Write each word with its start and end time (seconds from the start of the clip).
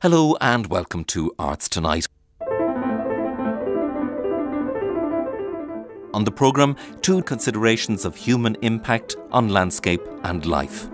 Hello 0.00 0.36
and 0.40 0.68
welcome 0.68 1.02
to 1.06 1.34
Arts 1.40 1.68
Tonight. 1.68 2.06
On 6.14 6.22
the 6.22 6.30
programme, 6.30 6.76
two 7.02 7.20
considerations 7.24 8.04
of 8.04 8.14
human 8.14 8.56
impact 8.62 9.16
on 9.32 9.48
landscape 9.48 10.00
and 10.22 10.46
life. 10.46 10.88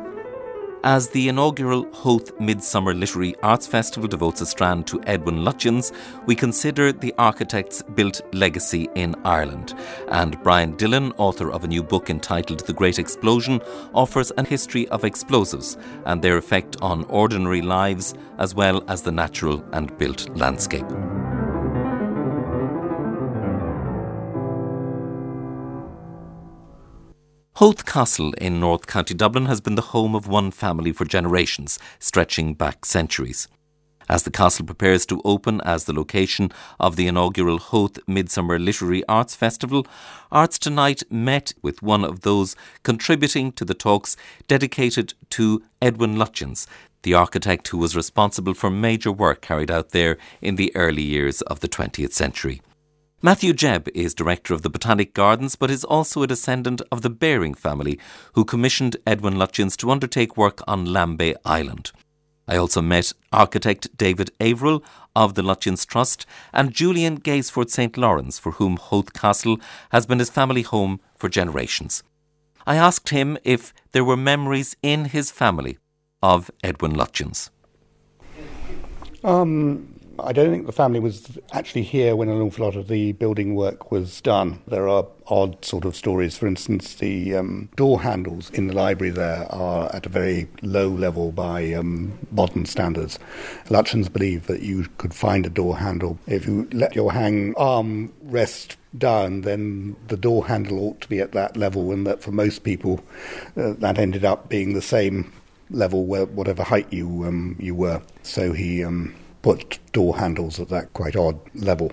As 0.87 1.09
the 1.09 1.31
inaugural 1.31 1.91
Howth 1.95 2.39
Midsummer 2.39 2.93
Literary 2.93 3.35
Arts 3.43 3.67
Festival 3.67 4.07
devotes 4.07 4.43
a 4.43 4.47
strand 4.47 4.87
to 4.89 5.01
Edwin 5.07 5.37
Lutyens, 5.37 5.93
we 6.27 6.35
consider 6.35 6.93
the 6.93 7.15
architect's 7.17 7.83
built 7.95 8.21
legacy 8.35 8.91
in 8.95 9.15
Ireland. 9.25 9.73
And 10.09 10.39
Brian 10.43 10.77
Dillon, 10.77 11.13
author 11.13 11.51
of 11.51 11.65
a 11.65 11.69
new 11.69 11.83
book 11.83 12.11
entitled 12.11 12.67
The 12.67 12.75
Great 12.75 12.99
Explosion, 12.99 13.63
offers 13.95 14.31
a 14.37 14.45
history 14.45 14.87
of 14.89 15.05
explosives 15.05 15.79
and 16.05 16.21
their 16.21 16.37
effect 16.37 16.77
on 16.83 17.05
ordinary 17.05 17.63
lives 17.63 18.13
as 18.37 18.55
well 18.55 18.85
as 18.87 19.01
the 19.01 19.13
natural 19.13 19.65
and 19.73 19.97
built 19.97 20.29
landscape. 20.37 20.85
Howth 27.59 27.87
Castle 27.87 28.33
in 28.33 28.59
North 28.59 28.89
County 28.89 29.15
Dublin 29.15 29.47
has 29.47 29.61
been 29.61 29.77
the 29.77 29.93
home 29.93 30.17
of 30.17 30.27
one 30.27 30.51
family 30.51 30.91
for 30.91 31.05
generations, 31.05 31.79
stretching 32.01 32.55
back 32.55 32.85
centuries. 32.85 33.47
As 34.09 34.25
the 34.25 34.33
castle 34.33 34.67
prepares 34.67 35.07
to 35.07 35.23
open 35.25 35.61
as 35.61 35.85
the 35.85 35.93
location 35.93 36.51
of 36.81 36.97
the 36.97 37.07
inaugural 37.07 37.61
Howth 37.61 38.01
Midsummer 38.09 38.59
Literary 38.59 39.05
Arts 39.09 39.37
Festival, 39.37 39.87
Arts 40.33 40.59
Tonight 40.59 41.05
met 41.13 41.53
with 41.63 41.81
one 41.81 42.05
of 42.05 42.23
those 42.23 42.57
contributing 42.83 43.53
to 43.53 43.65
the 43.65 43.73
talks 43.73 44.17
dedicated 44.49 45.15
to 45.31 45.63
Edwin 45.81 46.17
Lutyens, 46.17 46.67
the 47.05 47.15
architect 47.15 47.69
who 47.69 47.79
was 47.79 47.95
responsible 47.95 48.55
for 48.55 48.69
major 48.69 49.13
work 49.13 49.43
carried 49.43 49.71
out 49.71 49.91
there 49.91 50.19
in 50.43 50.57
the 50.57 50.75
early 50.75 51.03
years 51.03 51.41
of 51.43 51.61
the 51.61 51.69
20th 51.69 52.15
century. 52.15 52.61
Matthew 53.25 53.55
Jebb 53.55 53.89
is 53.95 54.13
director 54.13 54.53
of 54.53 54.61
the 54.61 54.69
Botanic 54.69 55.15
Gardens, 55.15 55.57
but 55.57 55.71
is 55.71 55.83
also 55.83 56.23
a 56.23 56.27
descendant 56.27 56.83
of 56.93 57.01
the 57.01 57.09
Baring 57.09 57.55
family, 57.55 57.99
who 58.35 58.45
commissioned 58.45 58.99
Edwin 59.07 59.37
Lutyens 59.37 59.79
to 59.79 59.91
undertake 59.91 60.37
work 60.37 60.61
on 60.69 60.85
Lambay 60.85 61.35
Island. 61.43 61.91
I 62.47 62.57
also 62.57 62.83
met 62.83 63.15
architect 63.33 63.97
David 63.97 64.31
Averill 64.41 64.85
of 65.17 65.37
the 65.37 65.43
Lutyens 65.43 65.87
Trust 65.87 66.27
and 66.53 66.75
Julian 66.75 67.19
Gaisford 67.19 67.71
St. 67.71 67.97
Lawrence, 67.97 68.39
for 68.39 68.53
whom 68.53 68.77
Howth 68.77 69.15
Castle 69.15 69.59
has 69.89 70.05
been 70.05 70.19
his 70.19 70.29
family 70.29 70.61
home 70.61 71.01
for 71.17 71.31
generations. 71.31 72.03
I 72.67 72.77
asked 72.77 73.09
him 73.09 73.39
if 73.43 73.73
there 73.93 74.05
were 74.05 74.19
memories 74.19 74.77
in 74.83 75.07
his 75.07 75.31
family 75.31 75.79
of 76.23 76.51
Edwin 76.63 76.93
Lutyens. 76.93 77.49
Um, 79.25 79.94
I 80.19 80.33
don't 80.33 80.51
think 80.51 80.67
the 80.67 80.73
family 80.73 81.01
was 81.01 81.39
actually 81.53 81.83
here 81.83 82.15
when 82.15 82.29
an 82.29 82.41
awful 82.41 82.65
lot 82.65 82.77
of 82.77 82.89
the 82.89 83.13
building 83.13 83.55
work 83.55 83.91
was 83.91 84.21
done. 84.21 84.61
There 84.67 84.89
are 84.89 85.07
odd 85.27 85.65
sort 85.65 85.85
of 85.85 85.97
stories. 85.97 86.37
For 86.37 86.47
instance, 86.47 86.95
the 86.95 87.35
um, 87.37 87.69
door 87.77 88.01
handles 88.01 88.51
in 88.51 88.67
the 88.67 88.75
library 88.75 89.11
there 89.11 89.47
are 89.53 89.95
at 89.95 90.07
a 90.07 90.09
very 90.09 90.49
low 90.63 90.89
level 90.89 91.33
by 91.33 91.73
um, 91.73 92.19
modern 92.31 92.67
standards. 92.67 93.19
Lutyens 93.67 94.13
believe 94.13 94.47
that 94.47 94.63
you 94.63 94.87
could 94.99 95.15
find 95.15 95.47
a 95.47 95.51
door 95.51 95.77
handle 95.79 96.19
if 96.27 96.47
you 96.47 96.69
let 96.73 96.95
your 96.95 97.13
hang 97.13 97.55
arm 97.57 98.13
rest 98.23 98.77
down, 98.97 99.41
then 99.41 99.97
the 100.09 100.17
door 100.17 100.47
handle 100.47 100.79
ought 100.81 101.01
to 101.01 101.09
be 101.09 101.21
at 101.21 101.33
that 101.33 101.57
level, 101.57 101.91
and 101.93 102.07
that 102.07 102.23
for 102.23 102.31
most 102.31 102.63
people, 102.63 103.03
uh, 103.57 103.73
that 103.79 103.99
ended 103.99 104.25
up 104.25 104.49
being 104.49 104.75
the 104.75 104.83
same 104.83 105.33
level 105.71 106.05
whatever 106.05 106.63
height 106.63 106.93
you 106.93 107.25
um, 107.25 107.57
you 107.59 107.75
were. 107.75 108.01
So 108.23 108.53
he 108.53 108.85
um, 108.85 109.15
put 109.45 109.79
door 109.93 110.17
handles 110.17 110.59
at 110.59 110.71
that 110.71 110.91
quite 110.95 111.15
odd 111.15 111.39
level. 111.55 111.93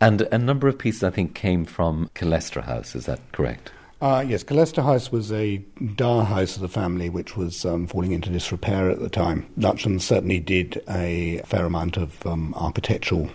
And 0.00 0.20
a 0.30 0.38
number 0.38 0.68
of 0.68 0.78
pieces, 0.78 1.02
I 1.02 1.10
think, 1.10 1.34
came 1.34 1.64
from 1.64 2.08
Killester 2.14 2.62
House, 2.62 2.94
is 2.94 3.06
that 3.06 3.20
correct? 3.32 3.72
Uh, 4.00 4.24
yes, 4.24 4.44
Killester 4.44 4.84
House 4.84 5.10
was 5.10 5.32
a 5.32 5.56
dower 5.96 6.22
house 6.22 6.54
of 6.54 6.62
the 6.62 6.68
family 6.68 7.10
which 7.10 7.36
was 7.36 7.64
um, 7.64 7.88
falling 7.88 8.12
into 8.12 8.30
disrepair 8.30 8.88
at 8.88 9.00
the 9.00 9.08
time. 9.08 9.44
Lutyens 9.58 10.02
certainly 10.02 10.38
did 10.38 10.80
a 10.88 11.42
fair 11.44 11.64
amount 11.64 11.96
of 11.96 12.24
um, 12.24 12.54
architectural 12.54 13.28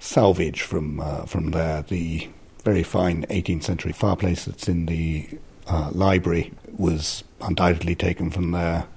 salvage 0.00 0.62
from, 0.62 0.98
uh, 0.98 1.26
from 1.26 1.52
there. 1.52 1.82
The 1.82 2.28
very 2.64 2.82
fine 2.82 3.26
18th 3.26 3.62
century 3.62 3.92
fireplace 3.92 4.46
that's 4.46 4.68
in 4.68 4.86
the 4.86 5.28
uh, 5.68 5.90
library 5.92 6.52
was 6.76 7.22
undoubtedly 7.42 7.94
taken 7.94 8.28
from 8.28 8.50
there. 8.50 8.88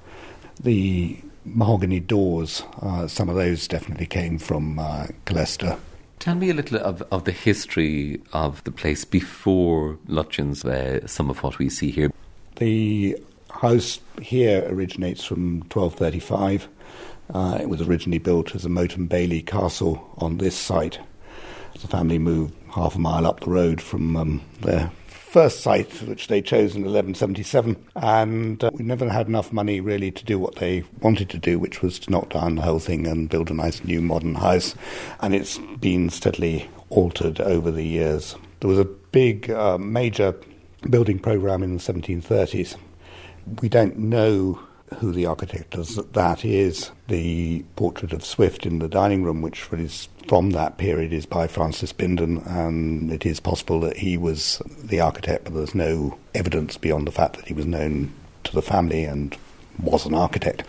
The 0.60 1.20
mahogany 1.46 2.00
doors. 2.00 2.64
Uh, 2.82 3.08
some 3.08 3.30
of 3.30 3.36
those 3.36 3.68
definitely 3.68 4.06
came 4.06 4.38
from 4.38 4.80
uh, 4.80 5.08
Killester. 5.26 5.78
Tell 6.20 6.36
me 6.36 6.50
a 6.50 6.54
little 6.54 6.78
of, 6.78 7.02
of 7.12 7.26
the 7.26 7.32
history 7.32 8.22
of 8.32 8.64
the 8.64 8.72
place 8.72 9.04
before 9.04 9.98
Lutyens, 10.08 10.64
uh, 10.64 11.06
some 11.06 11.30
of 11.30 11.44
what 11.44 11.60
we 11.60 11.70
see 11.70 11.92
here. 11.92 12.12
The 12.58 13.18
house 13.50 14.00
here 14.22 14.66
originates 14.70 15.26
from 15.26 15.60
1235. 15.72 16.68
Uh, 17.34 17.58
it 17.62 17.70
was 17.70 17.82
originally 17.82 18.20
built 18.20 18.56
as 18.56 18.64
a 18.66 18.70
Motte 18.70 18.96
and 18.96 19.10
Bailey 19.10 19.42
castle 19.42 20.14
on 20.18 20.38
this 20.38 20.56
site. 20.56 21.00
The 21.74 21.88
family 21.88 22.20
moved 22.20 22.54
half 22.72 22.96
a 22.96 23.00
mile 23.00 23.26
up 23.26 23.42
the 23.42 23.50
road 23.50 23.82
from 23.82 24.16
um, 24.16 24.42
their 24.62 24.92
first 25.34 25.62
site, 25.62 25.92
which 26.04 26.28
they 26.28 26.44
chose 26.44 26.76
in 26.76 26.84
1177, 26.84 27.76
and 27.96 28.64
uh, 28.64 28.70
we 28.72 28.84
never 28.84 29.10
had 29.10 29.28
enough 29.28 29.52
money 29.52 29.82
really 29.82 30.12
to 30.12 30.24
do 30.24 30.38
what 30.38 30.58
they 30.58 30.84
wanted 31.02 31.28
to 31.28 31.40
do, 31.40 31.58
which 31.58 31.82
was 31.82 31.98
to 31.98 32.12
knock 32.12 32.30
down 32.30 32.54
the 32.54 32.62
whole 32.62 32.78
thing 32.78 33.08
and 33.08 33.30
build 33.30 33.50
a 33.50 33.54
nice 33.56 33.84
new 33.84 34.00
modern 34.00 34.36
house. 34.36 34.76
And 35.22 35.34
it's 35.34 35.58
been 35.80 36.12
steadily 36.12 36.70
altered 36.92 37.42
over 37.42 37.72
the 37.72 37.84
years. 37.84 38.36
There 38.60 38.70
was 38.70 38.78
a 38.78 38.86
big, 38.86 39.50
uh, 39.50 39.80
major 39.80 40.36
building 40.88 41.18
program 41.18 41.64
in 41.64 41.78
the 41.78 41.82
1730s. 41.82 42.76
We 43.60 43.70
don't 43.70 43.98
know 43.98 44.60
who 44.94 45.12
the 45.12 45.26
architect 45.26 45.76
is. 45.76 45.96
That 45.96 46.46
is 46.46 46.92
the 47.08 47.64
portrait 47.76 48.14
of 48.14 48.26
Swift 48.26 48.66
in 48.66 48.80
the 48.80 48.88
dining 48.88 49.24
room, 49.24 49.42
which 49.42 49.68
is 49.72 50.08
from 50.28 50.52
that 50.52 50.78
period, 50.78 51.14
is 51.14 51.26
by 51.26 51.48
Francis 51.48 51.94
Bindon, 51.94 52.46
and 52.48 53.12
it 53.12 53.26
is 53.26 53.40
possible 53.40 53.80
that 53.82 53.98
he 53.98 54.18
was 54.18 54.62
the 54.84 55.00
architect, 55.00 55.46
but 55.46 55.54
there's 55.54 55.76
no 55.76 56.18
evidence 56.34 56.78
beyond 56.78 57.08
the 57.08 57.12
fact 57.12 57.38
that 57.38 57.48
he 57.48 57.54
was 57.54 57.66
known 57.66 58.14
to 58.44 58.54
the 58.54 58.62
family 58.62 59.04
and 59.04 59.38
was 59.82 60.06
an 60.06 60.14
architect. 60.14 60.64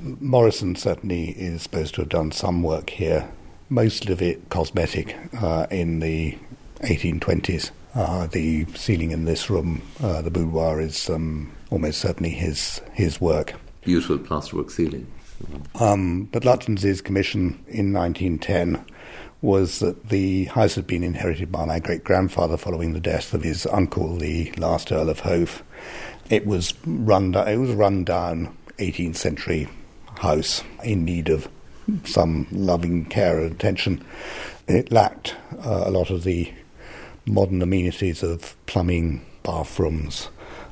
Morrison 0.00 0.76
certainly 0.76 1.30
is 1.30 1.62
supposed 1.62 1.94
to 1.94 2.02
have 2.02 2.08
done 2.08 2.32
some 2.32 2.62
work 2.62 2.90
here, 2.90 3.28
most 3.68 4.08
of 4.08 4.22
it 4.22 4.48
cosmetic 4.48 5.16
uh, 5.40 5.66
in 5.70 6.00
the 6.00 6.38
1820s. 6.80 7.70
Uh, 7.94 8.26
the 8.28 8.64
ceiling 8.74 9.10
in 9.10 9.24
this 9.24 9.50
room, 9.50 9.82
uh, 10.02 10.22
the 10.22 10.30
boudoir, 10.30 10.80
is 10.80 11.10
um, 11.10 11.52
almost 11.70 12.00
certainly 12.00 12.30
his 12.30 12.80
his 12.92 13.20
work. 13.20 13.54
Beautiful 13.82 14.18
plasterwork 14.18 14.70
ceiling. 14.70 15.06
Um, 15.76 16.24
but 16.32 16.44
Lutyens's 16.44 17.00
commission 17.00 17.64
in 17.66 17.92
1910 17.94 18.84
was 19.42 19.78
that 19.78 20.10
the 20.10 20.44
house 20.46 20.74
had 20.74 20.86
been 20.86 21.02
inherited 21.02 21.50
by 21.50 21.64
my 21.64 21.78
great 21.78 22.04
grandfather 22.04 22.58
following 22.58 22.92
the 22.92 23.00
death 23.00 23.32
of 23.32 23.42
his 23.42 23.66
uncle, 23.66 24.16
the 24.16 24.52
last 24.58 24.92
Earl 24.92 25.08
of 25.08 25.20
Howth. 25.20 25.62
It 26.28 26.46
was 26.46 26.74
run. 26.84 27.34
It 27.34 27.56
was 27.56 27.70
a 27.70 27.76
run 27.76 28.04
down 28.04 28.54
18th 28.78 29.16
century 29.16 29.68
house 30.18 30.62
in 30.84 31.04
need 31.04 31.30
of 31.30 31.48
some 32.04 32.46
loving 32.50 33.06
care 33.06 33.40
and 33.40 33.52
attention. 33.52 34.04
It 34.68 34.92
lacked 34.92 35.34
uh, 35.64 35.84
a 35.86 35.90
lot 35.90 36.10
of 36.10 36.24
the 36.24 36.52
modern 37.26 37.62
amenities 37.62 38.22
of 38.22 38.54
plumbing, 38.66 39.24
bathrooms, 39.42 40.28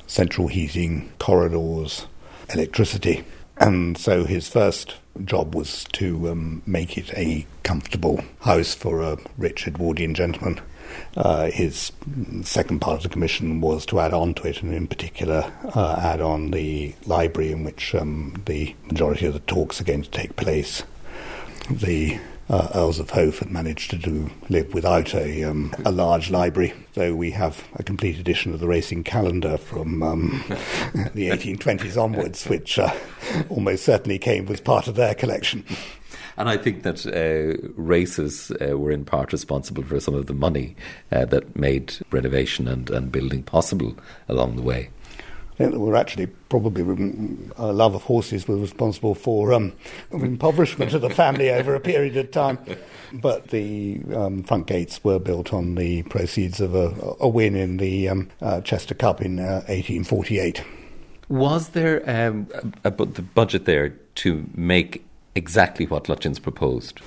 central 0.09 0.47
heating, 0.47 1.11
corridors, 1.19 2.07
electricity. 2.53 3.23
And 3.57 3.97
so 3.97 4.25
his 4.25 4.49
first 4.49 4.95
job 5.23 5.53
was 5.53 5.83
to 5.93 6.29
um, 6.29 6.61
make 6.65 6.97
it 6.97 7.13
a 7.13 7.45
comfortable 7.63 8.23
house 8.41 8.73
for 8.73 9.01
a 9.01 9.17
rich 9.37 9.67
Edwardian 9.67 10.15
gentleman. 10.15 10.59
Uh, 11.15 11.51
his 11.51 11.91
second 12.41 12.79
part 12.79 12.97
of 12.97 13.03
the 13.03 13.09
commission 13.09 13.61
was 13.61 13.85
to 13.85 13.99
add 13.99 14.13
on 14.13 14.33
to 14.33 14.47
it, 14.47 14.63
and 14.63 14.73
in 14.73 14.87
particular, 14.87 15.51
uh, 15.75 15.99
add 16.01 16.21
on 16.21 16.49
the 16.49 16.95
library 17.05 17.51
in 17.51 17.63
which 17.63 17.93
um, 17.93 18.41
the 18.45 18.75
majority 18.85 19.27
of 19.27 19.33
the 19.33 19.39
talks 19.41 19.79
are 19.79 19.83
going 19.83 20.01
to 20.01 20.09
take 20.09 20.35
place. 20.35 20.81
The 21.69 22.19
uh, 22.49 22.69
Earls 22.73 22.99
of 22.99 23.11
Howth 23.11 23.39
had 23.39 23.51
managed 23.51 23.91
to 23.91 23.97
do 23.97 24.29
live 24.49 24.73
without 24.73 25.13
a 25.13 25.43
um, 25.43 25.73
a 25.85 25.91
large 25.91 26.31
library, 26.31 26.73
though 26.95 27.13
we 27.13 27.31
have 27.31 27.67
a 27.75 27.83
complete 27.83 28.17
edition 28.17 28.53
of 28.53 28.59
the 28.59 28.67
racing 28.67 29.03
calendar 29.03 29.57
from 29.57 30.01
um, 30.01 30.43
the 31.13 31.29
1820s 31.29 32.01
onwards, 32.01 32.45
which 32.47 32.79
uh, 32.79 32.93
almost 33.49 33.85
certainly 33.85 34.17
came 34.17 34.47
as 34.47 34.59
part 34.59 34.87
of 34.87 34.95
their 34.95 35.13
collection. 35.13 35.63
And 36.37 36.47
I 36.49 36.57
think 36.57 36.83
that 36.83 37.05
uh, 37.05 37.69
races 37.75 38.51
uh, 38.61 38.77
were 38.77 38.91
in 38.91 39.03
part 39.03 39.33
responsible 39.33 39.83
for 39.83 39.99
some 39.99 40.15
of 40.15 40.27
the 40.27 40.33
money 40.33 40.75
uh, 41.11 41.25
that 41.25 41.55
made 41.57 41.95
renovation 42.11 42.67
and, 42.67 42.89
and 42.89 43.11
building 43.11 43.43
possible 43.43 43.95
along 44.29 44.55
the 44.55 44.61
way. 44.61 44.89
Think 45.59 45.73
that 45.73 45.79
we're 45.79 45.95
actually 45.95 46.27
probably 46.47 46.83
mm, 46.83 47.51
a 47.57 47.73
love 47.73 47.93
of 47.93 48.03
horses 48.03 48.47
was 48.47 48.59
responsible 48.61 49.13
for 49.13 49.51
um, 49.53 49.73
impoverishment 50.11 50.93
of 50.93 51.01
the 51.01 51.09
family 51.09 51.49
over 51.59 51.75
a 51.75 51.81
period 51.81 52.15
of 52.15 52.31
time. 52.31 52.57
But 53.11 53.49
the 53.49 54.01
um, 54.15 54.43
front 54.43 54.67
gates 54.67 55.03
were 55.03 55.19
built 55.19 55.53
on 55.53 55.75
the 55.75 56.03
proceeds 56.03 56.61
of 56.61 56.75
a, 56.75 57.15
a 57.19 57.27
win 57.27 57.55
in 57.55 57.75
the 57.75 58.07
um, 58.07 58.29
uh, 58.41 58.61
Chester 58.61 58.95
Cup 58.95 59.21
in 59.21 59.39
uh, 59.39 59.65
1848. 59.67 60.63
Was 61.27 61.69
there 61.69 62.09
um, 62.09 62.47
a, 62.85 62.87
a, 62.87 63.05
the 63.05 63.21
budget 63.21 63.65
there 63.65 63.89
to 64.15 64.47
make 64.55 65.05
exactly 65.35 65.85
what 65.87 66.05
Lutyens 66.05 66.41
proposed? 66.41 67.01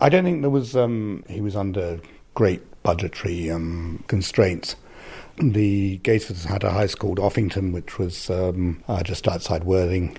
I 0.00 0.08
don't 0.08 0.24
think 0.24 0.42
there 0.42 0.50
was. 0.50 0.76
Um, 0.76 1.24
he 1.28 1.40
was 1.40 1.56
under 1.56 2.00
great 2.34 2.62
budgetary 2.84 3.50
um, 3.50 4.04
constraints. 4.06 4.76
The 5.38 5.98
Gaisfords 5.98 6.44
had 6.46 6.64
a 6.64 6.70
house 6.70 6.94
called 6.94 7.18
Offington, 7.18 7.72
which 7.72 7.98
was 7.98 8.30
um, 8.30 8.82
uh, 8.88 9.02
just 9.02 9.28
outside 9.28 9.64
Worthing. 9.64 10.16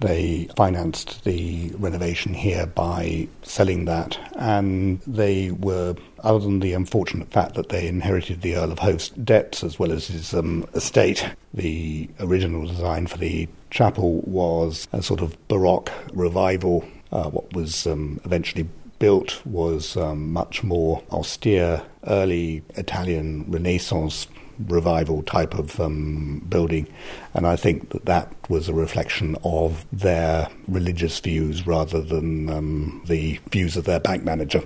They 0.00 0.48
financed 0.56 1.24
the 1.24 1.70
renovation 1.78 2.34
here 2.34 2.66
by 2.66 3.28
selling 3.42 3.84
that, 3.84 4.18
and 4.36 5.00
they 5.06 5.50
were, 5.50 5.94
other 6.20 6.40
than 6.40 6.60
the 6.60 6.72
unfortunate 6.72 7.30
fact 7.30 7.54
that 7.54 7.68
they 7.68 7.86
inherited 7.86 8.40
the 8.40 8.56
Earl 8.56 8.72
of 8.72 8.78
Howth's 8.80 9.10
debts 9.10 9.62
as 9.62 9.78
well 9.78 9.92
as 9.92 10.08
his 10.08 10.34
um, 10.34 10.66
estate, 10.74 11.28
the 11.52 12.08
original 12.18 12.66
design 12.66 13.06
for 13.06 13.18
the 13.18 13.48
chapel 13.70 14.20
was 14.22 14.88
a 14.92 15.02
sort 15.02 15.20
of 15.20 15.36
Baroque 15.48 15.92
revival. 16.12 16.84
Uh, 17.12 17.30
what 17.30 17.52
was 17.52 17.86
um, 17.86 18.20
eventually 18.24 18.66
built 18.98 19.44
was 19.44 19.96
um, 19.96 20.32
much 20.32 20.64
more 20.64 21.02
austere, 21.10 21.82
early 22.06 22.62
Italian 22.76 23.44
Renaissance 23.48 24.26
revival 24.66 25.22
type 25.22 25.54
of 25.54 25.78
um, 25.80 26.44
building, 26.48 26.88
and 27.34 27.46
I 27.46 27.56
think 27.56 27.90
that 27.90 28.04
that 28.06 28.32
was 28.48 28.68
a 28.68 28.74
reflection 28.74 29.36
of 29.44 29.86
their 29.92 30.48
religious 30.68 31.18
views 31.20 31.66
rather 31.66 32.00
than 32.00 32.50
um, 32.50 33.02
the 33.06 33.40
views 33.50 33.76
of 33.76 33.84
their 33.84 34.00
bank 34.00 34.24
manager. 34.24 34.62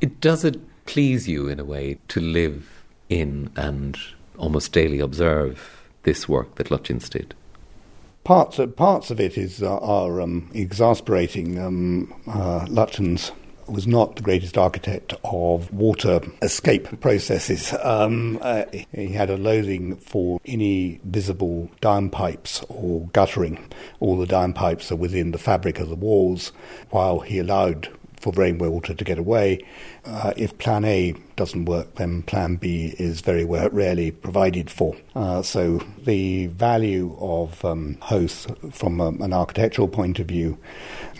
It 0.00 0.20
does 0.20 0.44
it 0.44 0.60
please 0.86 1.28
you 1.28 1.48
in 1.48 1.58
a 1.58 1.64
way 1.64 1.98
to 2.08 2.20
live 2.20 2.84
in 3.08 3.50
and 3.56 3.96
almost 4.38 4.72
daily 4.72 5.00
observe 5.00 5.86
this 6.02 6.28
work 6.28 6.54
that 6.56 6.68
Lutyens 6.68 7.10
did? 7.10 7.34
Parts 8.24 8.58
of, 8.58 8.74
parts 8.76 9.10
of 9.10 9.20
it 9.20 9.36
is 9.38 9.62
uh, 9.62 9.78
are 9.78 10.20
um, 10.20 10.50
exasperating. 10.52 11.58
Um, 11.58 12.14
uh, 12.26 12.64
Lutyens 12.66 13.30
was 13.68 13.86
not 13.86 14.16
the 14.16 14.22
greatest 14.22 14.56
architect 14.56 15.14
of 15.24 15.72
water 15.72 16.20
escape 16.42 17.00
processes. 17.00 17.74
Um, 17.82 18.38
uh, 18.40 18.64
he 18.92 19.08
had 19.08 19.30
a 19.30 19.36
loathing 19.36 19.96
for 19.96 20.40
any 20.44 21.00
visible 21.04 21.70
downpipes 21.82 22.64
or 22.68 23.08
guttering. 23.08 23.70
All 24.00 24.16
the 24.18 24.26
downpipes 24.26 24.90
are 24.90 24.96
within 24.96 25.32
the 25.32 25.38
fabric 25.38 25.78
of 25.78 25.88
the 25.88 25.96
walls, 25.96 26.52
while 26.90 27.20
he 27.20 27.38
allowed 27.38 27.88
for 28.20 28.32
rainwater 28.32 28.94
to 28.94 29.04
get 29.04 29.18
away. 29.18 29.58
Uh, 30.04 30.32
if 30.36 30.56
Plan 30.58 30.84
A 30.84 31.14
doesn't 31.36 31.66
work, 31.66 31.94
then 31.96 32.22
Plan 32.22 32.56
B 32.56 32.94
is 32.98 33.20
very 33.20 33.44
rarely 33.44 34.10
provided 34.10 34.70
for. 34.70 34.96
Uh, 35.14 35.42
so 35.42 35.78
the 36.04 36.46
value 36.46 37.16
of 37.20 37.64
um, 37.64 37.98
Howth 38.02 38.46
from 38.74 39.00
um, 39.00 39.20
an 39.20 39.32
architectural 39.32 39.88
point 39.88 40.18
of 40.18 40.26
view, 40.26 40.58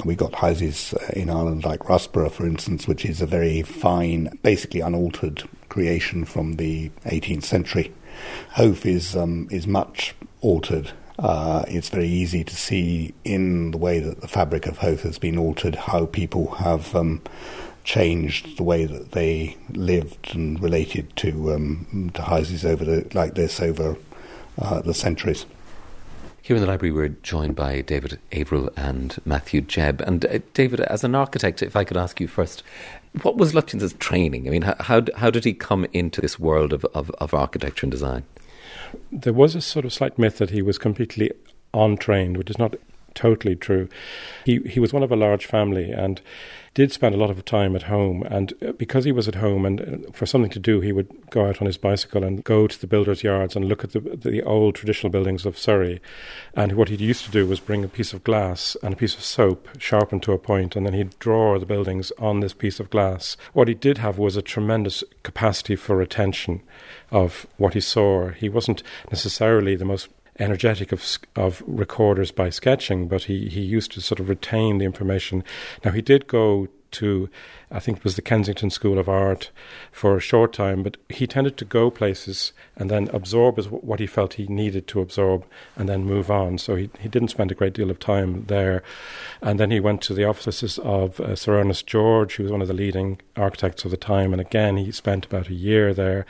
we 0.04 0.14
got 0.14 0.34
houses 0.34 0.94
in 1.12 1.30
Ireland 1.30 1.64
like 1.64 1.80
Russborough, 1.88 2.32
for 2.32 2.46
instance, 2.46 2.88
which 2.88 3.04
is 3.04 3.20
a 3.20 3.26
very 3.26 3.62
fine, 3.62 4.38
basically 4.42 4.80
unaltered 4.80 5.42
creation 5.68 6.24
from 6.24 6.56
the 6.56 6.90
18th 7.04 7.44
century. 7.44 7.92
Howth 8.50 8.86
is 8.86 9.14
um, 9.14 9.46
is 9.50 9.66
much 9.66 10.14
altered 10.40 10.92
uh, 11.18 11.64
it's 11.68 11.88
very 11.88 12.08
easy 12.08 12.44
to 12.44 12.54
see 12.54 13.14
in 13.24 13.70
the 13.70 13.78
way 13.78 13.98
that 14.00 14.20
the 14.20 14.28
fabric 14.28 14.66
of 14.66 14.78
Howth 14.78 15.02
has 15.02 15.18
been 15.18 15.38
altered 15.38 15.74
how 15.74 16.06
people 16.06 16.56
have 16.56 16.94
um, 16.94 17.22
changed 17.84 18.58
the 18.58 18.62
way 18.62 18.84
that 18.84 19.12
they 19.12 19.56
lived 19.70 20.34
and 20.34 20.60
related 20.62 21.16
to 21.16 21.52
um, 21.52 22.10
to 22.14 22.22
houses 22.22 22.64
over 22.64 22.84
the, 22.84 23.06
like 23.14 23.34
this 23.34 23.60
over 23.60 23.96
uh, 24.58 24.82
the 24.82 24.92
centuries. 24.92 25.46
Here 26.42 26.54
in 26.54 26.62
the 26.62 26.68
library, 26.68 26.92
we're 26.92 27.08
joined 27.08 27.56
by 27.56 27.80
David 27.80 28.20
Averill 28.30 28.70
and 28.76 29.16
Matthew 29.24 29.62
Jebb. 29.62 30.00
And 30.02 30.24
uh, 30.26 30.38
David, 30.54 30.80
as 30.80 31.02
an 31.02 31.16
architect, 31.16 31.60
if 31.60 31.74
I 31.74 31.82
could 31.82 31.96
ask 31.96 32.20
you 32.20 32.28
first, 32.28 32.62
what 33.22 33.36
was 33.36 33.52
Lutyens' 33.52 33.98
training? 33.98 34.46
I 34.46 34.50
mean, 34.50 34.62
how, 34.62 34.76
how, 34.78 35.02
how 35.16 35.30
did 35.30 35.44
he 35.44 35.54
come 35.54 35.86
into 35.92 36.20
this 36.20 36.38
world 36.38 36.72
of, 36.72 36.84
of, 36.94 37.10
of 37.12 37.34
architecture 37.34 37.84
and 37.84 37.90
design? 37.90 38.22
There 39.12 39.32
was 39.32 39.54
a 39.54 39.60
sort 39.60 39.84
of 39.84 39.92
slight 39.92 40.18
myth 40.18 40.38
that 40.38 40.50
he 40.50 40.62
was 40.62 40.78
completely 40.78 41.30
untrained, 41.74 42.36
which 42.36 42.50
is 42.50 42.58
not 42.58 42.74
totally 43.14 43.56
true. 43.56 43.88
He 44.44 44.58
he 44.60 44.80
was 44.80 44.92
one 44.92 45.02
of 45.02 45.10
a 45.12 45.16
large 45.16 45.46
family 45.46 45.90
and 45.90 46.20
did 46.76 46.92
spend 46.92 47.14
a 47.14 47.18
lot 47.18 47.30
of 47.30 47.42
time 47.46 47.74
at 47.74 47.84
home. 47.84 48.22
And 48.24 48.52
uh, 48.60 48.72
because 48.72 49.06
he 49.06 49.10
was 49.10 49.26
at 49.26 49.36
home 49.36 49.64
and 49.64 49.80
uh, 49.80 50.12
for 50.12 50.26
something 50.26 50.50
to 50.50 50.58
do, 50.58 50.82
he 50.82 50.92
would 50.92 51.08
go 51.30 51.46
out 51.46 51.62
on 51.62 51.66
his 51.66 51.78
bicycle 51.78 52.22
and 52.22 52.44
go 52.44 52.66
to 52.66 52.78
the 52.78 52.86
builders' 52.86 53.22
yards 53.22 53.56
and 53.56 53.64
look 53.64 53.82
at 53.82 53.92
the 53.92 54.00
the 54.00 54.42
old 54.42 54.74
traditional 54.74 55.10
buildings 55.10 55.46
of 55.46 55.56
Surrey. 55.56 56.02
And 56.54 56.72
what 56.72 56.90
he 56.90 56.96
used 56.96 57.24
to 57.24 57.30
do 57.30 57.46
was 57.46 57.60
bring 57.60 57.82
a 57.82 57.88
piece 57.88 58.12
of 58.12 58.22
glass 58.24 58.76
and 58.82 58.92
a 58.92 58.96
piece 58.96 59.14
of 59.14 59.22
soap 59.22 59.68
sharpened 59.78 60.22
to 60.24 60.32
a 60.32 60.38
point, 60.38 60.76
and 60.76 60.84
then 60.84 60.92
he'd 60.92 61.18
draw 61.18 61.58
the 61.58 61.64
buildings 61.64 62.12
on 62.18 62.40
this 62.40 62.52
piece 62.52 62.78
of 62.78 62.90
glass. 62.90 63.38
What 63.54 63.68
he 63.68 63.74
did 63.74 63.96
have 63.98 64.18
was 64.18 64.36
a 64.36 64.42
tremendous 64.42 65.02
capacity 65.22 65.76
for 65.76 65.96
retention 65.96 66.60
of 67.10 67.46
what 67.56 67.72
he 67.72 67.80
saw. 67.80 68.28
He 68.28 68.50
wasn't 68.50 68.82
necessarily 69.10 69.76
the 69.76 69.86
most 69.86 70.08
energetic 70.38 70.92
of 70.92 71.18
of 71.34 71.62
recorders 71.66 72.30
by 72.30 72.50
sketching, 72.50 73.08
but 73.08 73.24
he, 73.24 73.48
he 73.48 73.60
used 73.60 73.92
to 73.92 74.00
sort 74.00 74.20
of 74.20 74.28
retain 74.28 74.78
the 74.78 74.84
information. 74.84 75.44
Now 75.84 75.92
he 75.92 76.02
did 76.02 76.26
go 76.26 76.68
to, 76.96 77.28
I 77.70 77.80
think 77.80 77.98
it 77.98 78.04
was 78.04 78.16
the 78.16 78.22
Kensington 78.22 78.70
School 78.70 78.98
of 78.98 79.08
Art 79.08 79.50
for 79.92 80.16
a 80.16 80.20
short 80.20 80.52
time, 80.52 80.82
but 80.82 80.96
he 81.08 81.26
tended 81.26 81.56
to 81.58 81.64
go 81.64 81.90
places 81.90 82.52
and 82.76 82.90
then 82.90 83.08
absorb 83.12 83.58
as 83.58 83.68
what 83.68 84.00
he 84.00 84.06
felt 84.06 84.34
he 84.34 84.46
needed 84.46 84.86
to 84.88 85.00
absorb 85.00 85.44
and 85.76 85.88
then 85.88 86.04
move 86.04 86.30
on. 86.30 86.58
So 86.58 86.76
he, 86.76 86.90
he 86.98 87.08
didn't 87.08 87.28
spend 87.28 87.50
a 87.50 87.54
great 87.54 87.74
deal 87.74 87.90
of 87.90 87.98
time 87.98 88.44
there. 88.46 88.82
And 89.42 89.60
then 89.60 89.70
he 89.70 89.80
went 89.80 90.02
to 90.02 90.14
the 90.14 90.24
offices 90.24 90.78
of 90.78 91.20
uh, 91.20 91.36
Sir 91.36 91.60
Ernest 91.60 91.86
George, 91.86 92.36
who 92.36 92.44
was 92.44 92.52
one 92.52 92.62
of 92.62 92.68
the 92.68 92.74
leading 92.74 93.20
architects 93.36 93.84
of 93.84 93.90
the 93.90 93.96
time. 93.96 94.32
And 94.32 94.40
again, 94.40 94.76
he 94.76 94.92
spent 94.92 95.26
about 95.26 95.48
a 95.48 95.54
year 95.54 95.92
there. 95.92 96.26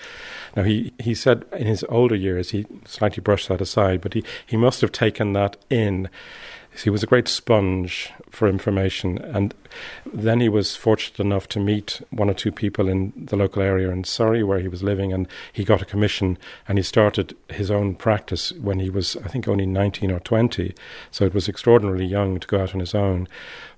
Now, 0.57 0.65
he, 0.65 0.93
he 0.99 1.15
said 1.15 1.45
in 1.53 1.67
his 1.67 1.85
older 1.89 2.17
years, 2.17 2.51
he 2.51 2.67
slightly 2.85 3.21
brushed 3.21 3.49
that 3.49 3.61
aside, 3.61 4.01
but 4.01 4.15
he, 4.15 4.25
he 4.45 4.57
must 4.57 4.81
have 4.81 4.93
taken 4.93 5.33
that 5.33 5.57
in 5.71 6.09
he 6.85 6.91
was 6.91 7.03
a 7.03 7.07
great 7.07 7.29
sponge 7.29 8.13
for 8.37 8.49
information. 8.49 9.17
And 9.19 9.55
then 10.13 10.41
he 10.41 10.49
was 10.49 10.77
fortunate 10.77 11.21
enough 11.21 11.49
to 11.49 11.61
meet 11.61 12.03
one 12.11 12.29
or 12.29 12.35
two 12.35 12.53
people 12.53 12.87
in 12.87 13.15
the 13.17 13.37
local 13.37 13.63
area 13.63 13.91
in 13.91 14.05
Surrey 14.05 14.43
where 14.43 14.61
he 14.61 14.69
was 14.69 14.83
living, 14.83 15.11
and 15.13 15.27
he 15.53 15.65
got 15.65 15.81
a 15.81 15.87
commission 15.87 16.37
and 16.69 16.79
he 16.79 16.83
started 16.83 17.35
his 17.49 17.71
own 17.71 17.95
practice 17.95 18.53
when 18.53 18.79
he 18.79 18.91
was, 18.91 19.17
I 19.25 19.29
think, 19.29 19.49
only 19.49 19.65
19 19.65 20.11
or 20.11 20.21
20. 20.21 20.75
So 21.11 21.25
it 21.25 21.33
was 21.33 21.49
extraordinarily 21.49 22.05
young 22.05 22.39
to 22.39 22.47
go 22.47 22.61
out 22.61 22.75
on 22.75 22.81
his 22.81 22.95
own. 22.95 23.27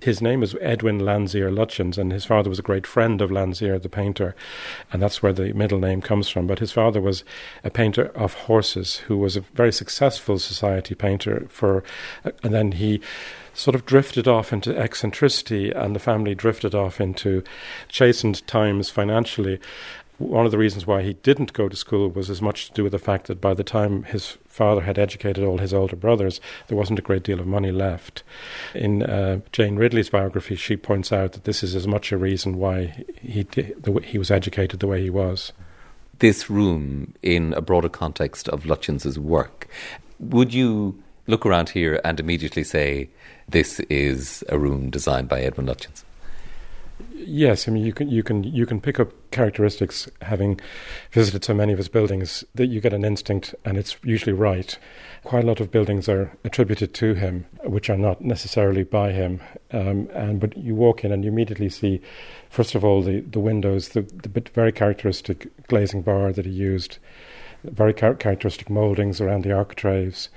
His 0.01 0.21
name 0.21 0.41
was 0.41 0.55
Edwin 0.59 0.99
Landseer 0.99 1.49
Lutyens, 1.49 1.97
and 1.97 2.11
his 2.11 2.25
father 2.25 2.49
was 2.49 2.59
a 2.59 2.63
great 2.63 2.85
friend 2.85 3.21
of 3.21 3.31
Landseer, 3.31 3.81
the 3.81 3.87
painter, 3.87 4.35
and 4.91 5.01
that's 5.01 5.23
where 5.23 5.33
the 5.33 5.53
middle 5.53 5.79
name 5.79 6.01
comes 6.01 6.27
from. 6.27 6.47
But 6.47 6.59
his 6.59 6.73
father 6.73 6.99
was 6.99 7.23
a 7.63 7.69
painter 7.69 8.07
of 8.07 8.33
horses 8.33 8.97
who 9.07 9.17
was 9.17 9.37
a 9.37 9.41
very 9.41 9.71
successful 9.71 10.37
society 10.37 10.95
painter 10.95 11.47
for, 11.49 11.83
and 12.43 12.53
then 12.53 12.73
he 12.73 13.01
sort 13.59 13.75
of 13.75 13.85
drifted 13.85 14.25
off 14.25 14.53
into 14.53 14.75
eccentricity, 14.77 15.69
and 15.69 15.93
the 15.93 15.99
family 15.99 16.33
drifted 16.33 16.73
off 16.73 17.01
into 17.01 17.43
chastened 17.89 18.47
times 18.47 18.89
financially. 18.89 19.59
One 20.17 20.45
of 20.45 20.51
the 20.51 20.57
reasons 20.57 20.87
why 20.87 21.01
he 21.01 21.13
didn't 21.13 21.51
go 21.51 21.67
to 21.67 21.75
school 21.75 22.09
was 22.09 22.29
as 22.29 22.41
much 22.41 22.67
to 22.67 22.73
do 22.73 22.83
with 22.83 22.93
the 22.93 22.99
fact 22.99 23.27
that 23.27 23.41
by 23.41 23.53
the 23.53 23.63
time 23.63 24.03
his 24.03 24.37
father 24.47 24.81
had 24.81 24.97
educated 24.97 25.43
all 25.43 25.57
his 25.57 25.73
older 25.73 25.97
brothers, 25.97 26.39
there 26.67 26.77
wasn't 26.77 26.99
a 26.99 27.01
great 27.01 27.23
deal 27.23 27.39
of 27.41 27.47
money 27.47 27.71
left. 27.71 28.23
In 28.73 29.03
uh, 29.03 29.41
Jane 29.51 29.75
Ridley's 29.75 30.09
biography, 30.09 30.55
she 30.55 30.77
points 30.77 31.11
out 31.11 31.33
that 31.33 31.43
this 31.43 31.61
is 31.61 31.75
as 31.75 31.87
much 31.87 32.13
a 32.13 32.17
reason 32.17 32.57
why 32.57 33.03
he 33.21 33.45
he 34.05 34.17
was 34.17 34.31
educated 34.31 34.79
the 34.79 34.87
way 34.87 35.01
he 35.01 35.09
was. 35.09 35.51
This 36.19 36.49
room, 36.49 37.13
in 37.21 37.53
a 37.53 37.61
broader 37.61 37.89
context 37.89 38.47
of 38.49 38.63
Lutyens's 38.63 39.19
work, 39.19 39.67
would 40.17 40.53
you 40.53 41.01
look 41.27 41.45
around 41.45 41.69
here 41.69 41.99
and 42.03 42.19
immediately 42.19 42.63
say 42.63 43.09
this 43.51 43.79
is 43.81 44.43
a 44.49 44.57
room 44.57 44.89
designed 44.89 45.27
by 45.29 45.41
Edwin 45.41 45.67
Lutyens? 45.67 46.03
Yes, 47.13 47.67
I 47.67 47.71
mean 47.71 47.85
you 47.85 47.93
can 47.93 48.09
you 48.09 48.23
can 48.23 48.43
you 48.43 48.65
can 48.65 48.81
pick 48.81 48.99
up 48.99 49.11
characteristics 49.31 50.09
having 50.21 50.59
visited 51.11 51.43
so 51.45 51.53
many 51.53 51.71
of 51.71 51.77
his 51.77 51.87
buildings 51.87 52.43
that 52.55 52.67
you 52.67 52.81
get 52.81 52.93
an 52.93 53.05
instinct 53.05 53.53
and 53.65 53.77
it's 53.77 53.97
usually 54.03 54.33
right. 54.33 54.77
Quite 55.23 55.43
a 55.43 55.47
lot 55.47 55.59
of 55.59 55.71
buildings 55.71 56.09
are 56.09 56.31
attributed 56.43 56.93
to 56.95 57.13
him, 57.13 57.45
which 57.63 57.89
are 57.89 57.97
not 57.97 58.21
necessarily 58.21 58.83
by 58.83 59.11
him. 59.11 59.41
Um, 59.71 60.09
and 60.13 60.39
but 60.39 60.57
you 60.57 60.75
walk 60.75 61.03
in 61.03 61.11
and 61.11 61.23
you 61.23 61.31
immediately 61.31 61.69
see, 61.69 62.01
first 62.49 62.75
of 62.75 62.83
all, 62.83 63.01
the 63.01 63.21
the 63.21 63.39
windows, 63.39 63.89
the 63.89 64.01
the 64.01 64.41
very 64.53 64.71
characteristic 64.71 65.47
glazing 65.67 66.01
bar 66.01 66.31
that 66.33 66.45
he 66.45 66.51
used 66.51 66.97
very 67.63 67.93
char- 67.93 68.15
characteristic 68.15 68.69
mouldings 68.69 69.19
around 69.19 69.43
the 69.43 69.51
architraves. 69.51 70.29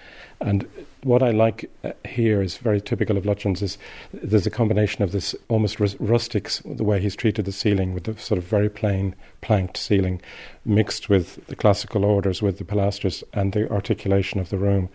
And 0.42 0.68
what 1.04 1.22
I 1.22 1.30
like 1.30 1.70
uh, 1.84 1.92
here 2.04 2.42
is 2.42 2.56
very 2.56 2.80
typical 2.80 3.16
of 3.16 3.24
Lutyens 3.24 3.62
is 3.62 3.78
there's 4.12 4.46
a 4.46 4.50
combination 4.50 5.02
of 5.02 5.12
this 5.12 5.34
almost 5.48 5.78
rus- 5.78 5.96
rustic, 6.00 6.50
the 6.64 6.84
way 6.84 7.00
he's 7.00 7.16
treated 7.16 7.44
the 7.44 7.52
ceiling 7.52 7.94
with 7.94 8.04
the 8.04 8.16
sort 8.18 8.38
of 8.38 8.44
very 8.44 8.68
plain 8.68 9.14
planked 9.40 9.76
ceiling, 9.76 10.20
mixed 10.64 11.08
with 11.08 11.46
the 11.46 11.56
classical 11.56 12.04
orders 12.04 12.42
with 12.42 12.58
the 12.58 12.64
pilasters 12.64 13.22
and 13.32 13.52
the 13.52 13.70
articulation 13.70 14.40
of 14.40 14.50
the 14.50 14.58
room. 14.58 14.88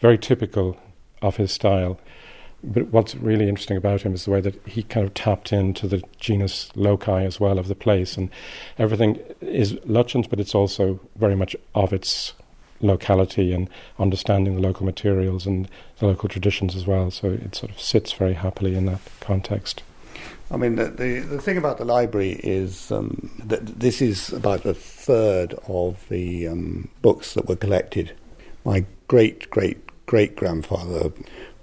Very 0.00 0.18
typical 0.18 0.78
of 1.20 1.36
his 1.36 1.52
style. 1.52 1.98
But 2.62 2.88
what's 2.88 3.14
really 3.14 3.46
interesting 3.46 3.76
about 3.76 4.02
him 4.02 4.14
is 4.14 4.24
the 4.24 4.30
way 4.30 4.40
that 4.40 4.66
he 4.66 4.82
kind 4.82 5.06
of 5.06 5.12
tapped 5.12 5.52
into 5.52 5.86
the 5.86 6.02
genius 6.18 6.70
loci 6.74 7.24
as 7.24 7.38
well 7.38 7.58
of 7.58 7.68
the 7.68 7.74
place, 7.74 8.16
and 8.16 8.30
everything 8.78 9.18
is 9.42 9.74
Lutyens, 9.86 10.30
but 10.30 10.40
it's 10.40 10.54
also 10.54 10.98
very 11.16 11.36
much 11.36 11.54
of 11.74 11.92
its 11.92 12.32
locality 12.84 13.52
and 13.52 13.68
understanding 13.98 14.56
the 14.56 14.62
local 14.62 14.86
materials 14.86 15.46
and 15.46 15.68
the 15.98 16.06
local 16.06 16.28
traditions 16.28 16.76
as 16.76 16.86
well. 16.86 17.10
So 17.10 17.28
it 17.28 17.54
sort 17.54 17.70
of 17.72 17.80
sits 17.80 18.12
very 18.12 18.34
happily 18.34 18.74
in 18.74 18.86
that 18.86 19.00
context. 19.20 19.82
I 20.50 20.56
mean, 20.56 20.76
the, 20.76 20.86
the, 20.86 21.20
the 21.20 21.40
thing 21.40 21.56
about 21.56 21.78
the 21.78 21.84
library 21.84 22.40
is 22.44 22.92
um, 22.92 23.30
that 23.44 23.80
this 23.80 24.02
is 24.02 24.32
about 24.32 24.64
a 24.64 24.74
third 24.74 25.54
of 25.66 26.06
the 26.08 26.48
um, 26.48 26.88
books 27.02 27.34
that 27.34 27.48
were 27.48 27.56
collected. 27.56 28.12
My 28.64 28.84
great 29.08 29.50
great 29.50 29.78
great 30.06 30.36
grandfather 30.36 31.10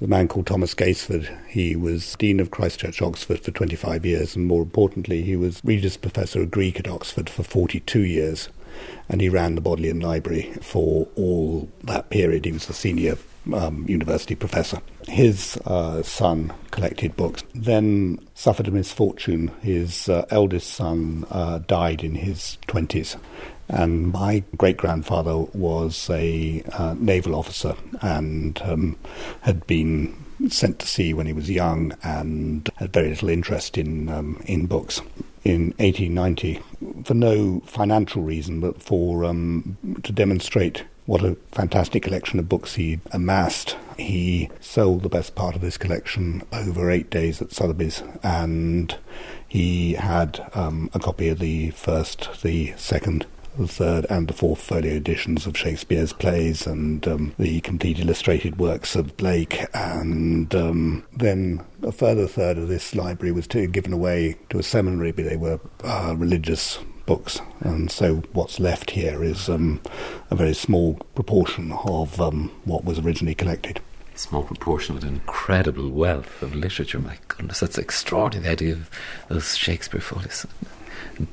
a 0.01 0.07
man 0.07 0.27
called 0.27 0.47
Thomas 0.47 0.73
Gaisford. 0.73 1.29
He 1.47 1.75
was 1.75 2.15
Dean 2.15 2.39
of 2.39 2.49
Christ 2.49 2.79
Church, 2.79 3.01
Oxford 3.01 3.41
for 3.41 3.51
25 3.51 4.03
years, 4.03 4.35
and 4.35 4.47
more 4.47 4.63
importantly, 4.63 5.21
he 5.21 5.35
was 5.35 5.61
Regius 5.63 5.95
Professor 5.95 6.41
of 6.41 6.49
Greek 6.49 6.79
at 6.79 6.87
Oxford 6.87 7.29
for 7.29 7.43
42 7.43 8.03
years. 8.03 8.49
And 9.09 9.21
he 9.21 9.29
ran 9.29 9.55
the 9.55 9.61
Bodleian 9.61 9.99
Library 9.99 10.53
for 10.61 11.07
all 11.15 11.69
that 11.83 12.09
period. 12.09 12.45
He 12.45 12.51
was 12.51 12.69
a 12.69 12.73
senior 12.73 13.17
um, 13.53 13.85
university 13.87 14.35
professor. 14.35 14.81
His 15.07 15.57
uh, 15.65 16.03
son 16.03 16.53
collected 16.71 17.17
books, 17.17 17.43
then 17.53 18.19
suffered 18.35 18.67
a 18.67 18.71
misfortune. 18.71 19.49
His 19.61 20.07
uh, 20.07 20.25
eldest 20.29 20.71
son 20.71 21.25
uh, 21.31 21.59
died 21.59 22.03
in 22.03 22.15
his 22.15 22.57
20s. 22.67 23.17
And 23.67 24.11
my 24.11 24.43
great 24.57 24.77
grandfather 24.77 25.37
was 25.37 26.09
a 26.09 26.61
uh, 26.73 26.95
naval 26.97 27.35
officer 27.35 27.75
and 28.01 28.61
um, 28.63 28.97
had 29.41 29.65
been 29.65 30.15
sent 30.49 30.79
to 30.79 30.87
sea 30.87 31.13
when 31.13 31.27
he 31.27 31.33
was 31.33 31.49
young 31.49 31.93
and 32.03 32.69
had 32.77 32.91
very 32.91 33.09
little 33.09 33.29
interest 33.29 33.77
in 33.77 34.09
um, 34.09 34.41
in 34.45 34.65
books. 34.65 35.01
In 35.43 35.73
1890, 35.77 36.61
for 37.03 37.15
no 37.15 37.61
financial 37.65 38.21
reason, 38.21 38.59
but 38.59 38.81
for 38.81 39.25
um, 39.25 39.77
to 40.03 40.11
demonstrate 40.11 40.83
what 41.05 41.23
a 41.23 41.35
fantastic 41.51 42.03
collection 42.03 42.39
of 42.39 42.47
books 42.47 42.75
he 42.75 42.99
amassed. 43.11 43.75
He 43.97 44.49
sold 44.59 45.03
the 45.03 45.09
best 45.09 45.35
part 45.35 45.55
of 45.55 45.61
his 45.61 45.77
collection 45.77 46.43
over 46.53 46.91
eight 46.91 47.09
days 47.09 47.41
at 47.41 47.51
Sotheby's, 47.51 48.03
and 48.23 48.95
he 49.47 49.93
had 49.93 50.47
um, 50.53 50.89
a 50.93 50.99
copy 50.99 51.27
of 51.29 51.39
the 51.39 51.71
first, 51.71 52.41
the 52.43 52.73
second, 52.77 53.25
the 53.57 53.67
third 53.67 54.05
and 54.09 54.27
the 54.27 54.33
fourth 54.33 54.61
folio 54.61 54.95
editions 54.95 55.45
of 55.45 55.57
Shakespeare's 55.57 56.13
plays 56.13 56.65
and 56.65 57.05
um, 57.07 57.33
the 57.37 57.61
complete 57.61 57.99
illustrated 57.99 58.57
works 58.57 58.95
of 58.95 59.17
Blake. 59.17 59.65
And 59.73 60.53
um, 60.55 61.03
then 61.15 61.63
a 61.83 61.91
further 61.91 62.27
third 62.27 62.57
of 62.57 62.67
this 62.67 62.95
library 62.95 63.31
was 63.31 63.47
given 63.47 63.93
away 63.93 64.37
to 64.49 64.59
a 64.59 64.63
seminary, 64.63 65.11
but 65.11 65.25
they 65.25 65.37
were 65.37 65.59
uh, 65.83 66.15
religious 66.17 66.79
books. 67.05 67.41
And 67.59 67.91
so 67.91 68.17
what's 68.33 68.59
left 68.59 68.91
here 68.91 69.23
is 69.23 69.49
um, 69.49 69.81
a 70.29 70.35
very 70.35 70.53
small 70.53 70.95
proportion 71.15 71.71
of 71.71 72.19
um, 72.21 72.51
what 72.65 72.85
was 72.85 72.99
originally 72.99 73.35
collected 73.35 73.81
small 74.13 74.43
proportion 74.43 74.95
of 74.95 75.03
an 75.03 75.09
incredible 75.09 75.89
wealth 75.89 76.43
of 76.43 76.53
literature. 76.53 76.99
My 76.99 77.17
goodness, 77.27 77.59
that's 77.59 77.77
extraordinary. 77.77 78.43
The 78.43 78.51
idea 78.51 78.73
of 78.73 78.89
those 79.29 79.57
Shakespeare 79.57 80.01
folios. 80.01 80.45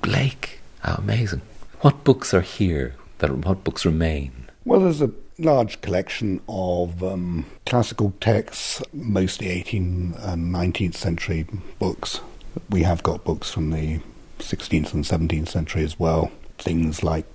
Blake, 0.01 0.61
how 0.81 0.95
amazing. 0.95 1.43
What 1.81 2.03
books 2.03 2.35
are 2.35 2.41
here? 2.41 2.97
That 3.19 3.31
what 3.31 3.63
books 3.63 3.87
remain? 3.87 4.49
Well, 4.65 4.81
there's 4.81 5.01
a 5.01 5.13
large 5.39 5.81
collection 5.81 6.41
of 6.49 7.05
um, 7.05 7.47
classical 7.67 8.15
texts, 8.21 8.83
mostly 8.93 9.47
18th 9.47 10.19
and 10.27 10.53
19th 10.53 10.97
century 10.97 11.47
books. 11.79 12.21
We 12.69 12.83
have 12.83 13.05
got 13.05 13.23
books 13.23 13.53
from 13.53 13.71
the 13.71 14.01
16th 14.41 14.93
and 14.93 15.05
17th 15.05 15.47
century 15.47 15.85
as 15.85 16.01
well. 16.01 16.33
Things 16.59 17.05
like 17.05 17.27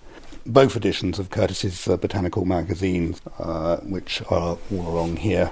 both 0.46 0.76
editions 0.76 1.20
of 1.20 1.30
Curtis's 1.30 1.88
uh, 1.88 1.96
botanical 1.96 2.44
magazines, 2.44 3.22
uh, 3.40 3.78
which 3.78 4.22
are 4.24 4.58
all 4.72 4.88
along 4.90 5.18
here, 5.18 5.52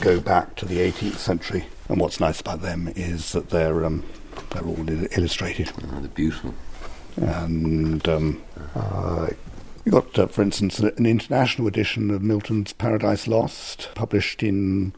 go 0.00 0.18
back 0.18 0.56
to 0.56 0.66
the 0.66 0.78
18th 0.78 1.18
century. 1.18 1.66
And 1.88 2.00
what's 2.00 2.18
nice 2.18 2.40
about 2.40 2.60
them 2.60 2.92
is 2.96 3.30
that 3.32 3.50
they're 3.50 3.84
um, 3.84 4.02
they're 4.50 4.64
all 4.64 4.84
illustrated. 5.16 5.70
Oh, 5.80 6.00
they're 6.00 6.08
beautiful 6.08 6.54
and 7.16 8.08
um, 8.08 8.42
uh, 8.74 9.28
you 9.84 9.92
got, 9.92 10.18
uh, 10.18 10.26
for 10.26 10.42
instance, 10.42 10.80
an 10.80 11.06
international 11.06 11.68
edition 11.68 12.10
of 12.10 12.22
Milton's 12.22 12.72
Paradise 12.72 13.28
Lost, 13.28 13.88
published 13.94 14.42
in 14.42 14.92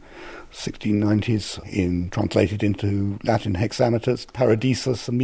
1690s, 0.51 1.63
in 1.71 2.09
translated 2.09 2.63
into 2.63 3.19
Latin 3.23 3.53
hexameters, 3.53 4.25
Paradisus 4.27 5.07
and 5.07 5.21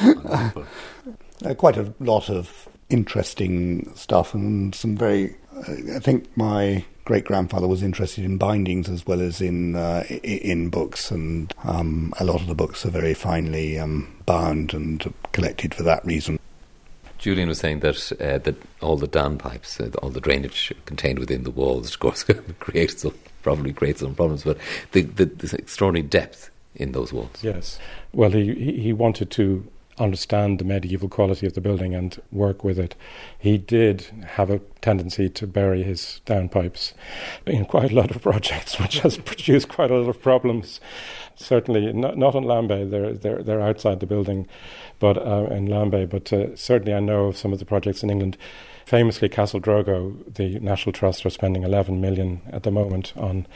uh, 1.44 1.54
quite 1.54 1.76
a 1.76 1.94
lot 2.00 2.28
of 2.28 2.68
interesting 2.88 3.92
stuff 3.94 4.34
and 4.34 4.74
some 4.74 4.96
very. 4.96 5.36
I 5.56 6.00
think 6.00 6.36
my 6.36 6.84
great 7.06 7.24
grandfather 7.24 7.68
was 7.68 7.82
interested 7.82 8.24
in 8.24 8.36
bindings 8.36 8.88
as 8.88 9.06
well 9.06 9.22
as 9.22 9.40
in 9.40 9.76
uh, 9.76 10.04
in 10.22 10.68
books, 10.68 11.10
and 11.10 11.54
um, 11.64 12.12
a 12.20 12.24
lot 12.24 12.42
of 12.42 12.48
the 12.48 12.54
books 12.54 12.84
are 12.84 12.90
very 12.90 13.14
finely 13.14 13.78
um, 13.78 14.14
bound 14.26 14.74
and 14.74 15.14
collected 15.32 15.74
for 15.74 15.84
that 15.84 16.04
reason. 16.04 16.38
Julian 17.16 17.48
was 17.48 17.58
saying 17.58 17.80
that 17.80 18.12
uh, 18.20 18.38
that 18.38 18.56
all 18.82 18.96
the 18.96 19.08
downpipes, 19.08 19.80
uh, 19.80 19.96
all 19.98 20.10
the 20.10 20.20
drainage 20.20 20.74
contained 20.84 21.18
within 21.18 21.44
the 21.44 21.50
walls, 21.50 21.94
of 21.94 22.00
course, 22.00 22.24
creates 22.58 23.00
some, 23.02 23.14
probably 23.42 23.72
creates 23.72 24.00
some 24.00 24.14
problems, 24.14 24.44
but 24.44 24.58
the, 24.92 25.02
the, 25.02 25.24
the 25.24 25.56
extraordinary 25.56 26.06
depth 26.06 26.50
in 26.74 26.92
those 26.92 27.12
walls. 27.12 27.38
Yes. 27.40 27.78
Well, 28.12 28.30
he 28.30 28.52
he 28.80 28.92
wanted 28.92 29.30
to 29.30 29.66
understand 29.98 30.58
the 30.58 30.64
medieval 30.64 31.08
quality 31.08 31.46
of 31.46 31.54
the 31.54 31.60
building 31.60 31.94
and 31.94 32.20
work 32.30 32.62
with 32.64 32.78
it. 32.78 32.94
He 33.38 33.58
did 33.58 34.02
have 34.26 34.50
a 34.50 34.58
tendency 34.80 35.28
to 35.30 35.46
bury 35.46 35.82
his 35.82 36.20
downpipes 36.26 36.92
in 37.46 37.64
quite 37.64 37.92
a 37.92 37.94
lot 37.94 38.10
of 38.10 38.22
projects, 38.22 38.78
which 38.80 39.00
has 39.00 39.16
produced 39.18 39.68
quite 39.68 39.90
a 39.90 39.96
lot 39.96 40.08
of 40.08 40.20
problems. 40.20 40.80
Certainly 41.36 41.92
not, 41.92 42.16
not 42.16 42.34
on 42.34 42.44
Lambay, 42.44 42.90
they're, 42.90 43.12
they're, 43.12 43.42
they're 43.42 43.60
outside 43.62 44.00
the 44.00 44.06
building 44.06 44.48
but 44.98 45.18
uh, 45.18 45.46
in 45.50 45.68
Lambay, 45.68 46.08
but 46.08 46.32
uh, 46.32 46.54
certainly 46.56 46.94
I 46.94 47.00
know 47.00 47.26
of 47.26 47.36
some 47.36 47.52
of 47.52 47.58
the 47.58 47.64
projects 47.64 48.02
in 48.02 48.10
England. 48.10 48.36
Famously, 48.86 49.28
Castle 49.28 49.60
Drogo, 49.60 50.16
the 50.32 50.60
National 50.60 50.92
Trust 50.92 51.26
are 51.26 51.30
spending 51.30 51.64
11 51.64 52.00
million 52.00 52.40
at 52.50 52.62
the 52.62 52.70
moment 52.70 53.12
on 53.16 53.46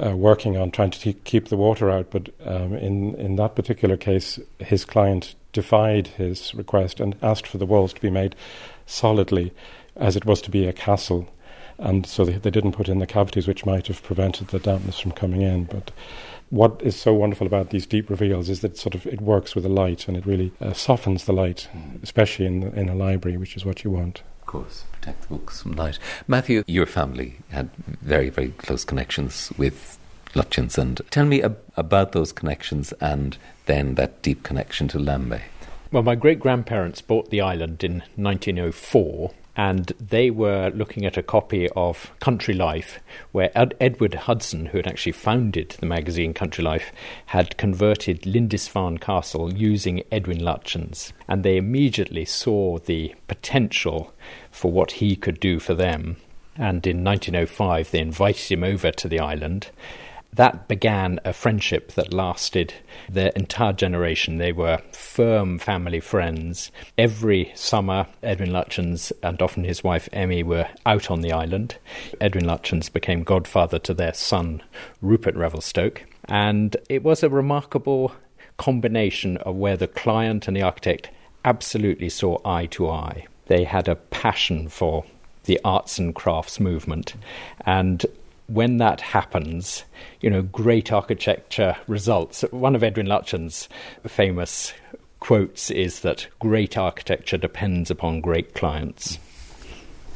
uh, 0.00 0.16
working 0.16 0.56
on 0.56 0.70
trying 0.70 0.92
to 0.92 1.12
keep 1.12 1.48
the 1.48 1.56
water 1.56 1.90
out. 1.90 2.10
But 2.10 2.28
um, 2.44 2.74
in 2.74 3.16
in 3.16 3.36
that 3.36 3.56
particular 3.56 3.96
case, 3.96 4.38
his 4.60 4.84
client 4.84 5.34
defied 5.56 6.08
his 6.18 6.54
request 6.54 7.00
and 7.00 7.16
asked 7.22 7.46
for 7.46 7.56
the 7.56 7.64
walls 7.64 7.94
to 7.94 8.00
be 8.02 8.10
made 8.10 8.36
solidly, 8.84 9.54
as 9.96 10.14
it 10.14 10.26
was 10.26 10.42
to 10.42 10.50
be 10.50 10.66
a 10.66 10.72
castle, 10.72 11.26
and 11.78 12.04
so 12.04 12.26
they, 12.26 12.34
they 12.34 12.50
didn't 12.50 12.72
put 12.72 12.90
in 12.90 12.98
the 12.98 13.06
cavities, 13.06 13.48
which 13.48 13.64
might 13.64 13.86
have 13.86 14.02
prevented 14.02 14.48
the 14.48 14.58
dampness 14.58 14.98
from 14.98 15.12
coming 15.12 15.40
in. 15.40 15.64
But 15.64 15.92
what 16.50 16.82
is 16.82 16.94
so 16.94 17.14
wonderful 17.14 17.46
about 17.46 17.70
these 17.70 17.86
deep 17.86 18.10
reveals 18.10 18.50
is 18.50 18.60
that 18.60 18.76
sort 18.76 18.94
of 18.94 19.06
it 19.06 19.22
works 19.22 19.54
with 19.54 19.64
the 19.64 19.70
light 19.70 20.06
and 20.08 20.16
it 20.16 20.26
really 20.26 20.52
uh, 20.60 20.74
softens 20.74 21.24
the 21.24 21.32
light, 21.32 21.68
mm. 21.72 22.02
especially 22.02 22.44
in 22.44 22.64
in 22.74 22.90
a 22.90 22.94
library, 22.94 23.38
which 23.38 23.56
is 23.56 23.64
what 23.64 23.82
you 23.82 23.90
want. 23.90 24.22
Of 24.42 24.46
course, 24.46 24.84
protect 24.92 25.22
the 25.22 25.28
books 25.28 25.62
from 25.62 25.72
light. 25.72 25.98
Matthew, 26.28 26.64
your 26.66 26.86
family 26.86 27.38
had 27.48 27.70
very 28.02 28.28
very 28.28 28.50
close 28.50 28.84
connections 28.84 29.50
with 29.56 29.98
Lutyens, 30.36 30.78
and 30.78 31.00
tell 31.10 31.24
me 31.24 31.42
ab- 31.42 31.58
about 31.76 32.12
those 32.12 32.32
connections 32.32 32.92
and 33.00 33.38
then 33.66 33.94
that 33.94 34.22
deep 34.22 34.42
connection 34.42 34.86
to 34.88 34.98
Lambay. 34.98 35.42
Well, 35.90 36.02
my 36.02 36.14
great 36.14 36.40
grandparents 36.40 37.00
bought 37.00 37.30
the 37.30 37.40
island 37.40 37.82
in 37.82 38.02
1904 38.16 39.30
and 39.56 39.92
they 39.98 40.30
were 40.30 40.70
looking 40.74 41.06
at 41.06 41.16
a 41.16 41.22
copy 41.22 41.68
of 41.70 42.12
Country 42.20 42.52
Life, 42.52 43.00
where 43.32 43.50
Ed- 43.56 43.74
Edward 43.80 44.12
Hudson, 44.12 44.66
who 44.66 44.78
had 44.78 44.86
actually 44.86 45.12
founded 45.12 45.70
the 45.80 45.86
magazine 45.86 46.34
Country 46.34 46.62
Life, 46.62 46.92
had 47.26 47.56
converted 47.56 48.26
Lindisfarne 48.26 48.98
Castle 48.98 49.54
using 49.54 50.02
Edwin 50.12 50.40
Lutyens, 50.40 51.12
and 51.26 51.42
they 51.42 51.56
immediately 51.56 52.26
saw 52.26 52.78
the 52.78 53.14
potential 53.28 54.12
for 54.50 54.70
what 54.70 54.92
he 54.92 55.16
could 55.16 55.40
do 55.40 55.58
for 55.58 55.72
them. 55.72 56.16
And 56.56 56.86
in 56.86 57.02
1905, 57.02 57.90
they 57.90 58.00
invited 58.00 58.52
him 58.52 58.62
over 58.62 58.90
to 58.90 59.08
the 59.08 59.20
island 59.20 59.70
that 60.32 60.68
began 60.68 61.18
a 61.24 61.32
friendship 61.32 61.92
that 61.92 62.12
lasted 62.12 62.74
their 63.08 63.30
entire 63.30 63.72
generation. 63.72 64.38
They 64.38 64.52
were 64.52 64.82
firm 64.92 65.58
family 65.58 66.00
friends. 66.00 66.70
Every 66.98 67.52
summer, 67.54 68.06
Edwin 68.22 68.50
Lutyens 68.50 69.12
and 69.22 69.40
often 69.40 69.64
his 69.64 69.82
wife 69.82 70.08
Emmy 70.12 70.42
were 70.42 70.68
out 70.84 71.10
on 71.10 71.22
the 71.22 71.32
island. 71.32 71.76
Edwin 72.20 72.44
Lutyens 72.44 72.92
became 72.92 73.22
godfather 73.22 73.78
to 73.80 73.94
their 73.94 74.14
son, 74.14 74.62
Rupert 75.00 75.34
Revelstoke. 75.36 76.04
And 76.28 76.76
it 76.88 77.02
was 77.02 77.22
a 77.22 77.30
remarkable 77.30 78.12
combination 78.58 79.36
of 79.38 79.56
where 79.56 79.76
the 79.76 79.88
client 79.88 80.48
and 80.48 80.56
the 80.56 80.62
architect 80.62 81.10
absolutely 81.44 82.08
saw 82.08 82.38
eye 82.44 82.66
to 82.66 82.90
eye. 82.90 83.26
They 83.46 83.64
had 83.64 83.88
a 83.88 83.96
passion 83.96 84.68
for 84.68 85.04
the 85.44 85.60
arts 85.64 85.98
and 85.98 86.14
crafts 86.14 86.58
movement. 86.58 87.14
And 87.64 88.04
when 88.48 88.78
that 88.78 89.00
happens, 89.00 89.84
you 90.20 90.30
know, 90.30 90.42
great 90.42 90.92
architecture 90.92 91.76
results. 91.86 92.42
One 92.50 92.74
of 92.74 92.82
Edwin 92.82 93.06
Lutyens' 93.06 93.68
famous 94.06 94.72
quotes 95.20 95.70
is 95.70 96.00
that 96.00 96.26
great 96.38 96.76
architecture 96.78 97.38
depends 97.38 97.90
upon 97.90 98.20
great 98.20 98.54
clients. 98.54 99.18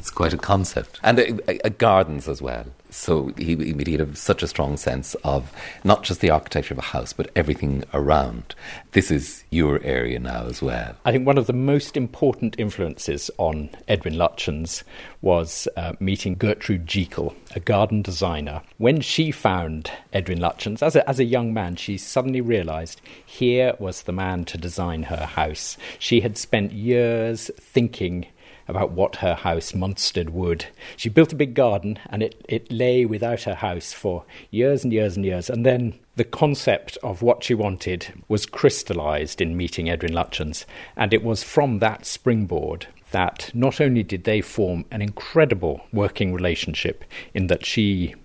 It's 0.01 0.09
quite 0.09 0.33
a 0.33 0.37
concept. 0.37 0.99
And 1.03 1.19
uh, 1.19 1.53
uh, 1.63 1.69
gardens 1.77 2.27
as 2.27 2.41
well. 2.41 2.65
So 2.89 3.31
he, 3.37 3.55
he 3.55 3.91
had 3.91 4.17
such 4.17 4.41
a 4.41 4.47
strong 4.47 4.75
sense 4.75 5.13
of 5.23 5.51
not 5.83 6.01
just 6.01 6.21
the 6.21 6.31
architecture 6.31 6.73
of 6.73 6.79
a 6.79 6.81
house, 6.81 7.13
but 7.13 7.29
everything 7.35 7.83
around. 7.93 8.55
This 8.93 9.11
is 9.11 9.43
your 9.51 9.79
area 9.83 10.17
now 10.17 10.47
as 10.47 10.59
well. 10.59 10.95
I 11.05 11.11
think 11.11 11.27
one 11.27 11.37
of 11.37 11.45
the 11.45 11.53
most 11.53 11.95
important 11.95 12.55
influences 12.57 13.29
on 13.37 13.69
Edwin 13.87 14.15
Lutyens 14.15 14.81
was 15.21 15.67
uh, 15.77 15.93
meeting 15.99 16.33
Gertrude 16.33 16.87
Jekyll, 16.87 17.35
a 17.55 17.59
garden 17.59 18.01
designer. 18.01 18.63
When 18.79 19.01
she 19.01 19.29
found 19.29 19.91
Edwin 20.13 20.39
Lutyens, 20.39 20.81
as 20.81 20.95
a, 20.95 21.07
as 21.07 21.19
a 21.19 21.25
young 21.25 21.53
man, 21.53 21.75
she 21.75 21.99
suddenly 21.99 22.41
realized 22.41 23.01
here 23.23 23.75
was 23.77 24.01
the 24.01 24.11
man 24.13 24.45
to 24.45 24.57
design 24.57 25.03
her 25.03 25.27
house. 25.27 25.77
She 25.99 26.21
had 26.21 26.39
spent 26.39 26.71
years 26.71 27.51
thinking 27.59 28.25
about 28.71 28.91
what 28.91 29.17
her 29.17 29.35
house 29.35 29.73
Munstead 29.73 30.29
would. 30.29 30.65
She 30.97 31.09
built 31.09 31.31
a 31.31 31.35
big 31.35 31.53
garden 31.53 31.99
and 32.09 32.23
it, 32.23 32.43
it 32.49 32.71
lay 32.71 33.05
without 33.05 33.43
her 33.43 33.55
house 33.55 33.93
for 33.93 34.23
years 34.49 34.83
and 34.83 34.91
years 34.91 35.15
and 35.15 35.25
years. 35.25 35.49
And 35.49 35.65
then 35.65 35.99
the 36.15 36.23
concept 36.23 36.97
of 37.03 37.21
what 37.21 37.43
she 37.43 37.53
wanted 37.53 38.13
was 38.27 38.45
crystallized 38.45 39.41
in 39.41 39.57
meeting 39.57 39.89
Edwin 39.89 40.13
Lutyens. 40.13 40.65
And 40.95 41.13
it 41.13 41.23
was 41.23 41.43
from 41.43 41.79
that 41.79 42.05
springboard 42.05 42.87
that 43.11 43.51
not 43.53 43.79
only 43.79 44.03
did 44.03 44.23
they 44.23 44.41
form 44.41 44.85
an 44.89 45.01
incredible 45.01 45.81
working 45.91 46.33
relationship 46.33 47.03
in 47.33 47.47
that 47.47 47.65
she 47.65 48.15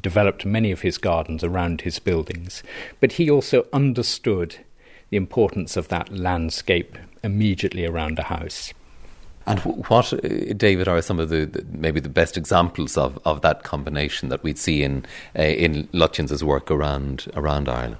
developed 0.00 0.44
many 0.44 0.70
of 0.70 0.82
his 0.82 0.98
gardens 0.98 1.42
around 1.42 1.82
his 1.82 1.98
buildings, 1.98 2.62
but 3.00 3.12
he 3.12 3.30
also 3.30 3.66
understood 3.72 4.56
the 5.10 5.16
importance 5.16 5.76
of 5.76 5.88
that 5.88 6.12
landscape 6.12 6.98
immediately 7.22 7.86
around 7.86 8.18
a 8.18 8.24
house. 8.24 8.72
And 9.46 9.60
what, 9.60 10.12
uh, 10.12 10.18
David, 10.56 10.88
are 10.88 11.02
some 11.02 11.18
of 11.18 11.28
the, 11.28 11.46
the, 11.46 11.64
maybe 11.70 12.00
the 12.00 12.08
best 12.08 12.36
examples 12.36 12.96
of, 12.96 13.18
of 13.24 13.40
that 13.42 13.62
combination 13.62 14.28
that 14.28 14.42
we'd 14.42 14.58
see 14.58 14.82
in 14.82 15.04
uh, 15.38 15.42
in 15.42 15.88
Lutyens's 15.88 16.44
work 16.44 16.70
around 16.70 17.30
around 17.34 17.68
Ireland? 17.68 17.96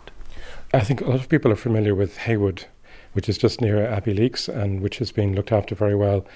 I 0.74 0.80
think 0.80 1.00
a 1.00 1.04
lot 1.04 1.20
of 1.20 1.28
people 1.28 1.52
are 1.52 1.56
familiar 1.56 1.94
with 1.94 2.16
Heywood, 2.16 2.64
which 3.12 3.28
is 3.28 3.36
just 3.36 3.60
near 3.60 3.76
Abbeyleix 3.76 4.48
and 4.48 4.80
which 4.80 4.98
has 4.98 5.12
been 5.12 5.34
looked 5.34 5.52
after 5.52 5.74
very 5.74 5.94
well, 5.94 6.26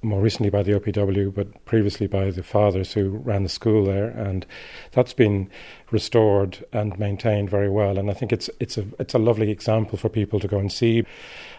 more 0.00 0.20
recently 0.20 0.48
by 0.48 0.62
the 0.62 0.72
OPW, 0.72 1.34
but 1.34 1.64
previously 1.66 2.06
by 2.06 2.30
the 2.30 2.42
fathers 2.42 2.92
who 2.92 3.10
ran 3.10 3.42
the 3.42 3.48
school 3.48 3.84
there, 3.84 4.08
and 4.08 4.46
that's 4.92 5.12
been 5.12 5.50
restored 5.90 6.64
and 6.72 6.98
maintained 6.98 7.50
very 7.50 7.68
well. 7.68 7.98
And 7.98 8.10
I 8.10 8.14
think 8.14 8.32
it's 8.32 8.48
it's 8.60 8.78
a 8.78 8.86
it's 8.98 9.14
a 9.14 9.18
lovely 9.18 9.50
example 9.50 9.98
for 9.98 10.08
people 10.08 10.40
to 10.40 10.48
go 10.48 10.58
and 10.58 10.72
see, 10.72 11.04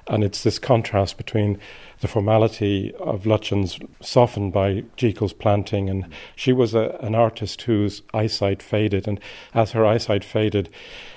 and 0.08 0.24
it's 0.24 0.44
this 0.44 0.58
contrast 0.58 1.18
between 1.18 1.60
the 2.04 2.08
formality 2.10 2.94
of 3.00 3.24
Lutyens 3.24 3.82
softened 4.02 4.52
by 4.52 4.84
Jekyll's 4.98 5.32
planting. 5.32 5.90
And 5.90 6.06
she 6.36 6.52
was 6.52 6.76
a, 6.76 6.98
an 7.00 7.16
artist 7.16 7.62
whose 7.62 8.02
eyesight 8.14 8.62
faded. 8.62 9.08
And 9.08 9.22
as 9.54 9.72
her 9.72 9.86
eyesight 9.86 10.26
faded, 10.26 10.68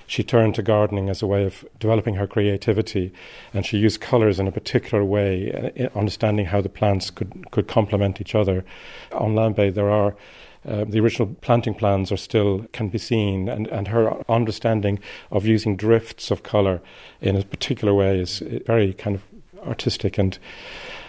she 0.06 0.22
turned 0.22 0.54
to 0.54 0.62
gardening 0.62 1.10
as 1.10 1.22
a 1.22 1.26
way 1.26 1.44
of 1.44 1.64
developing 1.80 2.14
her 2.14 2.28
creativity. 2.28 3.12
And 3.52 3.66
she 3.66 3.78
used 3.78 4.00
colours 4.00 4.38
in 4.38 4.46
a 4.46 4.52
particular 4.52 5.04
way, 5.04 5.74
uh, 5.76 5.98
understanding 5.98 6.46
how 6.46 6.60
the 6.60 6.68
plants 6.68 7.10
could, 7.10 7.50
could 7.50 7.66
complement 7.66 8.20
each 8.20 8.36
other. 8.36 8.64
On 9.10 9.34
Lambay, 9.34 9.74
there 9.74 9.90
are 9.90 10.14
uh, 10.64 10.84
the 10.84 11.00
original 11.00 11.34
planting 11.42 11.74
plans 11.74 12.10
are 12.10 12.16
still 12.16 12.66
can 12.72 12.88
be 12.88 12.98
seen, 12.98 13.48
and, 13.48 13.68
and 13.68 13.86
her 13.86 14.28
understanding 14.28 14.98
of 15.30 15.46
using 15.46 15.76
drifts 15.76 16.32
of 16.32 16.42
colour 16.42 16.80
in 17.20 17.36
a 17.36 17.44
particular 17.44 17.94
way 17.94 18.18
is 18.18 18.40
very 18.66 18.92
kind 18.92 19.14
of 19.14 19.22
artistic. 19.66 20.18
And 20.18 20.38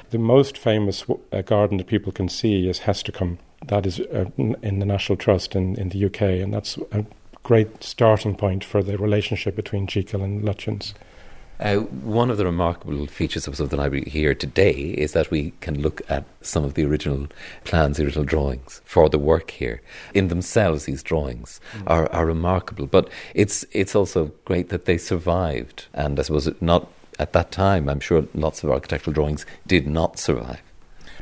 the 0.09 0.17
most 0.17 0.57
famous 0.57 1.05
uh, 1.31 1.41
garden 1.41 1.77
that 1.77 1.87
people 1.87 2.11
can 2.11 2.29
see 2.29 2.67
is 2.67 2.81
Hestercombe. 2.81 3.37
That 3.65 3.85
is 3.85 3.99
uh, 3.99 4.25
in 4.37 4.79
the 4.79 4.85
National 4.85 5.17
Trust 5.17 5.55
in, 5.55 5.75
in 5.79 5.89
the 5.89 6.05
UK, 6.05 6.21
and 6.21 6.53
that's 6.53 6.77
a 6.91 7.05
great 7.43 7.83
starting 7.83 8.35
point 8.35 8.63
for 8.63 8.83
the 8.83 8.97
relationship 8.97 9.55
between 9.55 9.87
Jekyll 9.87 10.21
and 10.21 10.43
Lutyens. 10.43 10.93
Uh, 11.59 11.77
one 11.77 12.29
of 12.29 12.37
the 12.37 12.45
remarkable 12.45 13.07
features 13.07 13.47
of 13.47 13.57
the 13.57 13.75
library 13.75 14.07
here 14.07 14.35
today 14.35 14.71
is 14.71 15.13
that 15.13 15.31
we 15.31 15.51
can 15.59 15.81
look 15.81 16.01
at 16.07 16.23
some 16.41 16.63
of 16.63 16.75
the 16.75 16.85
original 16.85 17.27
plans, 17.63 17.97
the 17.97 18.03
original 18.03 18.25
drawings 18.25 18.81
for 18.85 19.09
the 19.09 19.17
work 19.17 19.49
here. 19.49 19.81
In 20.13 20.27
themselves, 20.27 20.85
these 20.85 21.01
drawings 21.01 21.59
mm. 21.73 21.83
are, 21.87 22.11
are 22.11 22.27
remarkable, 22.27 22.85
but 22.85 23.09
it's 23.33 23.65
it's 23.71 23.95
also 23.95 24.31
great 24.45 24.69
that 24.69 24.85
they 24.85 24.99
survived, 24.99 25.87
and 25.93 26.19
I 26.19 26.23
suppose 26.23 26.49
not 26.61 26.91
at 27.19 27.33
that 27.33 27.51
time, 27.51 27.89
I'm 27.89 27.99
sure 27.99 28.27
lots 28.33 28.63
of 28.63 28.71
architectural 28.71 29.13
drawings 29.13 29.45
did 29.65 29.87
not 29.87 30.19
survive. 30.19 30.61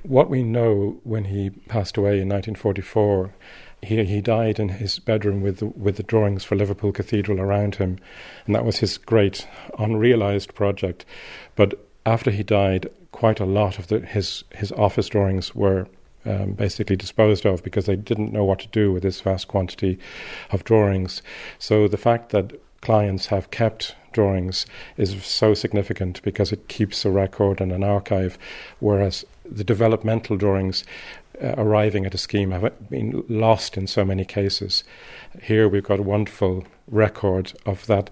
What 0.04 0.30
we 0.30 0.44
know 0.44 1.00
when 1.04 1.26
he 1.26 1.50
passed 1.50 1.98
away 1.98 2.22
in 2.22 2.30
1944, 2.30 3.34
he, 3.82 4.04
he 4.06 4.22
died 4.22 4.60
in 4.60 4.70
his 4.70 5.00
bedroom 5.00 5.42
with 5.42 5.58
the, 5.58 5.68
with 5.68 5.98
the 5.98 6.04
drawings 6.04 6.44
for 6.44 6.56
Liverpool 6.56 6.92
Cathedral 6.92 7.40
around 7.40 7.76
him, 7.76 7.98
and 8.46 8.56
that 8.56 8.66
was 8.66 8.78
his 8.78 8.98
great 8.98 9.48
unrealized 9.80 10.54
project. 10.54 11.06
But 11.56 11.88
after 12.06 12.32
he 12.32 12.44
died, 12.44 12.90
quite 13.12 13.40
a 13.40 13.46
lot 13.46 13.80
of 13.80 13.88
the, 13.88 14.00
his 14.02 14.44
his 14.54 14.72
office 14.74 15.08
drawings 15.08 15.56
were 15.56 15.88
um, 16.26 16.52
basically 16.54 16.96
disposed 16.96 17.46
of 17.46 17.64
because 17.64 17.86
they 17.86 17.96
didn't 17.96 18.34
know 18.34 18.44
what 18.44 18.60
to 18.60 18.68
do 18.68 18.92
with 18.92 19.04
this 19.04 19.22
vast 19.22 19.48
quantity 19.48 19.98
of 20.52 20.64
drawings. 20.64 21.22
So 21.60 21.88
the 21.88 21.98
fact 21.98 22.30
that 22.32 22.54
clients 22.86 23.26
have 23.26 23.50
kept 23.50 23.96
drawings 24.12 24.68
is 24.96 25.26
so 25.26 25.56
significant 25.56 26.22
because 26.22 26.52
it 26.52 26.68
keeps 26.68 27.04
a 27.04 27.10
record 27.10 27.60
and 27.60 27.72
an 27.72 27.84
archive, 27.84 28.38
whereas 28.80 29.26
the 29.44 29.64
developmental 29.64 30.38
drawings 30.38 30.86
uh, 31.42 31.56
arriving 31.58 32.06
at 32.06 32.14
a 32.14 32.18
scheme 32.20 32.52
have 32.52 32.90
been 32.92 33.24
lost 33.28 33.76
in 33.76 33.88
so 33.88 34.06
many 34.06 34.24
cases. 34.24 34.84
Here 35.42 35.68
we've 35.68 35.84
got 35.84 36.00
a 36.00 36.04
wonderful 36.04 36.64
record 36.88 37.54
of 37.66 37.88
that 37.88 38.12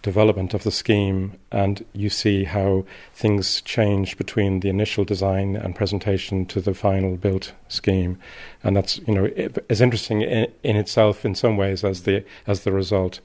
development 0.00 0.54
of 0.54 0.62
the 0.62 0.70
scheme, 0.70 1.34
and 1.52 1.84
you 1.92 2.08
see 2.08 2.44
how 2.44 2.86
things 3.12 3.60
change 3.60 4.16
between 4.16 4.60
the 4.60 4.70
initial 4.70 5.04
design 5.04 5.56
and 5.56 5.76
presentation 5.76 6.46
to 6.46 6.62
the 6.62 6.72
final 6.72 7.18
built 7.18 7.52
scheme, 7.68 8.18
and 8.64 8.74
that's 8.74 8.98
you 9.06 9.14
know 9.14 9.30
as 9.68 9.82
interesting 9.82 10.22
in, 10.22 10.50
in 10.62 10.76
itself 10.76 11.26
in 11.26 11.34
some 11.34 11.58
ways 11.58 11.84
as 11.84 12.04
the 12.04 12.24
as 12.46 12.60
the 12.60 12.72
result. 12.72 13.20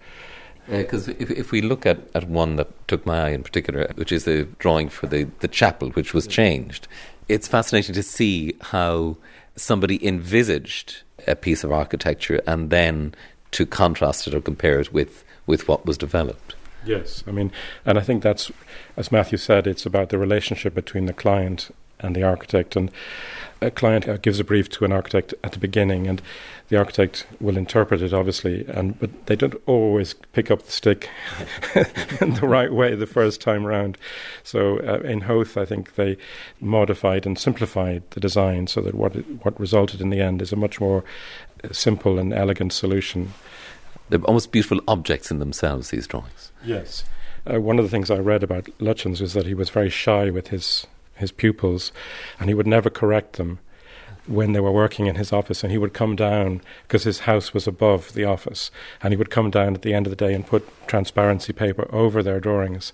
Because 0.67 1.09
uh, 1.09 1.13
if, 1.19 1.31
if 1.31 1.51
we 1.51 1.61
look 1.61 1.85
at, 1.85 1.99
at 2.13 2.27
one 2.27 2.55
that 2.55 2.87
took 2.87 3.05
my 3.05 3.27
eye 3.27 3.29
in 3.29 3.43
particular, 3.43 3.91
which 3.95 4.11
is 4.11 4.25
the 4.25 4.43
drawing 4.59 4.89
for 4.89 5.07
the, 5.07 5.23
the 5.39 5.47
chapel, 5.47 5.89
which 5.91 6.13
was 6.13 6.27
changed, 6.27 6.87
it's 7.27 7.47
fascinating 7.47 7.95
to 7.95 8.03
see 8.03 8.55
how 8.61 9.17
somebody 9.55 10.05
envisaged 10.05 11.01
a 11.27 11.35
piece 11.35 11.63
of 11.63 11.71
architecture 11.71 12.41
and 12.47 12.69
then 12.69 13.13
to 13.51 13.65
contrast 13.65 14.27
it 14.27 14.33
or 14.33 14.41
compare 14.41 14.79
it 14.79 14.93
with, 14.93 15.23
with 15.45 15.67
what 15.67 15.85
was 15.85 15.97
developed. 15.97 16.55
Yes, 16.85 17.23
I 17.27 17.31
mean, 17.31 17.51
and 17.85 17.97
I 17.97 18.01
think 18.01 18.23
that's, 18.23 18.51
as 18.97 19.11
Matthew 19.11 19.37
said, 19.37 19.67
it's 19.67 19.85
about 19.85 20.09
the 20.09 20.17
relationship 20.17 20.73
between 20.73 21.05
the 21.05 21.13
client 21.13 21.69
and 21.99 22.15
the 22.15 22.23
architect. 22.23 22.75
And 22.75 22.89
a 23.61 23.69
client 23.69 24.07
uh, 24.07 24.17
gives 24.17 24.39
a 24.39 24.43
brief 24.43 24.69
to 24.69 24.85
an 24.85 24.91
architect 24.91 25.33
at 25.43 25.51
the 25.51 25.59
beginning, 25.59 26.07
and 26.07 26.21
the 26.71 26.77
architect 26.77 27.27
will 27.41 27.57
interpret 27.57 28.01
it, 28.01 28.13
obviously, 28.13 28.65
and 28.69 28.97
but 28.97 29.25
they 29.25 29.35
don't 29.35 29.61
always 29.65 30.13
pick 30.31 30.49
up 30.49 30.63
the 30.63 30.71
stick 30.71 31.09
in 32.21 32.35
the 32.35 32.47
right 32.47 32.71
way 32.71 32.95
the 32.95 33.05
first 33.05 33.41
time 33.41 33.65
round. 33.65 33.97
So 34.41 34.79
uh, 34.79 35.05
in 35.05 35.19
Howth, 35.21 35.57
I 35.57 35.65
think 35.65 35.95
they 35.95 36.15
modified 36.61 37.25
and 37.25 37.37
simplified 37.37 38.03
the 38.11 38.21
design 38.21 38.67
so 38.67 38.79
that 38.81 38.95
what 38.95 39.11
what 39.43 39.59
resulted 39.59 39.99
in 39.99 40.11
the 40.11 40.21
end 40.21 40.41
is 40.41 40.53
a 40.53 40.55
much 40.55 40.79
more 40.79 41.03
uh, 41.61 41.73
simple 41.73 42.17
and 42.17 42.33
elegant 42.33 42.71
solution. 42.71 43.33
They're 44.07 44.21
almost 44.21 44.53
beautiful 44.53 44.79
objects 44.87 45.29
in 45.29 45.39
themselves. 45.39 45.89
These 45.89 46.07
drawings. 46.07 46.53
Yes. 46.63 47.03
Uh, 47.45 47.59
one 47.59 47.79
of 47.79 47.85
the 47.85 47.91
things 47.91 48.09
I 48.09 48.19
read 48.19 48.43
about 48.43 48.69
Lutyens 48.79 49.19
was 49.19 49.33
that 49.33 49.45
he 49.45 49.53
was 49.53 49.69
very 49.69 49.89
shy 49.89 50.29
with 50.29 50.47
his 50.47 50.87
his 51.15 51.33
pupils, 51.33 51.91
and 52.39 52.49
he 52.49 52.53
would 52.53 52.65
never 52.65 52.89
correct 52.89 53.33
them. 53.33 53.59
When 54.27 54.53
they 54.53 54.59
were 54.59 54.71
working 54.71 55.07
in 55.07 55.15
his 55.15 55.33
office, 55.33 55.63
and 55.63 55.71
he 55.71 55.77
would 55.77 55.93
come 55.93 56.15
down 56.15 56.61
because 56.83 57.03
his 57.03 57.21
house 57.21 57.53
was 57.53 57.67
above 57.67 58.13
the 58.13 58.23
office, 58.23 58.71
and 59.01 59.13
he 59.13 59.17
would 59.17 59.29
come 59.29 59.49
down 59.49 59.73
at 59.73 59.81
the 59.81 59.93
end 59.93 60.05
of 60.05 60.11
the 60.11 60.15
day 60.15 60.33
and 60.33 60.45
put 60.45 60.67
transparency 60.87 61.53
paper 61.53 61.87
over 61.93 62.21
their 62.21 62.39
drawings 62.39 62.91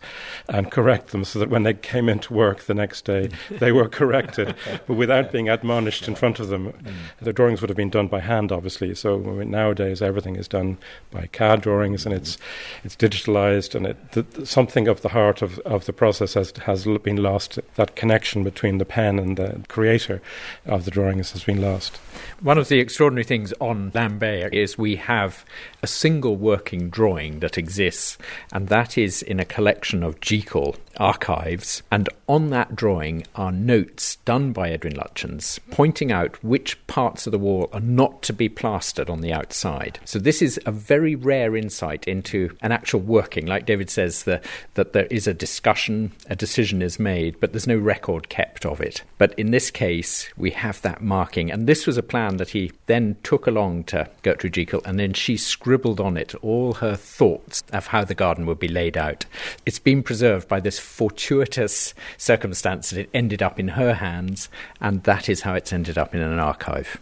and 0.47 0.71
correct 0.71 1.07
them 1.07 1.23
so 1.23 1.39
that 1.39 1.49
when 1.49 1.63
they 1.63 1.73
came 1.73 2.07
into 2.07 2.33
work 2.33 2.63
the 2.63 2.73
next 2.73 3.05
day, 3.05 3.29
they 3.49 3.71
were 3.71 3.89
corrected, 3.89 4.55
but 4.85 4.93
without 4.93 5.31
being 5.31 5.49
admonished 5.49 6.07
in 6.07 6.15
front 6.15 6.39
of 6.39 6.47
them. 6.47 6.71
Mm. 6.73 6.93
The 7.21 7.33
drawings 7.33 7.61
would 7.61 7.69
have 7.69 7.77
been 7.77 7.89
done 7.89 8.07
by 8.07 8.19
hand, 8.19 8.51
obviously. 8.51 8.93
So 8.95 9.17
nowadays, 9.17 10.01
everything 10.01 10.35
is 10.35 10.47
done 10.47 10.77
by 11.11 11.27
CAD 11.27 11.61
drawings, 11.61 12.05
and 12.05 12.13
it's 12.13 12.37
it's 12.83 12.95
digitalized, 12.95 13.75
and 13.75 13.87
it, 13.87 14.11
the, 14.11 14.45
something 14.45 14.87
of 14.87 15.01
the 15.01 15.09
heart 15.09 15.41
of, 15.41 15.59
of 15.59 15.85
the 15.85 15.93
process 15.93 16.35
has 16.35 16.53
has 16.65 16.85
been 16.85 17.17
lost. 17.17 17.59
That 17.75 17.95
connection 17.95 18.43
between 18.43 18.77
the 18.77 18.85
pen 18.85 19.19
and 19.19 19.37
the 19.37 19.61
creator 19.67 20.21
of 20.65 20.85
the 20.85 20.91
drawings 21.17 21.32
has 21.32 21.43
been 21.43 21.62
lost. 21.62 21.99
One 22.41 22.60
of 22.60 22.67
the 22.67 22.80
extraordinary 22.80 23.23
things 23.23 23.52
on 23.60 23.91
Lambay 23.93 24.54
is 24.54 24.78
we 24.78 24.97
have 24.97 25.43
a 25.82 25.88
single 25.88 26.36
working 26.36 26.91
drawing 26.91 27.39
that 27.39 27.58
exists, 27.58 28.15
and 28.54 28.67
that 28.67 28.95
is 28.95 29.23
in 29.23 29.39
a 29.39 29.45
collection 29.45 30.04
of 30.04 30.21
Jekyll 30.21 30.76
archives. 30.97 31.82
And 31.91 32.10
on 32.28 32.50
that 32.52 32.76
drawing 32.76 33.26
are 33.36 33.52
notes 33.52 34.17
done 34.17 34.52
by 34.52 34.69
Edwin 34.69 34.93
Lutyens 34.93 35.60
pointing 35.71 36.12
out 36.12 36.43
which 36.43 36.86
parts 36.88 37.26
of 37.26 37.32
the 37.32 37.39
wall 37.39 37.69
are 37.73 37.80
not 37.80 38.21
to 38.23 38.34
be 38.34 38.50
plastered 38.50 39.10
on 39.10 39.21
the 39.21 39.34
outside. 39.34 40.00
So 40.06 40.19
this 40.19 40.41
is 40.41 40.60
a 40.65 40.71
very 40.71 41.15
rare 41.15 41.56
insight 41.56 42.08
into 42.08 42.56
an 42.62 42.71
actual 42.71 43.00
working. 43.00 43.45
Like 43.47 43.65
David 43.65 43.89
says, 43.89 44.23
the, 44.23 44.41
that 44.76 44.93
there 44.93 45.08
is 45.10 45.28
a 45.28 45.34
discussion, 45.34 46.12
a 46.30 46.36
decision 46.36 46.82
is 46.82 47.00
made, 47.00 47.39
but 47.39 47.52
there's 47.52 47.67
no 47.67 47.78
record 47.78 48.30
kept 48.30 48.65
of 48.65 48.80
it. 48.82 49.04
But 49.17 49.38
in 49.39 49.52
this 49.52 49.71
case, 49.71 50.30
we 50.38 50.52
have 50.52 50.82
that 50.84 51.02
marking. 51.02 51.52
And 51.52 51.67
this 51.67 51.88
was 51.88 51.97
a 51.97 52.04
plan 52.04 52.26
that 52.35 52.49
he 52.49 52.73
then 52.87 53.15
took 53.23 53.47
along 53.47 53.85
to 53.85 54.09
Gertrude 54.23 54.55
Jekyll, 54.55 54.81
and 54.83 54.99
then 54.99 55.13
she 55.13 55.37
scribbled 55.37 56.01
on 56.01 56.17
it 56.17 56.35
all 56.43 56.73
her 56.73 56.97
thoughts 56.97 57.63
of 57.71 57.87
how 57.87 58.03
the 58.03 58.13
garden 58.13 58.45
would 58.45 58.59
be 58.59 58.67
laid 58.67 58.97
out. 58.97 59.25
It's 59.65 59.79
been 59.79 60.03
preserved 60.03 60.49
by 60.49 60.59
this 60.59 60.79
fortuitous 60.79 61.93
circumstance 62.17 62.89
that 62.89 62.99
it 62.99 63.09
ended 63.13 63.41
up 63.41 63.57
in 63.57 63.69
her 63.69 63.93
hands, 63.93 64.49
and 64.81 65.03
that 65.03 65.29
is 65.29 65.41
how 65.41 65.53
it's 65.53 65.71
ended 65.71 65.97
up 65.97 66.13
in 66.13 66.21
an 66.21 66.39
archive. 66.39 66.99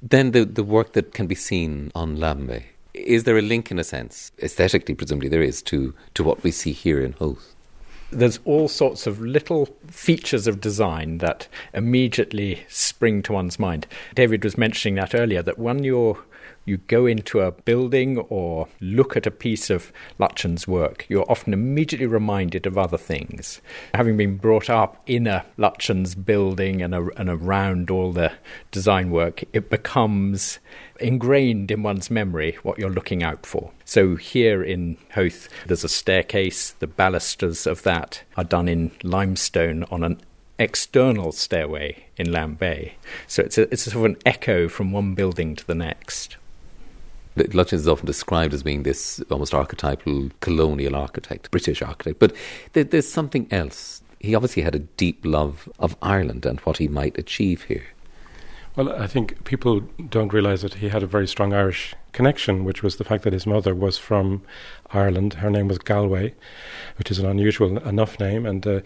Then 0.00 0.30
the, 0.30 0.44
the 0.44 0.64
work 0.64 0.92
that 0.92 1.12
can 1.12 1.26
be 1.26 1.34
seen 1.34 1.90
on 1.94 2.16
Lambay, 2.16 2.62
is 2.94 3.24
there 3.24 3.38
a 3.38 3.42
link 3.42 3.70
in 3.70 3.78
a 3.78 3.84
sense, 3.84 4.32
aesthetically 4.42 4.94
presumably 4.94 5.28
there 5.28 5.42
is, 5.42 5.62
to, 5.62 5.94
to 6.14 6.22
what 6.22 6.42
we 6.42 6.50
see 6.50 6.72
here 6.72 7.00
in 7.00 7.12
Howth? 7.12 7.49
There's 8.10 8.40
all 8.44 8.68
sorts 8.68 9.06
of 9.06 9.20
little 9.20 9.66
features 9.88 10.46
of 10.46 10.60
design 10.60 11.18
that 11.18 11.48
immediately 11.74 12.64
spring 12.68 13.22
to 13.22 13.32
one's 13.32 13.58
mind. 13.58 13.86
David 14.14 14.44
was 14.44 14.58
mentioning 14.58 14.96
that 14.96 15.14
earlier, 15.14 15.42
that 15.42 15.58
when 15.58 15.84
you're 15.84 16.18
you 16.64 16.76
go 16.78 17.06
into 17.06 17.40
a 17.40 17.52
building 17.52 18.18
or 18.28 18.68
look 18.80 19.16
at 19.16 19.26
a 19.26 19.30
piece 19.30 19.70
of 19.70 19.92
Lutyens' 20.18 20.66
work, 20.66 21.06
you're 21.08 21.30
often 21.30 21.52
immediately 21.52 22.06
reminded 22.06 22.66
of 22.66 22.78
other 22.78 22.98
things. 22.98 23.60
Having 23.94 24.16
been 24.16 24.36
brought 24.36 24.70
up 24.70 25.02
in 25.06 25.26
a 25.26 25.44
Lutyens 25.58 26.14
building 26.24 26.82
and, 26.82 26.94
a, 26.94 27.08
and 27.16 27.28
around 27.28 27.90
all 27.90 28.12
the 28.12 28.32
design 28.70 29.10
work, 29.10 29.42
it 29.52 29.70
becomes 29.70 30.58
ingrained 31.00 31.70
in 31.70 31.82
one's 31.82 32.10
memory 32.10 32.58
what 32.62 32.78
you're 32.78 32.90
looking 32.90 33.22
out 33.22 33.46
for. 33.46 33.72
So 33.84 34.16
here 34.16 34.62
in 34.62 34.98
Howth, 35.10 35.48
there's 35.66 35.84
a 35.84 35.88
staircase. 35.88 36.72
The 36.72 36.86
balusters 36.86 37.66
of 37.66 37.82
that 37.82 38.22
are 38.36 38.44
done 38.44 38.68
in 38.68 38.92
limestone 39.02 39.84
on 39.84 40.04
an 40.04 40.20
external 40.60 41.32
stairway 41.32 42.04
in 42.16 42.28
Lambay. 42.28 42.92
So 43.26 43.42
it's 43.42 43.58
a, 43.58 43.62
it's 43.72 43.86
a 43.86 43.90
sort 43.90 44.04
of 44.04 44.12
an 44.12 44.22
echo 44.26 44.68
from 44.68 44.92
one 44.92 45.14
building 45.14 45.56
to 45.56 45.66
the 45.66 45.74
next. 45.74 46.36
Lutyens 47.36 47.72
is 47.72 47.88
often 47.88 48.06
described 48.06 48.52
as 48.52 48.62
being 48.62 48.82
this 48.82 49.22
almost 49.30 49.54
archetypal 49.54 50.30
colonial 50.40 50.94
architect, 50.94 51.50
British 51.50 51.80
architect, 51.80 52.18
but 52.18 52.34
there's 52.74 53.08
something 53.08 53.48
else. 53.50 54.02
He 54.18 54.34
obviously 54.34 54.62
had 54.62 54.74
a 54.74 54.80
deep 54.80 55.24
love 55.24 55.68
of 55.78 55.96
Ireland 56.02 56.44
and 56.44 56.60
what 56.60 56.76
he 56.76 56.88
might 56.88 57.16
achieve 57.16 57.62
here. 57.62 57.86
Well, 58.76 58.92
I 58.92 59.06
think 59.06 59.44
people 59.44 59.80
don't 60.10 60.32
realise 60.32 60.62
that 60.62 60.74
he 60.74 60.90
had 60.90 61.02
a 61.02 61.06
very 61.06 61.26
strong 61.26 61.52
Irish 61.52 61.94
connection, 62.12 62.64
which 62.64 62.82
was 62.82 62.96
the 62.96 63.04
fact 63.04 63.24
that 63.24 63.32
his 63.32 63.46
mother 63.46 63.74
was 63.74 63.96
from 63.96 64.42
Ireland. 64.92 65.34
Her 65.34 65.50
name 65.50 65.68
was 65.68 65.78
Galway, 65.78 66.34
which 66.96 67.10
is 67.10 67.18
an 67.18 67.26
unusual 67.26 67.78
enough 67.86 68.18
name, 68.18 68.46
and 68.46 68.66
uh, 68.66 68.80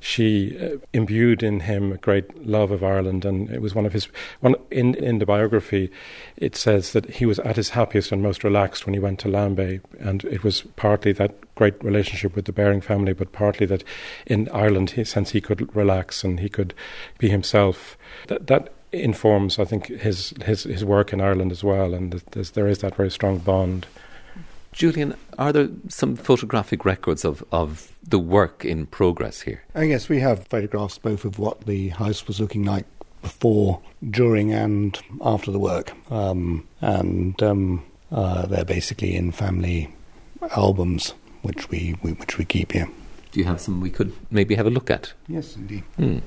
she 0.00 0.58
uh, 0.58 0.76
imbued 0.92 1.42
in 1.42 1.60
him 1.60 1.92
a 1.92 1.96
great 1.96 2.46
love 2.46 2.70
of 2.70 2.84
Ireland. 2.84 3.24
And 3.24 3.50
it 3.50 3.60
was 3.60 3.74
one 3.74 3.86
of 3.86 3.92
his 3.92 4.08
one 4.40 4.54
in 4.70 4.94
in 4.94 5.18
the 5.18 5.26
biography. 5.26 5.90
It 6.36 6.56
says 6.56 6.92
that 6.92 7.10
he 7.10 7.26
was 7.26 7.38
at 7.40 7.56
his 7.56 7.70
happiest 7.70 8.12
and 8.12 8.22
most 8.22 8.44
relaxed 8.44 8.86
when 8.86 8.94
he 8.94 9.00
went 9.00 9.18
to 9.20 9.28
Lambay, 9.28 9.80
and 9.98 10.24
it 10.24 10.44
was 10.44 10.62
partly 10.76 11.12
that 11.12 11.54
great 11.54 11.82
relationship 11.82 12.36
with 12.36 12.44
the 12.44 12.52
Baring 12.52 12.80
family, 12.80 13.12
but 13.12 13.32
partly 13.32 13.66
that 13.66 13.82
in 14.26 14.48
Ireland, 14.50 14.90
he, 14.90 15.04
since 15.04 15.30
he 15.30 15.40
could 15.40 15.74
relax 15.74 16.22
and 16.22 16.40
he 16.40 16.48
could 16.48 16.74
be 17.18 17.28
himself. 17.28 17.98
That 18.28 18.46
that 18.46 18.72
informs, 18.92 19.58
I 19.58 19.64
think, 19.64 19.86
his 19.86 20.32
his 20.44 20.64
his 20.64 20.84
work 20.84 21.12
in 21.12 21.20
Ireland 21.20 21.52
as 21.52 21.64
well, 21.64 21.94
and 21.94 22.12
there 22.12 22.68
is 22.68 22.78
that 22.78 22.94
very 22.94 23.10
strong 23.10 23.38
bond. 23.38 23.86
Julian, 24.72 25.14
are 25.38 25.52
there 25.52 25.68
some 25.88 26.16
photographic 26.16 26.84
records 26.84 27.24
of, 27.24 27.42
of 27.50 27.96
the 28.06 28.18
work 28.18 28.64
in 28.64 28.86
progress 28.86 29.42
here? 29.42 29.62
Uh, 29.74 29.80
yes, 29.80 30.08
we 30.08 30.20
have 30.20 30.46
photographs 30.46 30.98
both 30.98 31.24
of 31.24 31.38
what 31.38 31.62
the 31.62 31.88
house 31.88 32.26
was 32.26 32.40
looking 32.40 32.64
like 32.64 32.86
before, 33.22 33.80
during, 34.08 34.52
and 34.52 35.00
after 35.22 35.50
the 35.50 35.58
work, 35.58 35.92
um, 36.12 36.66
and 36.80 37.42
um, 37.42 37.84
uh, 38.12 38.46
they're 38.46 38.64
basically 38.64 39.16
in 39.16 39.32
family 39.32 39.92
albums, 40.56 41.14
which 41.42 41.68
we, 41.70 41.96
we, 42.02 42.12
which 42.12 42.38
we 42.38 42.44
keep 42.44 42.72
here. 42.72 42.88
Do 43.32 43.40
you 43.40 43.46
have 43.46 43.60
some 43.60 43.80
we 43.80 43.90
could 43.90 44.12
maybe 44.30 44.54
have 44.54 44.66
a 44.66 44.70
look 44.70 44.90
at? 44.90 45.12
Yes, 45.26 45.56
indeed. 45.56 45.82
Hmm. 45.96 46.18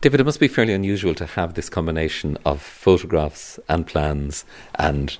David, 0.00 0.20
it 0.20 0.24
must 0.24 0.38
be 0.38 0.48
fairly 0.48 0.74
unusual 0.74 1.14
to 1.14 1.24
have 1.24 1.54
this 1.54 1.70
combination 1.70 2.36
of 2.44 2.60
photographs 2.60 3.58
and 3.70 3.86
plans 3.86 4.44
and 4.74 5.16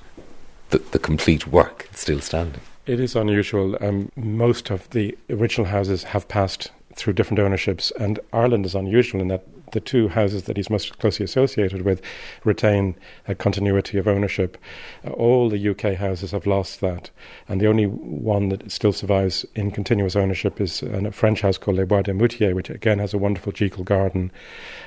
the, 0.74 0.90
the 0.90 0.98
complete 0.98 1.46
work 1.46 1.88
still 1.92 2.20
standing. 2.20 2.60
It 2.87 2.98
is 2.98 3.14
unusual. 3.14 3.76
Um, 3.80 4.10
most 4.16 4.70
of 4.70 4.90
the 4.90 5.16
original 5.30 5.68
houses 5.68 6.02
have 6.02 6.26
passed 6.26 6.72
through 6.94 7.12
different 7.12 7.38
ownerships, 7.38 7.92
and 7.92 8.18
Ireland 8.32 8.66
is 8.66 8.74
unusual 8.74 9.20
in 9.20 9.28
that 9.28 9.44
the 9.70 9.80
two 9.80 10.08
houses 10.08 10.44
that 10.44 10.56
he's 10.56 10.70
most 10.70 10.98
closely 10.98 11.24
associated 11.24 11.82
with 11.82 12.00
retain 12.44 12.94
a 13.26 13.34
continuity 13.34 13.98
of 13.98 14.06
ownership. 14.06 14.56
Uh, 15.04 15.10
all 15.10 15.48
the 15.48 15.68
UK 15.68 15.94
houses 15.94 16.32
have 16.32 16.46
lost 16.46 16.80
that, 16.80 17.10
and 17.48 17.60
the 17.60 17.68
only 17.68 17.87
one 17.87 18.48
that 18.48 18.70
still 18.70 18.92
survives 18.92 19.46
in 19.54 19.70
continuous 19.70 20.16
ownership 20.16 20.60
is 20.60 20.82
a 20.82 21.12
French 21.12 21.40
house 21.40 21.56
called 21.56 21.76
Le 21.76 21.87
Bois 21.87 22.02
des 22.02 22.12
Moutiers, 22.12 22.54
which 22.54 22.70
again 22.70 22.98
has 22.98 23.14
a 23.14 23.18
wonderful 23.18 23.52
Jekyll 23.52 23.84
garden. 23.84 24.32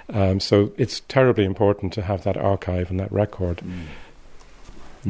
Um, 0.09 0.41
so 0.41 0.73
it's 0.77 0.99
terribly 1.07 1.45
important 1.45 1.93
to 1.93 2.01
have 2.01 2.23
that 2.23 2.35
archive 2.35 2.89
and 2.89 2.99
that 2.99 3.11
record. 3.11 3.57
Mm. 3.57 3.85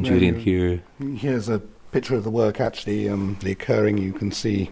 Julian, 0.04 0.38
here. 0.38 0.82
Here's 1.16 1.48
a 1.48 1.60
picture 1.92 2.14
of 2.14 2.24
the 2.24 2.30
work 2.30 2.60
actually 2.60 3.08
um, 3.08 3.38
occurring. 3.44 3.98
You 3.98 4.12
can 4.12 4.32
see 4.32 4.70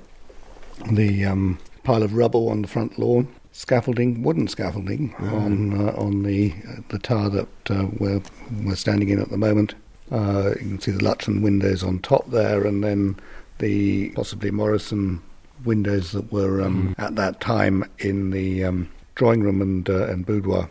the 0.90 1.24
um, 1.24 1.58
pile 1.84 2.02
of 2.02 2.14
rubble 2.14 2.48
on 2.48 2.62
the 2.62 2.68
front 2.68 2.98
lawn 2.98 3.28
scaffolding, 3.56 4.22
wooden 4.22 4.46
scaffolding 4.48 5.14
mm. 5.14 5.32
on 5.32 5.88
uh, 5.88 5.92
on 5.92 6.22
the 6.22 6.54
uh, 6.68 6.80
the 6.88 6.98
tower 6.98 7.30
that 7.30 7.70
uh, 7.70 7.86
we're 7.98 8.20
we're 8.62 8.76
standing 8.76 9.08
in 9.08 9.18
at 9.18 9.30
the 9.30 9.38
moment. 9.38 9.74
Uh, 10.12 10.50
you 10.60 10.68
can 10.68 10.80
see 10.80 10.92
the 10.92 11.02
Lutyens 11.02 11.42
windows 11.42 11.82
on 11.82 11.98
top 12.00 12.30
there, 12.30 12.64
and 12.66 12.84
then 12.84 13.16
the 13.58 14.10
possibly 14.10 14.50
Morrison 14.50 15.22
windows 15.64 16.12
that 16.12 16.30
were 16.30 16.60
um, 16.62 16.94
mm. 16.94 17.02
at 17.02 17.16
that 17.16 17.40
time 17.40 17.84
in 17.98 18.30
the 18.30 18.62
um, 18.62 18.88
drawing 19.14 19.42
room 19.42 19.62
and 19.62 19.88
uh, 19.88 20.06
and 20.06 20.26
boudoir. 20.26 20.68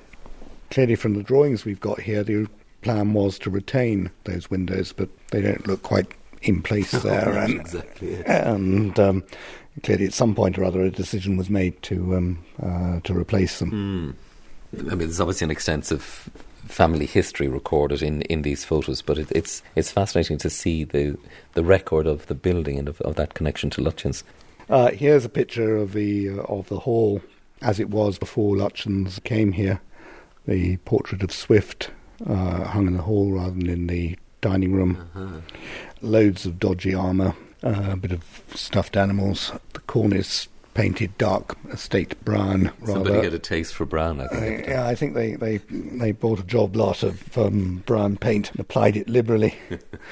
Clearly, 0.70 0.96
from 0.96 1.16
the 1.16 1.24
drawings 1.24 1.66
we've 1.66 1.80
got 1.80 2.00
here, 2.02 2.24
the 2.24 2.48
plan 2.86 3.14
was 3.14 3.40
to 3.40 3.50
retain 3.50 4.12
those 4.26 4.50
windows, 4.50 4.94
but 4.94 5.10
they 5.32 5.42
don't 5.42 5.68
look 5.68 5.82
quite 5.82 6.14
in 6.44 6.62
place 6.62 6.92
there, 7.04 7.34
and, 7.34 7.60
exactly 7.60 8.24
and 8.26 8.98
um, 9.00 9.24
clearly 9.84 10.06
at 10.06 10.14
some 10.14 10.36
point 10.36 10.58
or 10.60 10.64
other 10.64 10.84
a 10.84 10.92
decision 10.92 11.36
was 11.36 11.50
made 11.50 11.82
to 11.82 12.16
um, 12.16 12.46
uh, 12.62 13.00
to 13.02 13.18
replace 13.18 13.58
them. 13.60 14.16
Mm. 14.72 14.92
I 14.92 14.96
mean, 14.96 15.00
there's 15.00 15.20
obviously 15.20 15.46
an 15.46 15.52
extensive 15.52 16.30
family 16.68 17.06
history 17.06 17.48
recorded 17.48 18.02
in, 18.04 18.22
in 18.24 18.44
these 18.44 18.64
photos, 18.64 19.02
but 19.02 19.18
it, 19.18 19.32
it's 19.32 19.64
it's 19.76 19.92
fascinating 19.92 20.38
to 20.38 20.50
see 20.50 20.84
the 20.84 21.18
the 21.54 21.64
record 21.64 22.06
of 22.06 22.28
the 22.28 22.36
building 22.36 22.78
and 22.78 22.88
of, 22.88 23.02
of 23.02 23.16
that 23.16 23.34
connection 23.34 23.72
to 23.72 23.82
Lutyens. 23.82 24.22
Uh, 24.70 24.92
here's 24.92 25.26
a 25.26 25.30
picture 25.30 25.76
of 25.76 25.94
the 25.94 26.30
uh, 26.30 26.44
of 26.44 26.70
the 26.70 26.80
hall 26.80 27.20
as 27.64 27.80
it 27.80 27.90
was 27.90 28.20
before 28.20 28.56
Lutyens 28.56 29.24
came 29.24 29.54
here. 29.54 29.82
The 30.46 30.78
portrait 30.78 31.24
of 31.24 31.32
Swift 31.32 31.90
uh, 32.28 32.64
hung 32.66 32.88
in 32.88 32.98
the 32.98 33.04
hall 33.04 33.32
rather 33.32 33.52
than 33.52 33.70
in 33.70 33.88
the 33.88 34.18
dining 34.42 34.74
room. 34.74 35.10
Uh-huh. 35.16 35.42
Loads 36.02 36.46
of 36.46 36.60
dodgy 36.60 36.94
armour 36.94 37.36
uh, 37.66 37.92
a 37.92 37.96
bit 37.96 38.12
of 38.12 38.24
stuffed 38.54 38.96
animals. 38.96 39.52
The 39.74 39.80
cornice 39.82 40.48
painted 40.76 41.18
dark 41.18 41.58
estate 41.72 42.22
brown. 42.24 42.72
Somebody 42.86 43.12
rather. 43.12 43.24
had 43.24 43.34
a 43.34 43.40
taste 43.40 43.74
for 43.74 43.86
brown, 43.86 44.20
I 44.20 44.28
think. 44.28 44.68
Uh, 44.68 44.72
yeah, 44.72 44.88
I 44.88 44.94
think 44.94 45.16
they, 45.16 45.36
they, 45.36 45.58
they 45.70 46.12
bought 46.12 46.40
a 46.40 46.44
job 46.44 46.76
lot 46.76 47.02
of 47.02 47.36
um, 47.38 47.82
brown 47.88 48.18
paint 48.18 48.52
and 48.52 48.60
applied 48.60 48.98
it 48.98 49.10
liberally. 49.10 49.56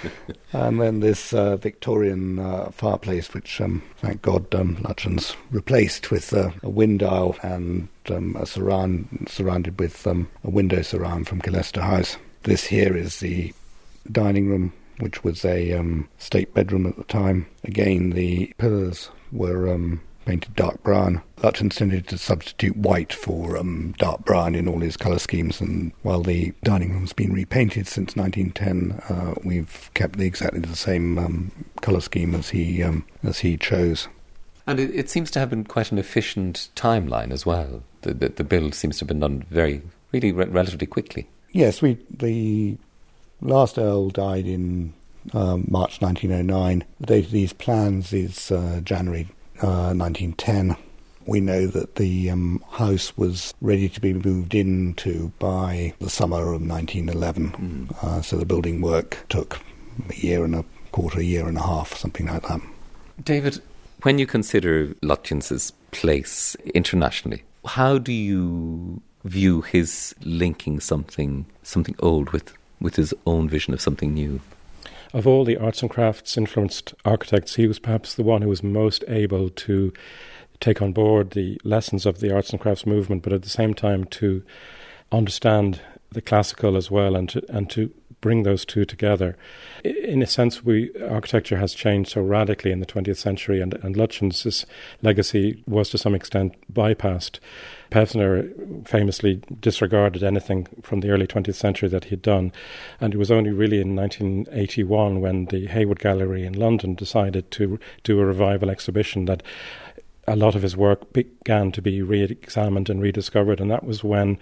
and 0.53 0.81
then 0.81 1.01
this 1.01 1.33
uh, 1.33 1.57
Victorian 1.57 2.39
uh, 2.39 2.71
fireplace, 2.71 3.33
which, 3.33 3.59
um, 3.59 3.83
thank 3.97 4.21
God, 4.21 4.55
um, 4.55 4.77
Lutyens 4.77 5.35
replaced 5.51 6.09
with 6.09 6.33
uh, 6.33 6.51
a 6.63 6.69
wind 6.69 7.01
dial 7.01 7.35
and 7.43 7.89
um, 8.09 8.35
a 8.37 8.45
surround 8.45 9.27
surrounded 9.29 9.79
with 9.79 10.07
um, 10.07 10.29
a 10.45 10.49
window 10.49 10.81
surround 10.81 11.27
from 11.27 11.41
Killester 11.41 11.81
House. 11.81 12.17
This 12.43 12.65
here 12.65 12.95
is 12.95 13.19
the 13.19 13.53
dining 14.09 14.47
room, 14.47 14.71
which 14.99 15.25
was 15.25 15.43
a 15.43 15.73
um, 15.73 16.07
state 16.19 16.53
bedroom 16.53 16.85
at 16.85 16.95
the 16.95 17.03
time. 17.03 17.47
Again, 17.65 18.11
the 18.11 18.53
pillars 18.57 19.09
were 19.33 19.73
um, 19.73 20.01
painted 20.25 20.55
dark 20.55 20.81
brown. 20.83 21.21
Lutyens 21.37 21.75
tended 21.75 22.07
to 22.07 22.17
substitute 22.17 22.75
white 22.77 23.13
for 23.13 23.57
um, 23.57 23.93
dark 23.97 24.23
brown 24.25 24.55
in 24.55 24.67
all 24.67 24.79
his 24.79 24.97
colour 24.97 25.19
schemes, 25.19 25.59
and 25.59 25.91
while 26.01 26.21
the 26.21 26.53
dining 26.63 26.93
room's 26.93 27.13
been 27.13 27.33
repainted 27.33 27.87
since 27.87 28.15
1910, 28.15 28.99
uh, 29.09 29.33
we've 29.43 29.89
kept 29.93 30.17
the, 30.17 30.25
exactly 30.25 30.59
the 30.59 30.75
same 30.75 31.17
um, 31.17 31.51
colour 31.81 32.01
scheme 32.01 32.33
as 32.33 32.49
he 32.49 32.81
um, 32.81 33.05
as 33.23 33.39
he 33.39 33.57
chose. 33.57 34.07
And 34.65 34.79
it, 34.79 34.95
it, 34.95 35.09
seems 35.09 35.29
to 35.31 35.39
have 35.39 35.49
been 35.49 35.65
quite 35.65 35.91
an 35.91 35.97
efficient 35.97 36.69
timeline 36.75 37.31
as 37.31 37.45
well. 37.45 37.83
The, 38.01 38.13
the, 38.13 38.29
the 38.29 38.43
build 38.45 38.73
seems 38.73 38.97
to 38.97 39.01
have 39.01 39.09
been 39.09 39.19
done 39.19 39.45
very, 39.49 39.81
really, 40.13 40.31
re- 40.31 40.45
relatively 40.45 40.87
quickly. 40.87 41.27
Yes, 41.51 41.81
we 41.81 41.97
the 42.09 42.77
last 43.41 43.77
Earl 43.77 44.09
died 44.09 44.47
in 44.47 44.93
um, 45.33 45.65
March 45.69 46.01
1909. 46.01 46.83
The 46.99 47.05
date 47.05 47.25
of 47.25 47.31
these 47.31 47.53
plans 47.53 48.13
is 48.13 48.51
uh, 48.51 48.81
January 48.83 49.27
uh, 49.61 49.93
1910. 49.93 50.75
We 51.25 51.39
know 51.39 51.67
that 51.67 51.95
the 51.95 52.29
um, 52.29 52.63
house 52.71 53.15
was 53.15 53.53
ready 53.61 53.87
to 53.87 54.01
be 54.01 54.13
moved 54.13 54.53
into 54.53 55.31
by 55.39 55.93
the 55.99 56.09
summer 56.09 56.53
of 56.53 56.61
1911. 56.61 57.51
Mm. 57.51 58.03
Uh, 58.03 58.21
so 58.21 58.37
the 58.37 58.45
building 58.45 58.81
work 58.81 59.25
took 59.29 59.59
a 60.09 60.15
year 60.15 60.43
and 60.43 60.55
a 60.55 60.65
quarter, 60.91 61.19
a 61.19 61.23
year 61.23 61.47
and 61.47 61.57
a 61.57 61.61
half, 61.61 61.93
something 61.95 62.27
like 62.27 62.47
that. 62.47 62.61
David, 63.23 63.61
when 64.01 64.19
you 64.19 64.27
consider 64.27 64.87
Lutyens's 65.01 65.71
place 65.91 66.55
internationally, 66.73 67.43
how 67.65 67.97
do 67.97 68.11
you 68.11 69.01
view 69.23 69.61
his 69.61 70.13
linking 70.21 70.81
something 70.81 71.45
something 71.63 71.95
old 71.99 72.31
with 72.31 72.53
with 72.81 72.97
his 72.97 73.13
own 73.25 73.47
vision 73.47 73.73
of 73.73 73.79
something 73.79 74.13
new? 74.13 74.41
Of 75.13 75.27
all 75.27 75.45
the 75.45 75.57
arts 75.57 75.81
and 75.83 75.91
crafts 75.91 76.37
influenced 76.37 76.95
architects, 77.05 77.55
he 77.55 77.67
was 77.67 77.77
perhaps 77.77 78.15
the 78.15 78.23
one 78.23 78.41
who 78.41 78.49
was 78.49 78.63
most 78.63 79.03
able 79.07 79.49
to 79.49 79.93
take 80.59 80.81
on 80.81 80.91
board 80.91 81.31
the 81.31 81.59
lessons 81.63 82.07
of 82.07 82.19
the 82.19 82.33
arts 82.33 82.49
and 82.49 82.59
crafts 82.59 82.85
movement, 82.85 83.21
but 83.21 83.31
at 83.31 83.43
the 83.43 83.49
same 83.49 83.75
time 83.75 84.05
to 84.05 84.43
understand 85.11 85.81
the 86.11 86.21
classical 86.21 86.75
as 86.75 86.89
well 86.89 87.15
and 87.15 87.29
to, 87.29 87.43
and 87.49 87.69
to 87.69 87.91
bring 88.23 88.43
those 88.43 88.63
two 88.63 88.85
together. 88.85 89.35
In 89.83 90.21
a 90.21 90.25
sense, 90.25 90.63
we 90.63 90.89
architecture 91.01 91.57
has 91.57 91.73
changed 91.73 92.11
so 92.11 92.21
radically 92.21 92.71
in 92.71 92.79
the 92.79 92.85
20th 92.85 93.17
century, 93.17 93.59
and, 93.59 93.73
and 93.83 93.97
Lutyens's 93.97 94.65
legacy 95.01 95.61
was 95.67 95.89
to 95.89 95.97
some 95.97 96.15
extent 96.15 96.55
bypassed. 96.71 97.39
Pevsner 97.91 98.87
famously 98.87 99.41
disregarded 99.59 100.23
anything 100.23 100.67
from 100.81 101.01
the 101.01 101.09
early 101.09 101.27
20th 101.27 101.55
century 101.55 101.89
that 101.89 102.05
he'd 102.05 102.21
done, 102.21 102.53
and 103.01 103.13
it 103.13 103.17
was 103.17 103.29
only 103.29 103.51
really 103.51 103.81
in 103.81 103.93
1981 103.93 105.19
when 105.19 105.45
the 105.47 105.67
Hayward 105.67 105.99
Gallery 105.99 106.45
in 106.45 106.53
London 106.53 106.95
decided 106.95 107.51
to 107.51 107.77
do 108.03 108.21
a 108.21 108.25
revival 108.25 108.69
exhibition 108.69 109.25
that 109.25 109.43
a 110.27 110.35
lot 110.35 110.55
of 110.55 110.61
his 110.61 110.77
work 110.77 111.11
began 111.11 111.71
to 111.73 111.81
be 111.81 112.01
re-examined 112.01 112.89
and 112.89 113.01
rediscovered, 113.01 113.59
and 113.59 113.69
that 113.69 113.83
was 113.83 114.03
when 114.03 114.37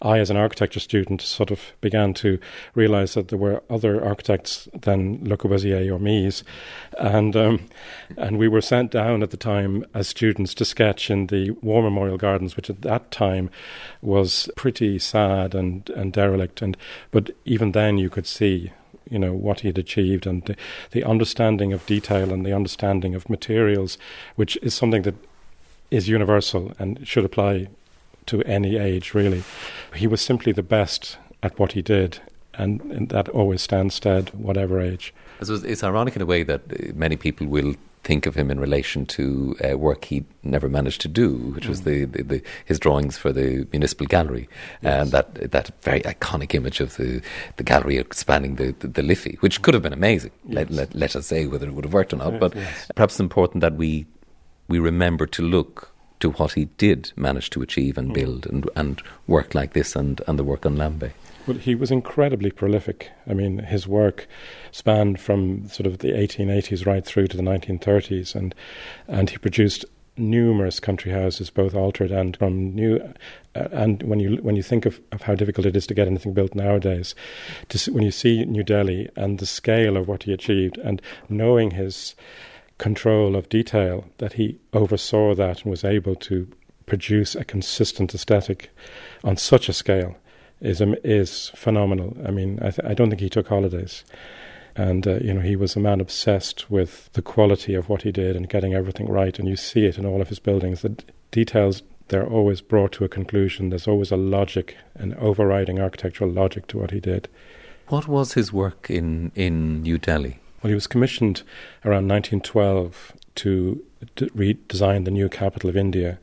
I, 0.00 0.18
as 0.18 0.30
an 0.30 0.36
architecture 0.36 0.80
student, 0.80 1.20
sort 1.20 1.50
of 1.50 1.60
began 1.80 2.14
to 2.14 2.38
realize 2.74 3.14
that 3.14 3.28
there 3.28 3.38
were 3.38 3.62
other 3.68 4.02
architects 4.02 4.68
than 4.72 5.28
Le 5.28 5.36
Corbusier 5.36 5.92
or 5.94 5.98
Mies, 5.98 6.42
and 6.98 7.36
um, 7.36 7.68
and 8.16 8.38
we 8.38 8.48
were 8.48 8.62
sent 8.62 8.90
down 8.90 9.22
at 9.22 9.30
the 9.30 9.36
time 9.36 9.84
as 9.92 10.08
students 10.08 10.54
to 10.54 10.64
sketch 10.64 11.10
in 11.10 11.26
the 11.26 11.50
War 11.50 11.82
Memorial 11.82 12.16
Gardens, 12.16 12.56
which 12.56 12.70
at 12.70 12.82
that 12.82 13.10
time 13.10 13.50
was 14.00 14.48
pretty 14.56 14.98
sad 14.98 15.54
and 15.54 15.90
and 15.90 16.12
derelict, 16.12 16.62
and 16.62 16.76
but 17.10 17.30
even 17.44 17.72
then 17.72 17.98
you 17.98 18.08
could 18.08 18.26
see 18.26 18.72
you 19.10 19.18
know 19.18 19.32
what 19.32 19.60
he 19.60 19.68
had 19.68 19.78
achieved 19.78 20.26
and 20.26 20.42
the, 20.44 20.56
the, 20.90 21.04
understanding 21.04 21.72
of 21.72 21.84
detail 21.86 22.32
and 22.32 22.44
the 22.44 22.52
understanding 22.52 23.14
of 23.14 23.30
materials, 23.30 23.98
which 24.36 24.56
is 24.62 24.74
something 24.74 25.02
that 25.02 25.14
is 25.90 26.08
universal 26.08 26.72
and 26.78 27.06
should 27.06 27.24
apply 27.24 27.68
to 28.26 28.42
any 28.42 28.76
age 28.76 29.14
really. 29.14 29.44
He 29.94 30.06
was 30.06 30.20
simply 30.20 30.52
the 30.52 30.62
best 30.62 31.18
at 31.42 31.58
what 31.58 31.72
he 31.72 31.82
did, 31.82 32.20
and, 32.54 32.80
and 32.80 33.08
that 33.10 33.28
always 33.28 33.62
stands 33.62 33.94
stead, 33.94 34.30
whatever 34.30 34.80
age. 34.80 35.14
So 35.42 35.54
it's 35.54 35.84
ironic 35.84 36.16
in 36.16 36.22
a 36.22 36.26
way 36.26 36.42
that 36.42 36.96
many 36.96 37.16
people 37.16 37.46
will 37.46 37.74
think 38.06 38.24
of 38.24 38.36
him 38.36 38.50
in 38.52 38.60
relation 38.60 39.04
to 39.04 39.56
uh, 39.64 39.76
work 39.76 40.04
he 40.04 40.24
never 40.44 40.68
managed 40.68 41.00
to 41.00 41.08
do, 41.08 41.34
which 41.54 41.64
mm. 41.64 41.68
was 41.68 41.82
the, 41.82 42.04
the, 42.04 42.22
the, 42.22 42.42
his 42.64 42.78
drawings 42.78 43.18
for 43.18 43.32
the 43.32 43.66
municipal 43.72 44.06
gallery, 44.06 44.48
yes. 44.80 45.02
and 45.02 45.10
that 45.10 45.50
that 45.50 45.70
very 45.82 46.00
iconic 46.02 46.54
image 46.54 46.80
of 46.80 46.96
the, 46.96 47.20
the 47.56 47.64
gallery 47.64 47.96
expanding 47.96 48.54
the, 48.54 48.72
the, 48.78 48.86
the 48.86 49.02
Liffey, 49.02 49.36
which 49.40 49.60
could 49.62 49.74
have 49.74 49.82
been 49.82 49.92
amazing. 49.92 50.30
Yes. 50.44 50.54
Let, 50.54 50.70
let, 50.70 50.94
let, 50.94 51.16
us 51.16 51.26
say 51.26 51.46
whether 51.46 51.66
it 51.66 51.74
would 51.74 51.84
have 51.84 51.92
worked 51.92 52.12
or 52.12 52.18
not, 52.18 52.34
yes, 52.34 52.40
but 52.40 52.52
perhaps 52.94 53.14
it's 53.14 53.20
important 53.20 53.60
that 53.62 53.74
we 53.74 54.06
we 54.68 54.78
remember 54.78 55.26
to 55.26 55.42
look 55.42 55.92
to 56.20 56.30
what 56.30 56.52
he 56.52 56.66
did 56.78 57.12
manage 57.16 57.50
to 57.50 57.60
achieve 57.60 57.98
and 57.98 58.10
mm. 58.10 58.14
build 58.14 58.46
and 58.46 58.70
and 58.76 59.02
work 59.26 59.54
like 59.54 59.72
this 59.72 59.96
and, 59.96 60.22
and 60.28 60.38
the 60.38 60.44
work 60.44 60.64
on 60.64 60.76
Lambay. 60.76 61.10
Well, 61.46 61.58
he 61.58 61.76
was 61.76 61.92
incredibly 61.92 62.50
prolific. 62.50 63.12
I 63.28 63.32
mean, 63.32 63.58
his 63.58 63.86
work 63.86 64.26
spanned 64.76 65.18
from 65.18 65.66
sort 65.68 65.86
of 65.86 65.98
the 65.98 66.12
1880s 66.12 66.84
right 66.84 67.02
through 67.02 67.26
to 67.26 67.36
the 67.36 67.42
1930s, 67.42 68.34
and 68.34 68.54
and 69.08 69.30
he 69.30 69.38
produced 69.38 69.86
numerous 70.18 70.80
country 70.80 71.12
houses, 71.12 71.48
both 71.48 71.74
altered 71.74 72.10
and 72.10 72.36
from 72.36 72.74
new. 72.74 72.96
Uh, 73.54 73.68
and 73.72 74.02
when 74.02 74.20
you 74.20 74.36
when 74.42 74.54
you 74.54 74.62
think 74.62 74.84
of, 74.84 75.00
of 75.12 75.22
how 75.22 75.34
difficult 75.34 75.66
it 75.66 75.76
is 75.76 75.86
to 75.86 75.94
get 75.94 76.06
anything 76.06 76.34
built 76.34 76.54
nowadays, 76.54 77.14
to, 77.70 77.90
when 77.90 78.04
you 78.04 78.10
see 78.10 78.44
New 78.44 78.62
Delhi 78.62 79.08
and 79.16 79.38
the 79.38 79.46
scale 79.46 79.96
of 79.96 80.08
what 80.08 80.24
he 80.24 80.32
achieved, 80.32 80.76
and 80.78 81.00
knowing 81.30 81.70
his 81.70 82.14
control 82.76 83.34
of 83.34 83.48
detail, 83.48 84.04
that 84.18 84.34
he 84.34 84.58
oversaw 84.74 85.34
that 85.34 85.62
and 85.62 85.70
was 85.70 85.84
able 85.84 86.14
to 86.16 86.46
produce 86.84 87.34
a 87.34 87.44
consistent 87.44 88.14
aesthetic 88.14 88.70
on 89.24 89.38
such 89.38 89.70
a 89.70 89.72
scale 89.72 90.16
is 90.60 90.82
is 91.02 91.50
phenomenal. 91.54 92.14
I 92.26 92.30
mean, 92.30 92.58
I, 92.60 92.70
th- 92.70 92.86
I 92.86 92.92
don't 92.92 93.08
think 93.08 93.22
he 93.22 93.30
took 93.30 93.48
holidays, 93.48 94.04
and 94.76 95.06
uh, 95.06 95.18
you 95.20 95.32
know 95.32 95.40
he 95.40 95.56
was 95.56 95.74
a 95.74 95.80
man 95.80 96.00
obsessed 96.00 96.70
with 96.70 97.10
the 97.14 97.22
quality 97.22 97.74
of 97.74 97.88
what 97.88 98.02
he 98.02 98.12
did 98.12 98.36
and 98.36 98.48
getting 98.48 98.74
everything 98.74 99.08
right. 99.08 99.38
And 99.38 99.48
you 99.48 99.56
see 99.56 99.86
it 99.86 99.98
in 99.98 100.06
all 100.06 100.20
of 100.20 100.28
his 100.28 100.38
buildings. 100.38 100.82
The 100.82 100.90
d- 100.90 101.04
details 101.30 101.82
they're 102.08 102.26
always 102.26 102.60
brought 102.60 102.92
to 102.92 103.04
a 103.04 103.08
conclusion. 103.08 103.70
There's 103.70 103.88
always 103.88 104.12
a 104.12 104.16
logic, 104.16 104.76
an 104.94 105.14
overriding 105.14 105.80
architectural 105.80 106.30
logic 106.30 106.68
to 106.68 106.78
what 106.78 106.92
he 106.92 107.00
did. 107.00 107.28
What 107.88 108.06
was 108.06 108.34
his 108.34 108.52
work 108.52 108.90
in 108.90 109.32
in 109.34 109.82
New 109.82 109.98
Delhi? 109.98 110.40
Well, 110.62 110.68
he 110.68 110.74
was 110.74 110.86
commissioned 110.86 111.42
around 111.84 112.08
1912 112.08 113.12
to 113.36 113.84
d- 114.14 114.28
redesign 114.30 115.04
the 115.04 115.10
new 115.10 115.28
capital 115.28 115.70
of 115.70 115.76
India, 115.76 116.18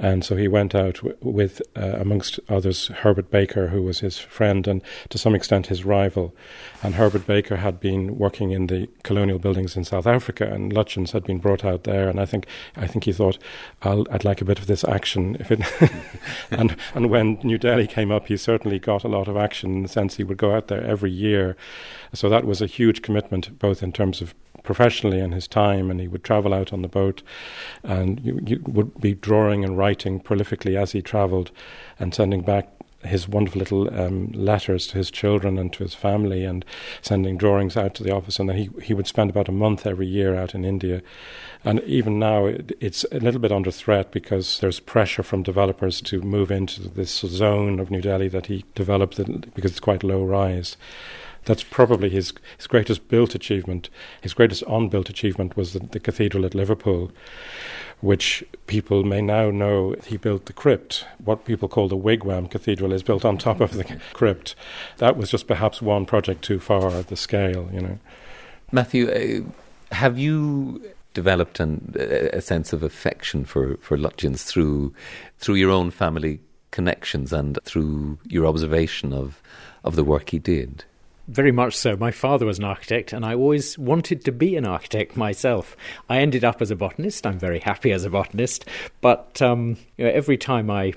and 0.00 0.24
so 0.24 0.34
he 0.34 0.48
went 0.48 0.74
out 0.74 0.94
w- 0.96 1.16
with, 1.20 1.60
uh, 1.76 1.96
amongst 2.00 2.40
others, 2.48 2.88
Herbert 2.88 3.30
Baker, 3.30 3.68
who 3.68 3.82
was 3.82 4.00
his 4.00 4.18
friend 4.18 4.66
and 4.66 4.80
to 5.10 5.18
some 5.18 5.34
extent 5.34 5.66
his 5.66 5.84
rival. 5.84 6.34
And 6.82 6.94
Herbert 6.94 7.26
Baker 7.26 7.56
had 7.56 7.80
been 7.80 8.16
working 8.16 8.50
in 8.50 8.66
the 8.68 8.88
colonial 9.02 9.38
buildings 9.38 9.76
in 9.76 9.84
South 9.84 10.06
Africa, 10.06 10.50
and 10.50 10.72
Lutyens 10.72 11.10
had 11.10 11.24
been 11.24 11.38
brought 11.38 11.66
out 11.66 11.84
there. 11.84 12.08
And 12.08 12.18
I 12.18 12.24
think 12.24 12.46
I 12.76 12.86
think 12.86 13.04
he 13.04 13.12
thought, 13.12 13.36
i 13.82 13.94
would 13.94 14.24
like 14.24 14.40
a 14.40 14.46
bit 14.46 14.58
of 14.58 14.66
this 14.66 14.84
action. 14.84 15.36
If 15.40 15.50
it 15.50 15.60
and 16.50 16.76
and 16.94 17.10
when 17.10 17.38
New 17.42 17.58
Delhi 17.58 17.86
came 17.86 18.10
up, 18.10 18.28
he 18.28 18.36
certainly 18.38 18.78
got 18.78 19.04
a 19.04 19.08
lot 19.08 19.28
of 19.28 19.36
action 19.36 19.74
in 19.76 19.82
the 19.82 19.88
sense 19.88 20.16
he 20.16 20.24
would 20.24 20.38
go 20.38 20.54
out 20.54 20.68
there 20.68 20.82
every 20.82 21.10
year. 21.10 21.56
So 22.14 22.28
that 22.30 22.46
was 22.46 22.62
a 22.62 22.66
huge 22.66 23.02
commitment, 23.02 23.58
both 23.58 23.82
in 23.82 23.92
terms 23.92 24.22
of 24.22 24.34
professionally 24.62 25.20
in 25.20 25.32
his 25.32 25.48
time, 25.48 25.90
and 25.90 26.00
he 26.00 26.08
would 26.08 26.24
travel 26.24 26.54
out 26.54 26.72
on 26.72 26.82
the 26.82 26.88
boat, 26.88 27.22
and 27.82 28.20
you, 28.20 28.40
you 28.44 28.62
would 28.66 29.00
be 29.00 29.14
drawing 29.14 29.64
and 29.64 29.78
writing 29.78 30.20
prolifically 30.20 30.76
as 30.76 30.92
he 30.92 31.02
travelled, 31.02 31.50
and 31.98 32.14
sending 32.14 32.42
back 32.42 32.68
his 33.02 33.26
wonderful 33.26 33.58
little 33.58 33.94
um, 33.98 34.30
letters 34.32 34.86
to 34.86 34.98
his 34.98 35.10
children 35.10 35.58
and 35.58 35.72
to 35.72 35.82
his 35.82 35.94
family, 35.94 36.44
and 36.44 36.64
sending 37.00 37.36
drawings 37.36 37.76
out 37.76 37.94
to 37.94 38.02
the 38.02 38.14
office. 38.14 38.38
And 38.38 38.48
then 38.48 38.56
he 38.56 38.70
he 38.82 38.94
would 38.94 39.06
spend 39.06 39.30
about 39.30 39.48
a 39.48 39.52
month 39.52 39.86
every 39.86 40.06
year 40.06 40.34
out 40.34 40.54
in 40.54 40.64
India. 40.64 41.02
And 41.64 41.80
even 41.80 42.18
now, 42.18 42.46
it, 42.46 42.76
it's 42.80 43.04
a 43.12 43.18
little 43.18 43.40
bit 43.40 43.52
under 43.52 43.70
threat 43.70 44.12
because 44.12 44.60
there's 44.60 44.80
pressure 44.80 45.22
from 45.22 45.42
developers 45.42 46.00
to 46.02 46.20
move 46.20 46.50
into 46.50 46.88
this 46.88 47.20
zone 47.20 47.80
of 47.80 47.90
New 47.90 48.00
Delhi 48.00 48.28
that 48.28 48.46
he 48.46 48.64
developed 48.74 49.16
because 49.54 49.72
it's 49.72 49.80
quite 49.80 50.02
low 50.02 50.24
rise. 50.24 50.76
That's 51.44 51.62
probably 51.62 52.10
his, 52.10 52.32
his 52.56 52.66
greatest 52.66 53.08
built 53.08 53.34
achievement. 53.34 53.88
His 54.20 54.34
greatest 54.34 54.62
unbuilt 54.68 55.08
achievement 55.08 55.56
was 55.56 55.72
the, 55.72 55.80
the 55.80 56.00
cathedral 56.00 56.44
at 56.44 56.54
Liverpool, 56.54 57.10
which 58.00 58.44
people 58.66 59.04
may 59.04 59.22
now 59.22 59.50
know 59.50 59.94
he 60.06 60.16
built 60.16 60.46
the 60.46 60.52
crypt. 60.52 61.04
What 61.24 61.44
people 61.44 61.68
call 61.68 61.88
the 61.88 61.96
Wigwam 61.96 62.50
Cathedral 62.50 62.92
is 62.92 63.02
built 63.02 63.24
on 63.24 63.38
top 63.38 63.60
of 63.60 63.72
the 63.72 63.84
crypt. 64.12 64.54
That 64.98 65.16
was 65.16 65.30
just 65.30 65.46
perhaps 65.46 65.80
one 65.80 66.06
project 66.06 66.42
too 66.42 66.60
far 66.60 66.90
at 66.90 67.08
the 67.08 67.16
scale, 67.16 67.68
you 67.72 67.80
know. 67.80 67.98
Matthew, 68.72 69.08
uh, 69.10 69.94
have 69.94 70.18
you 70.18 70.82
developed 71.14 71.58
an, 71.58 71.94
a 71.98 72.40
sense 72.40 72.72
of 72.72 72.82
affection 72.82 73.44
for, 73.44 73.76
for 73.78 73.98
Lutyens 73.98 74.44
through 74.44 74.92
through 75.38 75.56
your 75.56 75.70
own 75.70 75.90
family 75.90 76.40
connections 76.70 77.32
and 77.32 77.58
through 77.64 78.18
your 78.28 78.46
observation 78.46 79.12
of 79.12 79.42
of 79.82 79.96
the 79.96 80.04
work 80.04 80.30
he 80.30 80.38
did? 80.38 80.84
Very 81.28 81.52
much 81.52 81.76
so. 81.76 81.96
My 81.96 82.10
father 82.10 82.46
was 82.46 82.58
an 82.58 82.64
architect, 82.64 83.12
and 83.12 83.24
I 83.24 83.34
always 83.34 83.78
wanted 83.78 84.24
to 84.24 84.32
be 84.32 84.56
an 84.56 84.66
architect 84.66 85.16
myself. 85.16 85.76
I 86.08 86.18
ended 86.18 86.44
up 86.44 86.60
as 86.60 86.70
a 86.70 86.76
botanist. 86.76 87.26
I'm 87.26 87.38
very 87.38 87.60
happy 87.60 87.92
as 87.92 88.04
a 88.04 88.10
botanist, 88.10 88.64
but 89.00 89.40
um, 89.40 89.76
you 89.96 90.04
know, 90.04 90.10
every 90.10 90.36
time 90.36 90.70
I 90.70 90.94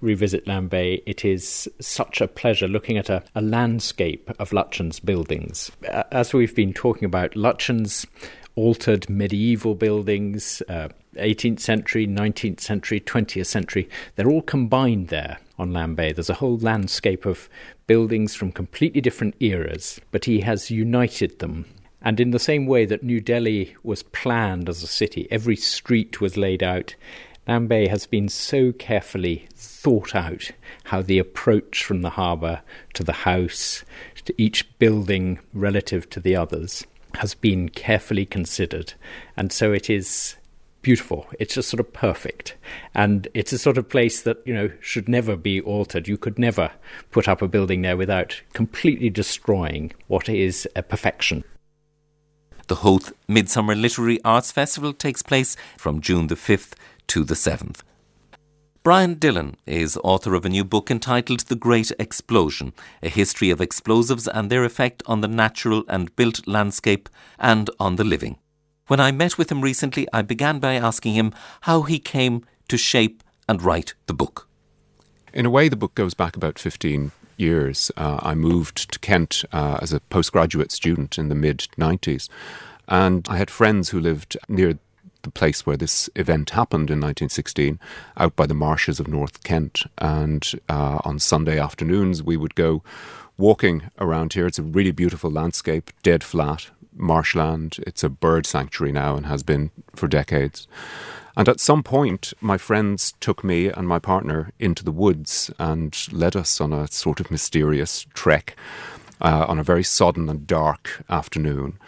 revisit 0.00 0.46
Lambay, 0.46 1.02
it 1.06 1.24
is 1.24 1.68
such 1.80 2.20
a 2.20 2.28
pleasure 2.28 2.68
looking 2.68 2.96
at 2.96 3.10
a, 3.10 3.22
a 3.34 3.42
landscape 3.42 4.30
of 4.38 4.50
Lutyens 4.50 5.04
buildings. 5.04 5.70
As 6.10 6.32
we've 6.32 6.54
been 6.54 6.72
talking 6.72 7.04
about, 7.04 7.32
Lutyens 7.32 8.06
altered 8.56 9.10
medieval 9.10 9.74
buildings, 9.74 10.62
uh, 10.68 10.88
18th 11.16 11.60
century, 11.60 12.06
19th 12.06 12.60
century, 12.60 13.00
20th 13.00 13.46
century. 13.46 13.88
They're 14.16 14.30
all 14.30 14.42
combined 14.42 15.08
there 15.08 15.38
on 15.58 15.70
Lambay. 15.70 16.14
There's 16.14 16.30
a 16.30 16.34
whole 16.34 16.58
landscape 16.58 17.26
of 17.26 17.48
buildings 17.86 18.34
from 18.34 18.52
completely 18.52 19.00
different 19.00 19.36
eras, 19.40 20.00
but 20.10 20.24
he 20.24 20.40
has 20.40 20.70
united 20.70 21.38
them. 21.38 21.66
And 22.02 22.20
in 22.20 22.32
the 22.32 22.38
same 22.38 22.66
way 22.66 22.84
that 22.86 23.02
New 23.02 23.20
Delhi 23.20 23.76
was 23.82 24.02
planned 24.02 24.68
as 24.68 24.82
a 24.82 24.86
city, 24.86 25.26
every 25.30 25.56
street 25.56 26.20
was 26.20 26.36
laid 26.36 26.62
out. 26.62 26.94
Lambay 27.48 27.88
has 27.88 28.06
been 28.06 28.28
so 28.28 28.72
carefully 28.72 29.46
thought 29.54 30.14
out 30.14 30.50
how 30.84 31.02
the 31.02 31.18
approach 31.18 31.84
from 31.84 32.02
the 32.02 32.10
harbour 32.10 32.62
to 32.94 33.04
the 33.04 33.12
house, 33.12 33.84
to 34.24 34.34
each 34.36 34.78
building 34.78 35.38
relative 35.52 36.08
to 36.10 36.20
the 36.20 36.36
others, 36.36 36.86
has 37.16 37.34
been 37.34 37.68
carefully 37.68 38.26
considered. 38.26 38.94
And 39.36 39.52
so 39.52 39.72
it 39.72 39.88
is 39.88 40.36
beautiful. 40.84 41.26
It's 41.40 41.54
just 41.54 41.68
sort 41.68 41.80
of 41.80 41.92
perfect. 41.92 42.56
And 42.94 43.26
it's 43.34 43.52
a 43.52 43.58
sort 43.58 43.78
of 43.78 43.88
place 43.88 44.22
that, 44.22 44.36
you 44.46 44.54
know, 44.54 44.70
should 44.78 45.08
never 45.08 45.34
be 45.34 45.60
altered. 45.60 46.06
You 46.06 46.16
could 46.16 46.38
never 46.38 46.70
put 47.10 47.26
up 47.26 47.42
a 47.42 47.48
building 47.48 47.82
there 47.82 47.96
without 47.96 48.42
completely 48.52 49.10
destroying 49.10 49.92
what 50.06 50.28
is 50.28 50.68
a 50.76 50.82
perfection. 50.84 51.42
The 52.68 52.76
Howth 52.76 53.12
Midsummer 53.26 53.74
Literary 53.74 54.20
Arts 54.24 54.52
Festival 54.52 54.92
takes 54.92 55.22
place 55.22 55.56
from 55.76 56.00
June 56.00 56.28
the 56.28 56.36
5th 56.36 56.74
to 57.08 57.24
the 57.24 57.34
7th. 57.34 57.80
Brian 58.82 59.14
Dillon 59.14 59.56
is 59.66 59.98
author 60.04 60.34
of 60.34 60.44
a 60.44 60.50
new 60.50 60.64
book 60.64 60.90
entitled 60.90 61.40
The 61.40 61.56
Great 61.56 61.90
Explosion 61.98 62.74
A 63.02 63.08
History 63.08 63.48
of 63.48 63.62
Explosives 63.62 64.28
and 64.28 64.50
Their 64.50 64.64
Effect 64.64 65.02
on 65.06 65.22
the 65.22 65.28
Natural 65.28 65.84
and 65.88 66.14
Built 66.16 66.46
Landscape 66.46 67.08
and 67.38 67.70
on 67.80 67.96
the 67.96 68.04
Living. 68.04 68.36
When 68.86 69.00
I 69.00 69.12
met 69.12 69.38
with 69.38 69.50
him 69.50 69.62
recently, 69.62 70.06
I 70.12 70.20
began 70.20 70.58
by 70.58 70.74
asking 70.74 71.14
him 71.14 71.32
how 71.62 71.82
he 71.82 71.98
came 71.98 72.44
to 72.68 72.76
shape 72.76 73.22
and 73.48 73.62
write 73.62 73.94
the 74.06 74.12
book. 74.12 74.46
In 75.32 75.46
a 75.46 75.50
way, 75.50 75.70
the 75.70 75.76
book 75.76 75.94
goes 75.94 76.12
back 76.12 76.36
about 76.36 76.58
15 76.58 77.10
years. 77.38 77.90
Uh, 77.96 78.18
I 78.20 78.34
moved 78.34 78.92
to 78.92 78.98
Kent 78.98 79.42
uh, 79.52 79.78
as 79.80 79.94
a 79.94 80.00
postgraduate 80.00 80.70
student 80.70 81.18
in 81.18 81.30
the 81.30 81.34
mid 81.34 81.66
90s, 81.78 82.28
and 82.86 83.26
I 83.30 83.38
had 83.38 83.50
friends 83.50 83.88
who 83.88 84.00
lived 84.00 84.36
near 84.48 84.78
the 85.22 85.30
place 85.30 85.64
where 85.64 85.78
this 85.78 86.10
event 86.14 86.50
happened 86.50 86.90
in 86.90 87.00
1916, 87.00 87.80
out 88.18 88.36
by 88.36 88.46
the 88.46 88.52
marshes 88.52 89.00
of 89.00 89.08
North 89.08 89.42
Kent. 89.44 89.84
And 89.96 90.60
uh, 90.68 90.98
on 91.04 91.18
Sunday 91.18 91.58
afternoons, 91.58 92.22
we 92.22 92.36
would 92.36 92.54
go 92.54 92.82
walking 93.38 93.84
around 93.98 94.34
here. 94.34 94.46
It's 94.46 94.58
a 94.58 94.62
really 94.62 94.92
beautiful 94.92 95.30
landscape, 95.30 95.90
dead 96.02 96.22
flat, 96.22 96.70
marshland. 96.94 97.76
It's 97.86 98.04
a 98.04 98.08
bird 98.08 98.46
sanctuary 98.46 98.92
now 98.92 99.16
and 99.16 99.26
has 99.26 99.42
been 99.42 99.70
for 99.94 100.08
decades. 100.08 100.66
And 101.36 101.48
at 101.48 101.60
some 101.60 101.82
point, 101.82 102.32
my 102.40 102.56
friends 102.58 103.14
took 103.20 103.42
me 103.42 103.66
and 103.66 103.88
my 103.88 103.98
partner 103.98 104.52
into 104.58 104.84
the 104.84 104.92
woods 104.92 105.50
and 105.58 105.96
led 106.12 106.36
us 106.36 106.60
on 106.60 106.72
a 106.72 106.86
sort 106.86 107.18
of 107.18 107.30
mysterious 107.30 108.06
trek 108.14 108.56
uh, 109.20 109.46
on 109.48 109.58
a 109.58 109.64
very 109.64 109.82
sodden 109.82 110.28
and 110.28 110.46
dark 110.46 111.02
afternoon 111.08 111.78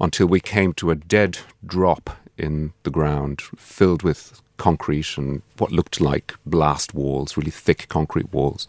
until 0.00 0.26
we 0.26 0.40
came 0.40 0.72
to 0.74 0.90
a 0.90 0.96
dead 0.96 1.38
drop 1.64 2.10
in 2.36 2.72
the 2.82 2.90
ground, 2.90 3.42
filled 3.56 4.02
with 4.02 4.42
concrete 4.56 5.16
and 5.16 5.42
what 5.58 5.72
looked 5.72 6.00
like 6.00 6.34
blast 6.44 6.94
walls, 6.94 7.36
really 7.36 7.50
thick 7.50 7.86
concrete 7.88 8.32
walls. 8.32 8.66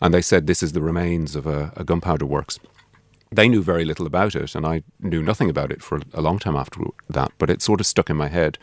And 0.00 0.14
they 0.14 0.22
said 0.22 0.46
this 0.46 0.62
is 0.62 0.72
the 0.72 0.80
remains 0.80 1.36
of 1.36 1.46
a, 1.46 1.72
a 1.76 1.84
gunpowder 1.84 2.26
works. 2.26 2.58
They 3.30 3.48
knew 3.48 3.62
very 3.62 3.84
little 3.84 4.06
about 4.06 4.34
it, 4.34 4.54
and 4.54 4.64
I 4.64 4.82
knew 5.00 5.22
nothing 5.22 5.50
about 5.50 5.70
it 5.70 5.82
for 5.82 6.00
a 6.14 6.22
long 6.22 6.38
time 6.38 6.56
after 6.56 6.80
that, 7.10 7.32
but 7.38 7.50
it 7.50 7.60
sort 7.60 7.80
of 7.80 7.86
stuck 7.86 8.08
in 8.08 8.16
my 8.16 8.28
head. 8.28 8.58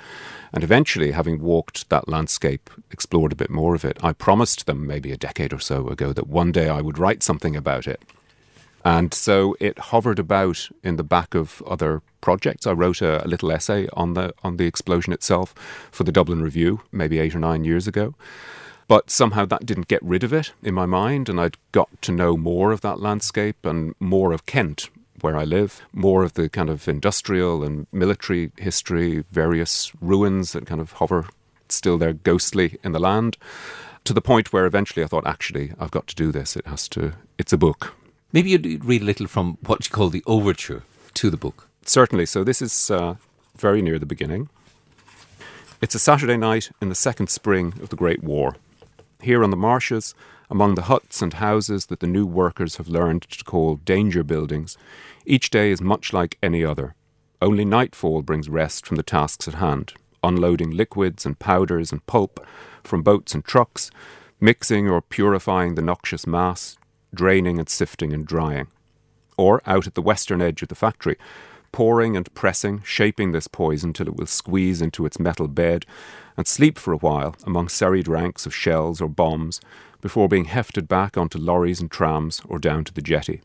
And 0.53 0.63
eventually, 0.63 1.11
having 1.11 1.41
walked 1.41 1.89
that 1.89 2.07
landscape, 2.07 2.69
explored 2.91 3.31
a 3.31 3.35
bit 3.35 3.49
more 3.49 3.75
of 3.75 3.85
it, 3.85 3.97
I 4.01 4.13
promised 4.13 4.65
them 4.65 4.87
maybe 4.87 5.11
a 5.11 5.17
decade 5.17 5.53
or 5.53 5.59
so 5.59 5.87
ago 5.87 6.13
that 6.13 6.27
one 6.27 6.51
day 6.51 6.67
I 6.67 6.81
would 6.81 6.97
write 6.97 7.21
something 7.21 7.55
about 7.55 7.87
it. 7.87 8.01
And 8.83 9.13
so 9.13 9.55
it 9.59 9.79
hovered 9.79 10.19
about 10.19 10.69
in 10.83 10.95
the 10.95 11.03
back 11.03 11.33
of 11.33 11.61
other 11.65 12.03
projects. 12.21 12.67
I 12.67 12.71
wrote 12.71 13.01
a, 13.01 13.25
a, 13.25 13.27
little 13.27 13.51
essay 13.51 13.87
on 13.93 14.13
the 14.13 14.33
on 14.43 14.57
the 14.57 14.67
explosion 14.67 15.11
itself 15.11 15.55
for 15.91 16.03
the 16.03 16.11
Dublin 16.11 16.43
Review, 16.43 16.81
maybe 16.91 17.17
eight 17.17 17.35
or 17.35 17.39
nine 17.39 17.63
years 17.63 17.87
ago. 17.87 18.13
But 18.87 19.09
somehow 19.09 19.45
that 19.45 19.65
didn't 19.65 19.87
get 19.87 20.03
rid 20.03 20.23
of 20.23 20.31
it 20.31 20.53
in 20.61 20.73
my 20.73 20.85
mind, 20.85 21.27
and 21.27 21.39
I'd 21.39 21.57
got 21.71 21.89
to 22.03 22.11
know 22.11 22.37
more 22.37 22.71
of 22.71 22.81
that 22.81 22.99
landscape 22.99 23.65
and 23.65 23.95
more 23.99 24.31
of 24.31 24.45
Kent, 24.45 24.89
where 25.21 25.35
I 25.35 25.43
live, 25.43 25.81
more 25.91 26.23
of 26.23 26.33
the 26.33 26.49
kind 26.49 26.69
of 26.69 26.87
industrial 26.87 27.63
and 27.63 27.87
military 27.91 28.51
history, 28.57 29.23
various 29.31 29.91
ruins 30.01 30.51
that 30.51 30.67
kind 30.67 30.81
of 30.81 30.93
hover 30.93 31.25
still 31.67 31.97
there 31.97 32.13
ghostly 32.13 32.77
in 32.83 32.91
the 32.91 32.99
land, 32.99 33.37
to 34.03 34.13
the 34.13 34.21
point 34.21 34.53
where 34.53 34.67
eventually 34.67 35.03
I 35.03 35.07
thought, 35.07 35.25
actually, 35.25 35.73
I've 35.79 35.89
got 35.89 36.05
to 36.07 36.15
do 36.15 36.31
this. 36.31 36.55
It 36.55 36.67
has 36.67 36.87
to, 36.89 37.13
it's 37.39 37.53
a 37.53 37.57
book. 37.57 37.95
Maybe 38.31 38.51
you'd 38.51 38.85
read 38.85 39.01
a 39.01 39.05
little 39.05 39.27
from 39.27 39.57
what 39.65 39.83
you 39.87 39.91
call 39.91 40.09
the 40.09 40.23
overture 40.27 40.83
to 41.15 41.29
the 41.31 41.37
book. 41.37 41.67
Certainly. 41.85 42.27
So 42.27 42.43
this 42.43 42.61
is 42.61 42.91
uh, 42.91 43.15
very 43.57 43.81
near 43.81 43.97
the 43.97 44.05
beginning. 44.05 44.49
It's 45.81 45.95
a 45.95 45.99
Saturday 45.99 46.37
night 46.37 46.69
in 46.81 46.89
the 46.89 46.95
second 46.95 47.29
spring 47.29 47.73
of 47.81 47.89
the 47.89 47.95
Great 47.95 48.23
War. 48.23 48.55
Here 49.21 49.43
on 49.43 49.49
the 49.49 49.57
marshes, 49.57 50.13
among 50.49 50.75
the 50.75 50.83
huts 50.83 51.21
and 51.21 51.33
houses 51.33 51.87
that 51.87 51.99
the 51.99 52.07
new 52.07 52.25
workers 52.25 52.75
have 52.77 52.87
learned 52.87 53.23
to 53.23 53.43
call 53.43 53.77
danger 53.77 54.23
buildings, 54.23 54.77
each 55.25 55.49
day 55.49 55.71
is 55.71 55.81
much 55.81 56.13
like 56.13 56.37
any 56.43 56.63
other. 56.63 56.95
Only 57.41 57.65
nightfall 57.65 58.21
brings 58.21 58.49
rest 58.49 58.85
from 58.85 58.97
the 58.97 59.03
tasks 59.03 59.47
at 59.47 59.55
hand, 59.55 59.93
unloading 60.23 60.71
liquids 60.71 61.25
and 61.25 61.39
powders 61.39 61.91
and 61.91 62.05
pulp 62.05 62.45
from 62.83 63.03
boats 63.03 63.33
and 63.33 63.43
trucks, 63.43 63.89
mixing 64.39 64.89
or 64.89 65.01
purifying 65.01 65.75
the 65.75 65.81
noxious 65.81 66.27
mass, 66.27 66.77
draining 67.13 67.57
and 67.59 67.69
sifting 67.69 68.13
and 68.13 68.25
drying. 68.25 68.67
Or 69.37 69.61
out 69.65 69.87
at 69.87 69.95
the 69.95 70.01
western 70.01 70.41
edge 70.41 70.61
of 70.61 70.69
the 70.69 70.75
factory, 70.75 71.17
pouring 71.75 72.15
and 72.15 72.33
pressing, 72.33 72.81
shaping 72.85 73.33
this 73.33 73.49
poison 73.49 73.91
till 73.91 74.07
it 74.07 74.15
will 74.15 74.25
squeeze 74.25 74.81
into 74.81 75.05
its 75.05 75.19
metal 75.19 75.45
bed 75.45 75.85
and 76.37 76.47
sleep 76.47 76.79
for 76.79 76.93
a 76.93 76.97
while 76.99 77.35
among 77.45 77.67
serried 77.67 78.07
ranks 78.07 78.45
of 78.45 78.55
shells 78.55 79.01
or 79.01 79.09
bombs 79.09 79.59
before 79.99 80.29
being 80.29 80.45
hefted 80.45 80.87
back 80.87 81.17
onto 81.17 81.37
lorries 81.37 81.81
and 81.81 81.91
trams 81.91 82.41
or 82.47 82.59
down 82.59 82.85
to 82.85 82.93
the 82.93 83.01
jetty. 83.01 83.41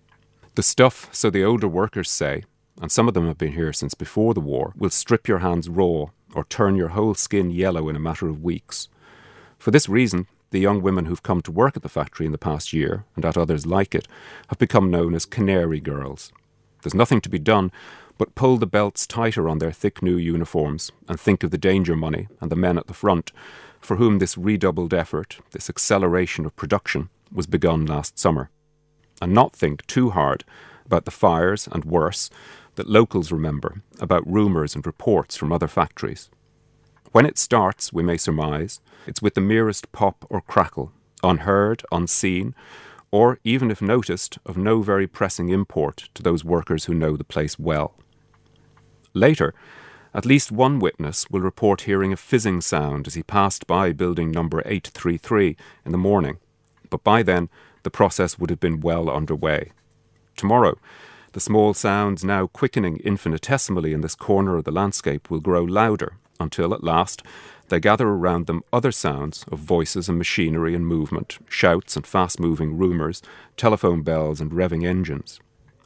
The 0.55 0.63
stuff, 0.63 1.09
so 1.11 1.29
the 1.29 1.43
older 1.43 1.67
workers 1.67 2.09
say, 2.09 2.45
and 2.81 2.93
some 2.93 3.09
of 3.09 3.15
them 3.15 3.27
have 3.27 3.37
been 3.37 3.55
here 3.55 3.73
since 3.73 3.95
before 3.95 4.33
the 4.33 4.39
war, 4.39 4.75
will 4.77 4.91
strip 4.91 5.27
your 5.27 5.41
hands 5.41 5.69
raw 5.69 6.07
or 6.33 6.45
turn 6.45 6.77
your 6.77 6.91
whole 6.91 7.15
skin 7.15 7.51
yellow 7.51 7.89
in 7.89 7.97
a 7.97 7.99
matter 7.99 8.29
of 8.29 8.45
weeks. 8.45 8.89
For 9.59 9.73
this 9.73 9.89
reason, 9.89 10.29
the 10.53 10.61
young 10.61 10.83
women 10.83 11.07
who've 11.07 11.25
come 11.25 11.41
to 11.43 11.51
work 11.51 11.77
at 11.77 11.83
the 11.83 11.89
factory 11.89 12.27
in 12.27 12.33
the 12.33 12.39
past 12.39 12.73
year, 12.73 13.07
and 13.17 13.25
at 13.25 13.37
others 13.37 13.67
like 13.67 13.93
it, 13.93 14.07
have 14.51 14.59
become 14.59 14.89
known 14.89 15.17
as 15.17 15.27
canary 15.27 15.81
girls. 15.81 16.33
There's 16.83 16.95
nothing 16.95 17.21
to 17.23 17.29
be 17.29 17.41
done 17.41 17.73
but 18.21 18.35
pull 18.35 18.59
the 18.59 18.67
belts 18.67 19.07
tighter 19.07 19.49
on 19.49 19.61
their 19.61 19.73
thick 19.73 20.03
new 20.03 20.19
uniforms 20.19 20.93
and 21.09 21.19
think 21.19 21.43
of 21.43 21.51
the 21.51 21.57
danger 21.57 21.97
money 21.97 22.29
and 22.39 22.53
the 22.53 22.55
men 22.55 22.77
at 22.77 22.87
the 22.87 22.93
front, 22.93 23.33
for 23.81 23.97
whom 23.97 24.19
this 24.19 24.37
redoubled 24.37 24.93
effort, 24.93 25.39
this 25.53 25.71
acceleration 25.71 26.45
of 26.45 26.55
production, 26.55 27.09
was 27.33 27.47
begun 27.47 27.87
last 27.87 28.19
summer. 28.19 28.51
And 29.23 29.33
not 29.33 29.57
think 29.57 29.87
too 29.87 30.11
hard 30.11 30.45
about 30.85 31.07
the 31.07 31.11
fires 31.11 31.67
and 31.73 31.87
worse 31.87 32.29
that 32.75 32.91
locals 32.91 33.33
remember 33.33 33.81
about 33.99 34.31
rumours 34.31 34.75
and 34.75 34.85
reports 34.85 35.35
from 35.35 35.51
other 35.51 35.67
factories. 35.67 36.29
When 37.13 37.25
it 37.25 37.39
starts, 37.39 37.91
we 37.91 38.03
may 38.03 38.19
surmise, 38.19 38.83
it's 39.07 39.23
with 39.23 39.33
the 39.33 39.41
merest 39.41 39.93
pop 39.93 40.27
or 40.29 40.43
crackle, 40.43 40.93
unheard, 41.23 41.85
unseen, 41.91 42.55
or 43.11 43.39
even 43.45 43.71
if 43.71 43.81
noticed, 43.81 44.37
of 44.45 44.59
no 44.59 44.83
very 44.83 45.07
pressing 45.07 45.49
import 45.49 46.11
to 46.13 46.23
those 46.23 46.45
workers 46.45 46.85
who 46.85 46.93
know 46.93 47.17
the 47.17 47.25
place 47.25 47.59
well. 47.59 47.95
Later, 49.15 49.55
at 50.13 50.27
least 50.27 50.51
one 50.51 50.79
witness 50.79 51.29
will 51.31 51.41
report 51.41 51.83
hearing 51.83 52.13
a 52.13 52.17
fizzing 52.17 52.61
sound 52.61 53.07
as 53.07 53.15
he 53.15 53.23
passed 53.23 53.67
by 53.67 53.93
building 53.93 54.31
number 54.31 54.61
833 54.61 55.57
in 55.85 55.93
the 55.93 55.99
morning, 55.99 56.39
but 56.91 57.05
by 57.05 57.23
then 57.23 57.49
the 57.83 57.91
process 57.91 58.39
would 58.39 58.51
have 58.51 58.61
been 58.61 58.81
well 58.81 59.09
underway. 59.09 59.71
Tomorrow, 60.37 60.79
the 61.33 61.41
small 61.41 61.75
sounds 61.75 62.25
now 62.25 62.49
quickening 62.49 62.97
infinitesimally 63.05 63.93
in 63.93 64.01
this 64.01 64.17
corner 64.17 64.57
of 64.57 64.65
the 64.65 64.73
landscape 64.73 65.31
will 65.31 65.41
grow 65.41 65.63
louder 65.63 66.15
until 66.41 66.75
at 66.75 66.83
last 66.83 67.23
they 67.69 67.79
gather 67.79 68.09
around 68.09 68.47
them 68.47 68.65
other 68.73 68.91
sounds 68.91 69.45
of 69.53 69.61
voices 69.61 70.09
and 70.09 70.19
machinery 70.19 70.75
and 70.75 70.87
movement, 70.87 71.39
shouts 71.49 71.95
and 71.95 72.05
fast 72.05 72.41
moving 72.41 72.77
rumours, 72.77 73.23
telephone 73.57 74.03
bells 74.03 74.41
and 74.41 74.51
revving 74.51 74.85
engines. 74.85 75.39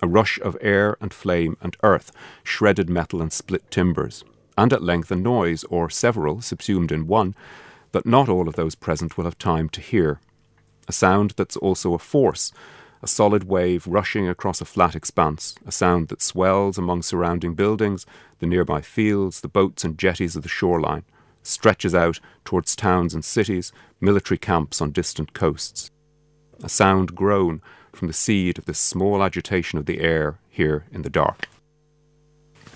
A 0.05 0.07
rush 0.07 0.38
of 0.40 0.59
air 0.61 0.98
and 1.00 1.14
flame 1.14 1.57
and 1.62 1.78
earth, 1.82 2.12
shredded 2.42 2.90
metal 2.90 3.22
and 3.22 3.32
split 3.32 3.70
timbers, 3.70 4.22
and 4.55 4.70
at 4.70 4.82
length 4.82 5.11
a 5.11 5.16
noise, 5.16 5.64
or 5.70 5.88
several, 5.88 6.42
subsumed 6.42 6.92
in 6.92 7.07
one, 7.07 7.34
that 7.92 8.05
not 8.05 8.28
all 8.28 8.46
of 8.46 8.55
those 8.55 8.74
present 8.74 9.16
will 9.16 9.24
have 9.24 9.38
time 9.38 9.70
to 9.70 9.80
hear. 9.80 10.20
A 10.88 10.92
sound 10.92 11.32
that's 11.38 11.57
also 11.57 11.94
a 11.94 11.98
force, 11.98 12.52
a 13.02 13.07
solid 13.07 13.44
wave 13.44 13.86
rushing 13.86 14.28
across 14.28 14.61
a 14.61 14.66
flat 14.66 14.94
expanse, 14.94 15.55
a 15.66 15.72
sound 15.72 16.09
that 16.09 16.20
swells 16.20 16.76
among 16.76 17.00
surrounding 17.00 17.55
buildings, 17.55 18.05
the 18.40 18.46
nearby 18.46 18.82
fields, 18.82 19.40
the 19.40 19.48
boats 19.48 19.84
and 19.84 19.98
jetties 19.98 20.36
of 20.36 20.42
the 20.42 20.50
shoreline, 20.50 21.05
stretches 21.42 21.94
out 21.94 22.20
towards 22.44 22.76
towns 22.76 23.14
and 23.14 23.24
cities, 23.24 23.72
military 24.02 24.36
camps 24.36 24.82
on 24.82 24.90
distant 24.90 25.32
coasts. 25.32 25.90
A 26.62 26.68
sound 26.68 27.14
grown 27.14 27.62
from 27.95 28.09
the 28.09 28.14
seed 28.14 28.59
of 28.59 28.66
this 28.66 28.78
small 28.78 29.22
agitation 29.22 29.78
of 29.78 29.86
the 29.86 30.01
air 30.01 30.38
here 30.51 30.84
in 30.92 31.03
the 31.03 31.11
dark. 31.11 31.49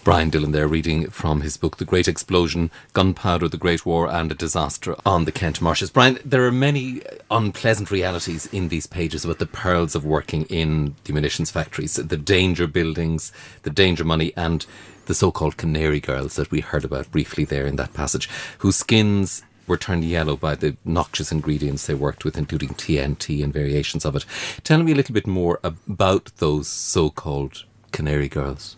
Brian 0.04 0.30
Dillon 0.30 0.52
there 0.52 0.66
reading 0.66 1.10
from 1.10 1.42
his 1.42 1.58
book 1.58 1.76
The 1.76 1.84
Great 1.84 2.08
Explosion, 2.08 2.70
Gunpowder, 2.94 3.46
the 3.48 3.58
Great 3.58 3.84
War 3.84 4.08
and 4.08 4.32
a 4.32 4.34
Disaster 4.34 4.96
on 5.04 5.26
the 5.26 5.32
Kent 5.32 5.60
Marshes. 5.60 5.90
Brian, 5.90 6.18
there 6.24 6.46
are 6.46 6.52
many 6.52 7.02
unpleasant 7.30 7.90
realities 7.90 8.46
in 8.46 8.68
these 8.68 8.86
pages 8.86 9.24
about 9.24 9.38
the 9.38 9.44
perils 9.44 9.94
of 9.94 10.06
working 10.06 10.44
in 10.44 10.94
the 11.04 11.12
munitions 11.12 11.50
factories, 11.50 11.96
the 11.96 12.16
danger 12.16 12.66
buildings, 12.66 13.32
the 13.64 13.70
danger 13.70 14.02
money 14.02 14.32
and 14.34 14.64
the 15.04 15.14
so-called 15.14 15.58
canary 15.58 16.00
girls 16.00 16.36
that 16.36 16.50
we 16.50 16.60
heard 16.60 16.84
about 16.86 17.10
briefly 17.10 17.44
there 17.44 17.66
in 17.66 17.76
that 17.76 17.92
passage, 17.92 18.30
whose 18.58 18.76
skins 18.76 19.42
were 19.68 19.76
turned 19.76 20.04
yellow 20.04 20.36
by 20.36 20.54
the 20.54 20.76
noxious 20.84 21.30
ingredients 21.30 21.86
they 21.86 21.94
worked 21.94 22.24
with, 22.24 22.36
including 22.36 22.70
TNT 22.70 23.44
and 23.44 23.52
variations 23.52 24.04
of 24.04 24.16
it. 24.16 24.24
Tell 24.64 24.82
me 24.82 24.92
a 24.92 24.94
little 24.94 25.14
bit 25.14 25.26
more 25.26 25.60
about 25.62 26.32
those 26.38 26.66
so-called 26.68 27.64
canary 27.92 28.28
girls. 28.28 28.76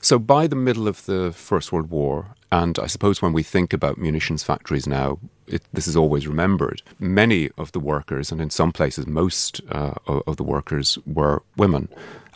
So, 0.00 0.18
by 0.18 0.46
the 0.46 0.56
middle 0.56 0.86
of 0.86 1.06
the 1.06 1.32
First 1.32 1.72
World 1.72 1.88
War, 1.88 2.26
and 2.52 2.78
I 2.78 2.86
suppose 2.86 3.22
when 3.22 3.32
we 3.32 3.42
think 3.42 3.72
about 3.72 3.96
munitions 3.96 4.42
factories 4.42 4.86
now, 4.86 5.18
it, 5.46 5.62
this 5.72 5.88
is 5.88 5.96
always 5.96 6.26
remembered. 6.26 6.82
Many 6.98 7.50
of 7.56 7.72
the 7.72 7.80
workers, 7.80 8.30
and 8.30 8.40
in 8.40 8.50
some 8.50 8.70
places 8.70 9.06
most 9.06 9.60
uh, 9.70 9.94
of 10.06 10.36
the 10.36 10.44
workers, 10.44 10.98
were 11.06 11.42
women. 11.56 11.88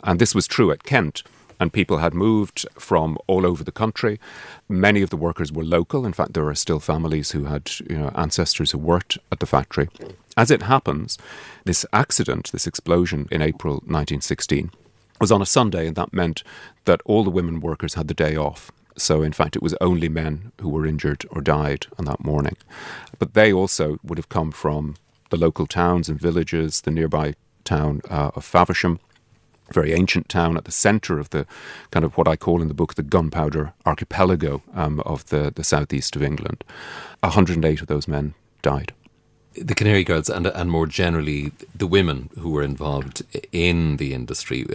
And 0.03 0.19
this 0.19 0.33
was 0.33 0.47
true 0.47 0.71
at 0.71 0.83
Kent 0.83 1.23
and 1.59 1.73
people 1.73 1.97
had 1.97 2.13
moved 2.13 2.65
from 2.73 3.17
all 3.27 3.45
over 3.45 3.63
the 3.63 3.71
country. 3.71 4.19
Many 4.67 5.01
of 5.01 5.09
the 5.09 5.17
workers 5.17 5.51
were 5.51 5.63
local. 5.63 6.05
In 6.05 6.13
fact, 6.13 6.33
there 6.33 6.47
are 6.47 6.55
still 6.55 6.79
families 6.79 7.31
who 7.31 7.45
had 7.45 7.69
you 7.89 7.97
know, 7.97 8.11
ancestors 8.15 8.71
who 8.71 8.77
worked 8.77 9.17
at 9.31 9.39
the 9.39 9.45
factory. 9.45 9.89
As 10.37 10.51
it 10.51 10.63
happens, 10.63 11.17
this 11.65 11.85
accident, 11.91 12.51
this 12.51 12.67
explosion 12.67 13.27
in 13.31 13.41
April 13.41 13.75
1916, 13.75 14.71
was 15.19 15.31
on 15.31 15.41
a 15.41 15.45
Sunday, 15.45 15.85
and 15.87 15.97
that 15.97 16.13
meant 16.13 16.43
that 16.85 17.01
all 17.03 17.23
the 17.23 17.29
women 17.29 17.59
workers 17.59 17.95
had 17.95 18.07
the 18.07 18.13
day 18.13 18.37
off. 18.37 18.71
So, 18.97 19.21
in 19.21 19.33
fact, 19.33 19.55
it 19.55 19.61
was 19.61 19.75
only 19.81 20.09
men 20.09 20.51
who 20.61 20.69
were 20.69 20.85
injured 20.85 21.25
or 21.29 21.41
died 21.41 21.87
on 21.97 22.05
that 22.05 22.23
morning. 22.23 22.57
But 23.17 23.33
they 23.33 23.51
also 23.51 23.99
would 24.03 24.17
have 24.17 24.29
come 24.29 24.51
from 24.51 24.95
the 25.29 25.37
local 25.37 25.67
towns 25.67 26.09
and 26.09 26.19
villages, 26.19 26.81
the 26.81 26.91
nearby 26.91 27.35
town 27.63 28.01
uh, 28.09 28.31
of 28.35 28.45
Faversham, 28.45 28.99
very 29.73 29.93
ancient 29.93 30.29
town 30.29 30.57
at 30.57 30.65
the 30.65 30.71
centre 30.71 31.19
of 31.19 31.29
the 31.29 31.45
kind 31.91 32.05
of 32.05 32.17
what 32.17 32.27
I 32.27 32.35
call 32.35 32.61
in 32.61 32.67
the 32.67 32.73
book 32.73 32.95
the 32.95 33.03
gunpowder 33.03 33.73
archipelago 33.85 34.61
um, 34.73 34.99
of 35.01 35.27
the, 35.29 35.51
the 35.53 35.63
southeast 35.63 36.15
of 36.15 36.23
England. 36.23 36.63
108 37.21 37.81
of 37.81 37.87
those 37.87 38.07
men 38.07 38.33
died. 38.61 38.93
The 39.55 39.75
Canary 39.75 40.03
Girls 40.03 40.29
and, 40.29 40.45
and 40.45 40.69
more 40.69 40.85
generally 40.85 41.51
the 41.75 41.87
women 41.87 42.29
who 42.37 42.51
were 42.51 42.61
involved 42.61 43.23
in 43.51 43.97
the 43.97 44.13
industry, 44.13 44.65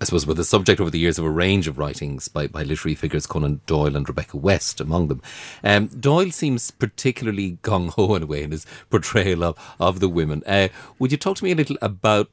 I 0.00 0.04
suppose, 0.04 0.26
were 0.26 0.34
the 0.34 0.44
subject 0.44 0.80
over 0.80 0.90
the 0.90 0.98
years 0.98 1.18
of 1.18 1.24
a 1.24 1.30
range 1.30 1.68
of 1.68 1.78
writings 1.78 2.26
by, 2.26 2.48
by 2.48 2.64
literary 2.64 2.96
figures, 2.96 3.26
Conan 3.26 3.60
Doyle 3.66 3.96
and 3.96 4.06
Rebecca 4.06 4.36
West 4.36 4.80
among 4.80 5.08
them. 5.08 5.22
Um, 5.62 5.86
Doyle 5.86 6.32
seems 6.32 6.72
particularly 6.72 7.58
gung 7.62 7.90
ho 7.90 8.16
in 8.16 8.24
a 8.24 8.26
way 8.26 8.42
in 8.42 8.50
his 8.50 8.66
portrayal 8.90 9.44
of, 9.44 9.74
of 9.78 10.00
the 10.00 10.08
women. 10.08 10.42
Uh, 10.44 10.68
would 10.98 11.12
you 11.12 11.18
talk 11.18 11.36
to 11.36 11.44
me 11.44 11.52
a 11.52 11.56
little 11.56 11.78
about 11.80 12.28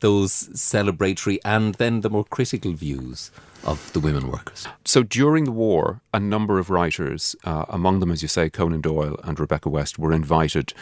those 0.00 0.48
celebratory 0.48 1.38
and 1.44 1.74
then 1.74 2.00
the 2.00 2.10
more 2.10 2.24
critical 2.24 2.72
views 2.72 3.30
of 3.64 3.92
the 3.92 4.00
women 4.00 4.30
workers. 4.30 4.66
So 4.84 5.02
during 5.02 5.44
the 5.44 5.52
war, 5.52 6.00
a 6.12 6.20
number 6.20 6.58
of 6.58 6.70
writers, 6.70 7.34
uh, 7.44 7.64
among 7.68 8.00
them, 8.00 8.10
as 8.10 8.22
you 8.22 8.28
say, 8.28 8.50
Conan 8.50 8.80
Doyle 8.80 9.18
and 9.24 9.38
Rebecca 9.38 9.68
West, 9.68 9.98
were 9.98 10.12
invited 10.12 10.74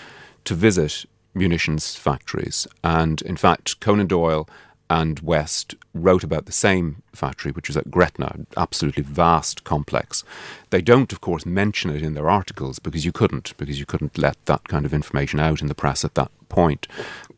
to 0.44 0.54
visit 0.54 1.04
munitions 1.34 1.96
factories. 1.96 2.66
And 2.82 3.22
in 3.22 3.36
fact, 3.36 3.80
Conan 3.80 4.06
Doyle 4.08 4.48
and 4.90 5.20
West 5.20 5.74
wrote 5.94 6.22
about 6.22 6.44
the 6.44 6.52
same 6.52 7.02
factory, 7.14 7.50
which 7.50 7.68
was 7.68 7.78
at 7.78 7.90
Gretna, 7.90 8.40
absolutely 8.58 9.02
vast 9.02 9.64
complex. 9.64 10.22
They 10.68 10.82
don't, 10.82 11.12
of 11.12 11.22
course, 11.22 11.46
mention 11.46 11.90
it 11.90 12.02
in 12.02 12.12
their 12.12 12.28
articles 12.28 12.78
because 12.78 13.04
you 13.04 13.12
couldn't, 13.12 13.56
because 13.56 13.78
you 13.80 13.86
couldn't 13.86 14.18
let 14.18 14.36
that 14.44 14.68
kind 14.68 14.84
of 14.84 14.92
information 14.92 15.40
out 15.40 15.62
in 15.62 15.68
the 15.68 15.74
press 15.74 16.04
at 16.04 16.14
that 16.16 16.30
point. 16.50 16.86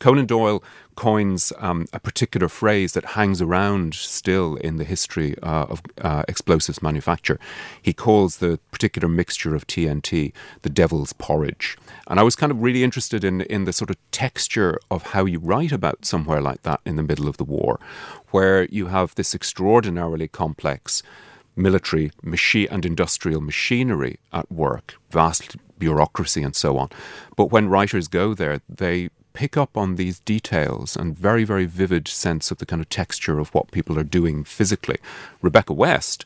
Conan 0.00 0.26
Doyle 0.26 0.64
coins 0.94 1.52
um, 1.58 1.86
a 1.92 2.00
particular 2.00 2.48
phrase 2.48 2.92
that 2.92 3.04
hangs 3.04 3.40
around 3.40 3.94
still 3.94 4.56
in 4.56 4.76
the 4.76 4.84
history 4.84 5.36
uh, 5.42 5.66
of 5.68 5.82
uh, 6.00 6.24
explosives 6.28 6.82
manufacture. 6.82 7.38
He 7.80 7.92
calls 7.92 8.38
the 8.38 8.58
particular 8.70 9.08
mixture 9.08 9.54
of 9.54 9.66
TNT 9.66 10.32
the 10.62 10.70
devil's 10.70 11.12
porridge. 11.12 11.76
And 12.06 12.20
I 12.20 12.22
was 12.22 12.36
kind 12.36 12.52
of 12.52 12.62
really 12.62 12.84
interested 12.84 13.24
in, 13.24 13.42
in 13.42 13.64
the 13.64 13.72
sort 13.72 13.90
of 13.90 13.96
texture 14.10 14.78
of 14.90 15.02
how 15.12 15.24
you 15.24 15.38
write 15.38 15.72
about 15.72 16.04
somewhere 16.04 16.40
like 16.40 16.62
that 16.62 16.80
in 16.84 16.96
the 16.96 17.02
middle 17.02 17.28
of 17.28 17.36
the 17.36 17.44
war, 17.44 17.80
where 18.30 18.64
you 18.66 18.86
have 18.86 19.14
this 19.14 19.34
extraordinarily 19.34 20.28
complex 20.28 21.02
military 21.56 22.10
machine 22.22 22.68
and 22.70 22.84
industrial 22.84 23.40
machinery 23.40 24.18
at 24.32 24.50
work, 24.50 24.94
vast 25.10 25.56
bureaucracy 25.78 26.42
and 26.42 26.56
so 26.56 26.78
on. 26.78 26.88
But 27.36 27.50
when 27.50 27.68
writers 27.68 28.08
go 28.08 28.34
there, 28.34 28.60
they 28.68 29.10
pick 29.34 29.56
up 29.56 29.76
on 29.76 29.96
these 29.96 30.20
details 30.20 30.96
and 30.96 31.18
very, 31.18 31.44
very 31.44 31.66
vivid 31.66 32.08
sense 32.08 32.50
of 32.50 32.58
the 32.58 32.66
kind 32.66 32.80
of 32.80 32.88
texture 32.88 33.38
of 33.38 33.52
what 33.52 33.70
people 33.70 33.98
are 33.98 34.04
doing 34.04 34.44
physically. 34.44 34.96
Rebecca 35.42 35.74
West 35.74 36.24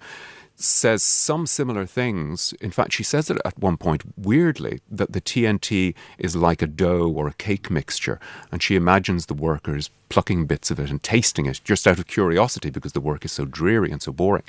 says 0.61 1.02
some 1.02 1.46
similar 1.46 1.86
things. 1.86 2.52
In 2.61 2.70
fact, 2.70 2.92
she 2.92 3.04
says 3.04 3.30
it 3.30 3.38
at 3.44 3.59
one 3.59 3.76
point, 3.76 4.02
weirdly, 4.16 4.80
that 4.90 5.12
the 5.12 5.20
TNT 5.20 5.94
is 6.18 6.34
like 6.34 6.62
a 6.62 6.66
dough 6.66 7.09
or 7.09 7.28
a 7.28 7.34
cake 7.34 7.70
mixture, 7.70 8.18
and 8.50 8.62
she 8.62 8.74
imagines 8.74 9.26
the 9.26 9.34
workers 9.34 9.90
plucking 10.09 10.46
bits 10.46 10.70
of 10.70 10.80
it 10.80 10.90
and 10.90 11.02
tasting 11.02 11.46
it 11.46 11.61
just 11.64 11.86
out 11.86 11.98
of 11.98 12.09
curiosity 12.09 12.70
because 12.70 12.92
the 12.92 13.00
work 13.00 13.24
is 13.24 13.32
so 13.32 13.44
dreary 13.44 13.92
and 13.92 14.02
so 14.02 14.11
boring. 14.11 14.42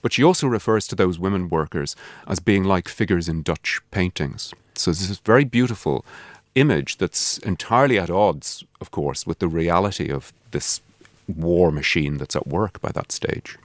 But 0.00 0.14
she 0.14 0.24
also 0.24 0.46
refers 0.46 0.86
to 0.88 0.96
those 0.96 1.18
women 1.18 1.50
workers 1.50 1.94
as 2.26 2.40
being 2.40 2.64
like 2.64 2.88
figures 2.88 3.28
in 3.28 3.42
Dutch 3.42 3.80
paintings. 3.90 4.54
So 4.74 4.92
this 4.92 5.10
is 5.10 5.18
very 5.18 5.44
beautiful 5.44 6.06
image 6.54 6.98
that's 6.98 7.38
entirely 7.38 7.98
at 7.98 8.10
odds, 8.10 8.64
of 8.80 8.90
course, 8.90 9.26
with 9.26 9.38
the 9.38 9.48
reality 9.48 10.10
of 10.10 10.32
this 10.50 10.80
war 11.28 11.70
machine 11.70 12.18
that's 12.18 12.36
at 12.36 12.46
work 12.46 12.80
by 12.80 12.90
that 12.92 13.12
stage. 13.12 13.56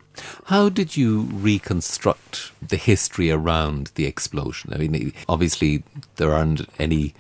How 0.45 0.69
did 0.69 0.95
you 0.95 1.21
reconstruct 1.21 2.51
the 2.65 2.77
history 2.77 3.31
around 3.31 3.91
the 3.95 4.05
explosion? 4.05 4.73
I 4.73 4.77
mean, 4.77 5.13
obviously, 5.27 5.83
there 6.15 6.31
aren't 6.31 6.69
any 6.79 7.13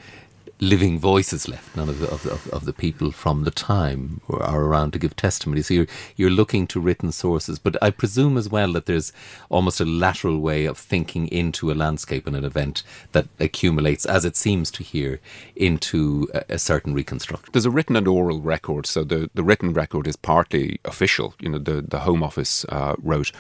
living 0.59 0.97
voices 0.97 1.47
left. 1.47 1.75
None 1.75 1.89
of 1.89 1.99
the, 1.99 2.09
of, 2.09 2.47
of 2.49 2.65
the 2.65 2.73
people 2.73 3.11
from 3.11 3.43
the 3.43 3.51
time 3.51 4.21
are 4.29 4.63
around 4.63 4.91
to 4.93 4.99
give 4.99 5.15
testimony. 5.15 5.61
So 5.61 5.73
you're, 5.73 5.87
you're 6.15 6.29
looking 6.29 6.65
to 6.67 6.79
written 6.79 7.11
sources. 7.11 7.59
But 7.59 7.81
I 7.83 7.89
presume 7.89 8.37
as 8.37 8.49
well 8.49 8.71
that 8.73 8.85
there's 8.85 9.11
almost 9.49 9.81
a 9.81 9.85
lateral 9.85 10.39
way 10.39 10.65
of 10.65 10.77
thinking 10.77 11.27
into 11.27 11.71
a 11.71 11.73
landscape 11.73 12.25
and 12.25 12.35
an 12.35 12.45
event 12.45 12.83
that 13.11 13.27
accumulates, 13.39 14.05
as 14.05 14.23
it 14.23 14.37
seems 14.37 14.71
to 14.71 14.83
here, 14.83 15.19
into 15.55 16.29
a, 16.33 16.43
a 16.49 16.59
certain 16.59 16.93
reconstruction. 16.93 17.49
There's 17.51 17.65
a 17.65 17.71
written 17.71 17.95
and 17.95 18.07
oral 18.07 18.41
record. 18.41 18.85
So 18.85 19.03
the, 19.03 19.29
the 19.33 19.43
written 19.43 19.73
record 19.73 20.07
is 20.07 20.15
partly 20.15 20.79
official. 20.85 21.33
You 21.39 21.49
know, 21.49 21.59
the, 21.59 21.81
the 21.81 21.99
Home 21.99 22.23
Office 22.23 22.65
uh, 22.69 22.95
wrote 23.01 23.31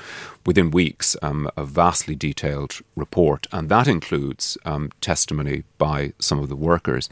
within 0.45 0.69
weeks 0.69 1.15
um, 1.21 1.49
a 1.57 1.63
vastly 1.63 2.15
detailed 2.15 2.79
report, 2.95 3.47
and 3.51 3.69
that 3.69 3.87
includes 3.87 4.57
um, 4.65 4.91
testimony 5.01 5.63
by 5.77 6.13
some 6.19 6.39
of 6.39 6.49
the 6.49 6.55
workers 6.55 7.04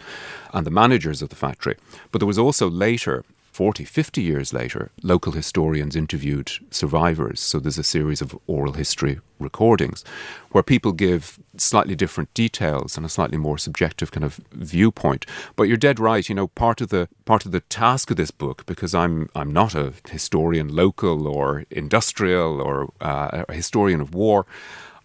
and 0.53 0.65
the 0.65 0.71
managers 0.71 1.21
of 1.21 1.29
the 1.29 1.35
factory. 1.35 1.75
But 2.11 2.19
there 2.19 2.27
was 2.27 2.37
also 2.37 2.69
later 2.69 3.23
40, 3.53 3.85
50 3.85 4.21
years 4.23 4.51
later, 4.51 4.89
local 5.03 5.33
historians 5.33 5.95
interviewed 5.95 6.51
survivors. 6.71 7.39
So 7.39 7.59
there's 7.59 7.77
a 7.77 7.83
series 7.83 8.19
of 8.19 8.35
oral 8.47 8.73
history 8.73 9.19
recordings 9.37 10.03
where 10.51 10.63
people 10.63 10.91
give 10.91 11.39
slightly 11.57 11.93
different 11.93 12.33
details 12.33 12.97
and 12.97 13.05
a 13.05 13.09
slightly 13.09 13.37
more 13.37 13.59
subjective 13.59 14.11
kind 14.11 14.23
of 14.23 14.41
viewpoint. 14.53 15.27
But 15.55 15.67
you're 15.67 15.77
dead 15.77 15.99
right. 15.99 16.27
You 16.27 16.33
know, 16.33 16.47
part 16.47 16.81
of 16.81 16.89
the 16.89 17.09
part 17.25 17.45
of 17.45 17.51
the 17.51 17.59
task 17.59 18.09
of 18.09 18.17
this 18.17 18.31
book, 18.31 18.65
because 18.65 18.95
I'm 18.95 19.29
I'm 19.35 19.53
not 19.53 19.75
a 19.75 19.93
historian, 20.09 20.69
local 20.69 21.27
or 21.27 21.65
industrial 21.69 22.59
or 22.59 22.91
uh, 23.01 23.43
a 23.47 23.53
historian 23.53 24.01
of 24.01 24.15
war. 24.15 24.47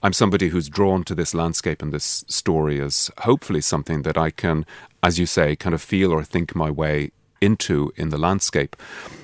I'm 0.02 0.12
somebody 0.12 0.48
who's 0.48 0.68
drawn 0.68 1.02
to 1.04 1.14
this 1.14 1.34
landscape 1.34 1.82
and 1.82 1.92
this 1.92 2.24
story 2.28 2.80
as 2.80 3.10
hopefully 3.18 3.60
something 3.60 4.02
that 4.02 4.16
I 4.16 4.30
can, 4.30 4.64
as 5.02 5.18
you 5.18 5.26
say, 5.26 5.56
kind 5.56 5.74
of 5.74 5.82
feel 5.82 6.12
or 6.12 6.22
think 6.22 6.54
my 6.54 6.70
way 6.70 7.10
into 7.40 7.92
in 7.96 8.10
the 8.10 8.18
landscape. 8.18 8.76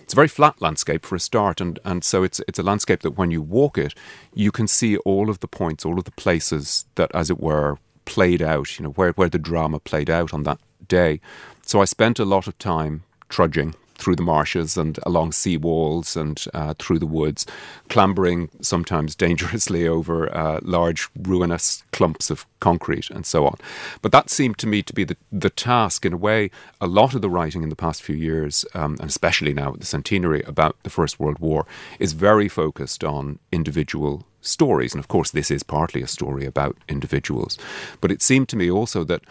It's 0.02 0.12
a 0.12 0.16
very 0.16 0.28
flat 0.28 0.60
landscape 0.60 1.06
for 1.06 1.14
a 1.14 1.20
start, 1.20 1.60
and, 1.60 1.78
and 1.84 2.02
so 2.02 2.24
it's 2.24 2.40
it's 2.48 2.58
a 2.58 2.62
landscape 2.64 3.00
that 3.02 3.12
when 3.12 3.30
you 3.30 3.40
walk 3.40 3.78
it, 3.78 3.94
you 4.34 4.50
can 4.50 4.66
see 4.66 4.96
all 4.98 5.30
of 5.30 5.40
the 5.40 5.48
points, 5.48 5.84
all 5.84 5.98
of 5.98 6.04
the 6.04 6.10
places 6.10 6.84
that, 6.96 7.10
as 7.14 7.30
it 7.30 7.40
were, 7.40 7.78
played 8.04 8.42
out. 8.42 8.78
You 8.78 8.84
know 8.84 8.90
where 8.90 9.12
where 9.12 9.30
the 9.30 9.38
drama 9.38 9.78
played 9.78 10.10
out 10.10 10.34
on 10.34 10.42
that 10.42 10.58
day. 10.88 11.20
So 11.62 11.80
I 11.80 11.84
spent 11.84 12.18
a 12.18 12.24
lot 12.24 12.46
of 12.46 12.58
time 12.58 13.04
trudging 13.28 13.74
through 13.96 14.16
the 14.16 14.22
marshes 14.22 14.76
and 14.76 14.98
along 15.04 15.32
sea 15.32 15.56
walls 15.56 16.16
and 16.16 16.44
uh, 16.52 16.74
through 16.78 16.98
the 16.98 17.06
woods, 17.06 17.46
clambering 17.88 18.50
sometimes 18.60 19.14
dangerously 19.14 19.86
over 19.96 20.34
uh, 20.36 20.60
large 20.62 21.08
ruinous 21.22 21.84
clumps 21.92 22.30
of 22.30 22.46
concrete 22.60 23.10
and 23.10 23.26
so 23.26 23.46
on. 23.46 23.56
But 24.02 24.12
that 24.12 24.30
seemed 24.30 24.58
to 24.58 24.66
me 24.66 24.82
to 24.82 24.92
be 24.92 25.04
the, 25.04 25.16
the 25.30 25.50
task. 25.50 26.04
In 26.04 26.12
a 26.12 26.18
way, 26.18 26.50
a 26.80 26.86
lot 26.86 27.14
of 27.14 27.22
the 27.22 27.30
writing 27.30 27.62
in 27.62 27.68
the 27.68 27.76
past 27.76 28.02
few 28.02 28.16
years, 28.16 28.64
um, 28.74 28.96
and 29.00 29.08
especially 29.08 29.54
now 29.54 29.74
at 29.74 29.80
the 29.80 29.86
centenary 29.86 30.42
about 30.42 30.76
the 30.82 30.90
First 30.90 31.20
World 31.20 31.38
War, 31.38 31.66
is 31.98 32.12
very 32.12 32.48
focused 32.48 33.04
on 33.04 33.38
individual 33.52 34.26
stories. 34.40 34.92
And 34.92 35.00
of 35.00 35.08
course, 35.08 35.30
this 35.30 35.50
is 35.50 35.62
partly 35.62 36.02
a 36.02 36.06
story 36.06 36.44
about 36.44 36.76
individuals. 36.88 37.58
But 38.00 38.12
it 38.12 38.22
seemed 38.22 38.48
to 38.50 38.56
me 38.56 38.70
also 38.70 39.04
that 39.04 39.22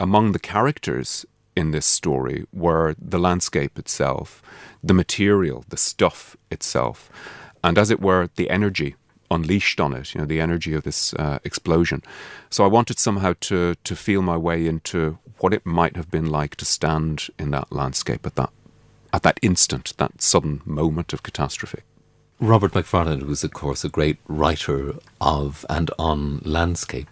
among 0.00 0.32
the 0.32 0.38
characters 0.38 1.24
in 1.54 1.70
this 1.70 1.86
story 1.86 2.46
were 2.52 2.94
the 2.98 3.18
landscape 3.18 3.78
itself, 3.78 4.42
the 4.82 4.94
material, 4.94 5.64
the 5.68 5.76
stuff 5.76 6.36
itself, 6.50 7.10
and 7.62 7.78
as 7.78 7.90
it 7.90 8.00
were, 8.00 8.28
the 8.36 8.50
energy 8.50 8.96
unleashed 9.30 9.80
on 9.80 9.94
it, 9.94 10.14
you 10.14 10.20
know, 10.20 10.26
the 10.26 10.40
energy 10.40 10.74
of 10.74 10.82
this 10.82 11.14
uh, 11.14 11.38
explosion. 11.44 12.02
So 12.50 12.64
I 12.64 12.68
wanted 12.68 12.98
somehow 12.98 13.34
to 13.40 13.74
to 13.74 13.96
feel 13.96 14.22
my 14.22 14.36
way 14.36 14.66
into 14.66 15.18
what 15.38 15.54
it 15.54 15.64
might 15.64 15.96
have 15.96 16.10
been 16.10 16.26
like 16.26 16.56
to 16.56 16.64
stand 16.64 17.28
in 17.38 17.50
that 17.50 17.72
landscape 17.72 18.26
at 18.26 18.34
that 18.36 18.50
at 19.12 19.22
that 19.22 19.38
instant, 19.42 19.94
that 19.96 20.22
sudden 20.22 20.62
moment 20.64 21.12
of 21.12 21.22
catastrophe. 21.22 21.82
Robert 22.42 22.74
Macfarlane 22.74 23.28
was, 23.28 23.44
of 23.44 23.52
course, 23.52 23.84
a 23.84 23.88
great 23.88 24.18
writer 24.26 24.96
of 25.20 25.64
and 25.70 25.92
on 25.96 26.42
landscape. 26.44 27.06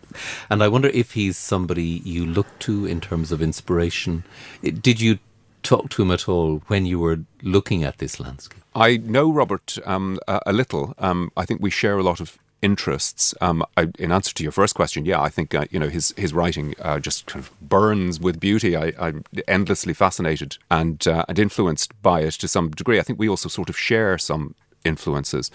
And 0.50 0.60
I 0.60 0.66
wonder 0.66 0.88
if 0.88 1.12
he's 1.12 1.36
somebody 1.36 2.02
you 2.04 2.26
look 2.26 2.58
to 2.60 2.84
in 2.84 3.00
terms 3.00 3.30
of 3.30 3.40
inspiration. 3.40 4.24
Did 4.60 5.00
you 5.00 5.20
talk 5.62 5.88
to 5.90 6.02
him 6.02 6.10
at 6.10 6.28
all 6.28 6.62
when 6.66 6.84
you 6.84 6.98
were 6.98 7.20
looking 7.42 7.84
at 7.84 7.98
this 7.98 8.18
landscape? 8.18 8.60
I 8.74 8.96
know 8.96 9.30
Robert 9.30 9.78
um, 9.86 10.18
a, 10.26 10.40
a, 10.46 10.52
little. 10.52 10.94
Um, 10.98 11.30
I 11.36 11.44
think 11.44 11.62
we 11.62 11.70
share 11.70 11.96
a 11.96 12.02
lot 12.02 12.18
of 12.18 12.36
interests. 12.60 13.32
Um, 13.40 13.64
I, 13.76 13.86
in 14.00 14.10
answer 14.10 14.34
to 14.34 14.42
your 14.42 14.52
first 14.52 14.74
question, 14.74 15.04
yeah, 15.04 15.20
I 15.20 15.28
think 15.28 15.54
uh, 15.54 15.66
you 15.70 15.78
know 15.78 15.88
his 15.88 16.12
his 16.16 16.34
writing 16.34 16.74
uh, 16.80 16.98
just 16.98 17.26
kind 17.26 17.44
of 17.44 17.52
burns 17.60 18.18
with 18.18 18.40
beauty. 18.40 18.76
I, 18.76 18.92
am 18.98 19.24
endlessly 19.46 19.94
fascinated 19.94 20.58
and 20.70 21.06
uh, 21.06 21.24
and 21.28 21.38
influenced 21.38 22.00
by 22.02 22.22
it 22.22 22.34
to 22.34 22.48
some 22.48 22.70
degree. 22.70 22.98
I 22.98 23.02
think 23.02 23.18
we 23.18 23.28
also 23.28 23.48
sort 23.48 23.68
of 23.68 23.78
share 23.78 24.18
some 24.18 24.54
influences. 24.84 25.50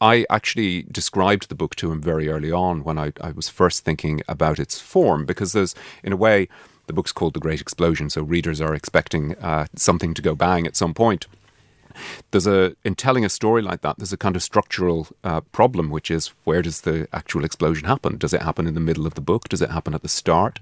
I 0.00 0.24
actually 0.30 0.82
described 0.82 1.48
the 1.48 1.54
book 1.54 1.74
to 1.76 1.90
him 1.90 2.00
very 2.00 2.28
early 2.28 2.52
on 2.52 2.84
when 2.84 2.98
I, 2.98 3.12
I 3.20 3.32
was 3.32 3.48
first 3.48 3.84
thinking 3.84 4.22
about 4.28 4.58
its 4.58 4.80
form, 4.80 5.26
because 5.26 5.52
there's, 5.52 5.74
in 6.02 6.12
a 6.12 6.16
way, 6.16 6.48
the 6.86 6.92
book's 6.92 7.12
called 7.12 7.34
The 7.34 7.40
Great 7.40 7.60
Explosion, 7.60 8.10
so 8.10 8.22
readers 8.22 8.60
are 8.60 8.74
expecting 8.74 9.36
uh, 9.38 9.66
something 9.76 10.14
to 10.14 10.22
go 10.22 10.34
bang 10.34 10.66
at 10.66 10.76
some 10.76 10.94
point. 10.94 11.26
There's 12.30 12.46
a 12.46 12.76
in 12.84 12.94
telling 12.94 13.24
a 13.24 13.28
story 13.28 13.60
like 13.60 13.80
that, 13.80 13.98
there's 13.98 14.12
a 14.12 14.16
kind 14.16 14.36
of 14.36 14.42
structural 14.42 15.08
uh, 15.24 15.40
problem, 15.40 15.90
which 15.90 16.10
is 16.10 16.28
where 16.44 16.62
does 16.62 16.82
the 16.82 17.08
actual 17.12 17.44
explosion 17.44 17.86
happen? 17.86 18.18
Does 18.18 18.32
it 18.32 18.42
happen 18.42 18.68
in 18.68 18.74
the 18.74 18.80
middle 18.80 19.06
of 19.06 19.14
the 19.14 19.20
book? 19.20 19.48
Does 19.48 19.62
it 19.62 19.70
happen 19.70 19.94
at 19.94 20.02
the 20.02 20.08
start? 20.08 20.60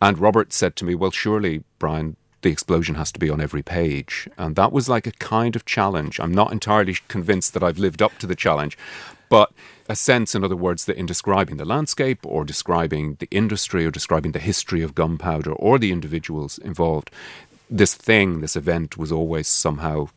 And 0.00 0.18
Robert 0.18 0.52
said 0.52 0.76
to 0.76 0.84
me, 0.84 0.94
"Well, 0.94 1.10
surely, 1.10 1.64
Brian, 1.80 2.16
the 2.42 2.50
explosion 2.50 2.94
has 2.94 3.12
to 3.12 3.18
be 3.18 3.30
on 3.30 3.40
every 3.40 3.62
page. 3.62 4.28
And 4.38 4.56
that 4.56 4.72
was 4.72 4.88
like 4.88 5.06
a 5.06 5.12
kind 5.12 5.56
of 5.56 5.64
challenge. 5.64 6.20
I'm 6.20 6.34
not 6.34 6.52
entirely 6.52 6.96
convinced 7.08 7.54
that 7.54 7.62
I've 7.62 7.78
lived 7.78 8.02
up 8.02 8.18
to 8.18 8.26
the 8.26 8.36
challenge, 8.36 8.78
but 9.28 9.52
a 9.88 9.96
sense, 9.96 10.34
in 10.34 10.44
other 10.44 10.56
words, 10.56 10.84
that 10.84 10.96
in 10.96 11.06
describing 11.06 11.56
the 11.56 11.64
landscape 11.64 12.24
or 12.24 12.44
describing 12.44 13.16
the 13.20 13.28
industry 13.30 13.86
or 13.86 13.90
describing 13.90 14.32
the 14.32 14.38
history 14.38 14.82
of 14.82 14.94
gunpowder 14.94 15.52
or 15.52 15.78
the 15.78 15.92
individuals 15.92 16.58
involved, 16.58 17.10
this 17.70 17.94
thing, 17.94 18.40
this 18.40 18.56
event 18.56 18.96
was 18.96 19.12
always 19.12 19.48
somehow 19.48 20.08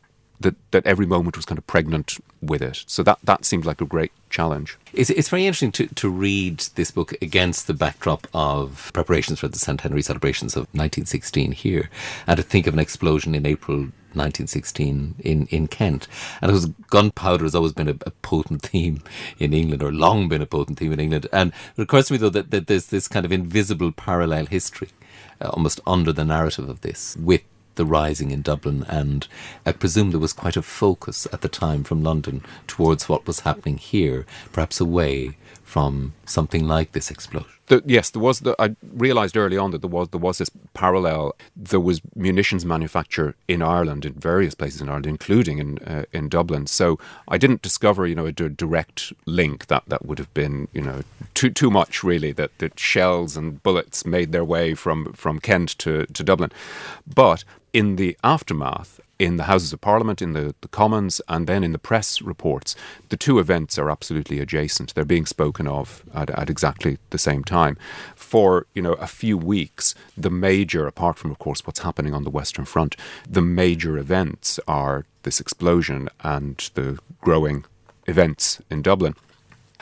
that, 0.42 0.54
that 0.70 0.86
every 0.86 1.06
moment 1.06 1.36
was 1.36 1.46
kind 1.46 1.58
of 1.58 1.66
pregnant 1.66 2.18
with 2.40 2.62
it. 2.62 2.84
So 2.86 3.02
that, 3.02 3.18
that 3.24 3.44
seemed 3.44 3.64
like 3.64 3.80
a 3.80 3.86
great 3.86 4.12
challenge. 4.30 4.76
It's, 4.92 5.10
it's 5.10 5.28
very 5.28 5.46
interesting 5.46 5.72
to, 5.72 5.86
to 5.86 6.08
read 6.08 6.60
this 6.74 6.90
book 6.90 7.14
against 7.22 7.66
the 7.66 7.74
backdrop 7.74 8.26
of 8.34 8.90
preparations 8.92 9.40
for 9.40 9.48
the 9.48 9.58
centenary 9.58 10.02
celebrations 10.02 10.54
of 10.54 10.62
1916 10.72 11.52
here 11.52 11.90
and 12.26 12.36
to 12.36 12.42
think 12.42 12.66
of 12.66 12.74
an 12.74 12.80
explosion 12.80 13.34
in 13.34 13.46
April 13.46 13.88
1916 14.14 15.16
in, 15.20 15.46
in 15.46 15.66
Kent. 15.68 16.08
And 16.40 16.50
it 16.50 16.54
was 16.54 16.66
gunpowder 16.66 17.44
has 17.44 17.54
always 17.54 17.72
been 17.72 17.88
a, 17.88 17.96
a, 18.06 18.10
potent 18.10 18.62
theme 18.70 19.02
in 19.38 19.52
England, 19.52 19.82
or 19.82 19.92
long 19.92 20.28
been 20.28 20.42
a 20.42 20.46
potent 20.46 20.78
theme 20.78 20.92
in 20.92 21.00
England. 21.00 21.26
And 21.32 21.52
it 21.76 21.82
occurs 21.82 22.08
to 22.08 22.14
me, 22.14 22.18
though, 22.18 22.28
that, 22.30 22.50
that 22.50 22.66
there's 22.66 22.86
this 22.86 23.08
kind 23.08 23.24
of 23.24 23.32
invisible 23.32 23.92
parallel 23.92 24.46
history 24.46 24.90
uh, 25.40 25.48
almost 25.48 25.80
under 25.86 26.12
the 26.12 26.24
narrative 26.24 26.68
of 26.68 26.82
this 26.82 27.16
with 27.16 27.42
the 27.74 27.86
rising 27.86 28.30
in 28.30 28.42
Dublin, 28.42 28.84
and 28.88 29.26
I 29.64 29.72
presume 29.72 30.10
there 30.10 30.20
was 30.20 30.32
quite 30.32 30.56
a 30.56 30.62
focus 30.62 31.26
at 31.32 31.40
the 31.40 31.48
time 31.48 31.84
from 31.84 32.02
London 32.02 32.42
towards 32.66 33.08
what 33.08 33.26
was 33.26 33.40
happening 33.40 33.78
here, 33.78 34.26
perhaps 34.52 34.80
away 34.80 35.36
from 35.72 36.12
something 36.26 36.68
like 36.68 36.92
this 36.92 37.10
explosion. 37.10 37.48
The, 37.68 37.82
yes, 37.86 38.10
there 38.10 38.20
was. 38.20 38.40
The, 38.40 38.54
I 38.58 38.76
realised 38.92 39.38
early 39.38 39.56
on 39.56 39.70
that 39.70 39.80
there 39.80 39.88
was 39.88 40.10
there 40.10 40.20
was 40.20 40.36
this 40.36 40.50
parallel. 40.74 41.34
There 41.56 41.80
was 41.80 42.02
munitions 42.14 42.66
manufacture 42.66 43.34
in 43.48 43.62
Ireland, 43.62 44.04
in 44.04 44.12
various 44.12 44.54
places 44.54 44.82
in 44.82 44.88
Ireland, 44.88 45.06
including 45.06 45.58
in 45.58 45.78
uh, 45.78 46.04
in 46.12 46.28
Dublin. 46.28 46.66
So 46.66 46.98
I 47.26 47.38
didn't 47.38 47.62
discover, 47.62 48.06
you 48.06 48.14
know, 48.14 48.26
a 48.26 48.32
d- 48.32 48.50
direct 48.50 49.14
link 49.24 49.68
that 49.68 49.84
that 49.86 50.04
would 50.04 50.18
have 50.18 50.34
been, 50.34 50.68
you 50.74 50.82
know, 50.82 51.04
too 51.32 51.48
too 51.48 51.70
much 51.70 52.04
really. 52.04 52.32
That 52.32 52.50
that 52.58 52.78
shells 52.78 53.36
and 53.38 53.62
bullets 53.62 54.04
made 54.04 54.32
their 54.32 54.44
way 54.44 54.74
from 54.74 55.14
from 55.14 55.40
Kent 55.40 55.78
to 55.78 56.04
to 56.04 56.22
Dublin, 56.22 56.52
but 57.06 57.44
in 57.72 57.96
the 57.96 58.16
aftermath, 58.22 59.00
in 59.18 59.36
the 59.36 59.44
Houses 59.44 59.72
of 59.72 59.80
Parliament, 59.80 60.20
in 60.20 60.32
the, 60.32 60.54
the 60.60 60.68
Commons, 60.68 61.20
and 61.28 61.46
then 61.46 61.62
in 61.62 61.72
the 61.72 61.78
press 61.78 62.20
reports, 62.20 62.74
the 63.08 63.16
two 63.16 63.38
events 63.38 63.78
are 63.78 63.90
absolutely 63.90 64.40
adjacent. 64.40 64.94
They're 64.94 65.04
being 65.04 65.26
spoken 65.26 65.66
of 65.66 66.02
at, 66.14 66.30
at, 66.30 66.50
exactly 66.50 66.98
the 67.10 67.18
same 67.18 67.44
time. 67.44 67.78
For 68.16 68.66
you 68.74 68.82
know 68.82 68.94
a 68.94 69.06
few 69.06 69.38
weeks, 69.38 69.94
the 70.16 70.30
major, 70.30 70.86
apart 70.86 71.18
from 71.18 71.30
of 71.30 71.38
course 71.38 71.66
what's 71.66 71.80
happening 71.80 72.14
on 72.14 72.24
the 72.24 72.30
Western 72.30 72.64
Front, 72.64 72.96
the 73.28 73.42
major 73.42 73.96
events 73.96 74.58
are 74.66 75.06
this 75.22 75.40
explosion 75.40 76.08
and 76.20 76.70
the 76.74 76.98
growing 77.20 77.64
events 78.06 78.60
in 78.70 78.82
Dublin. 78.82 79.14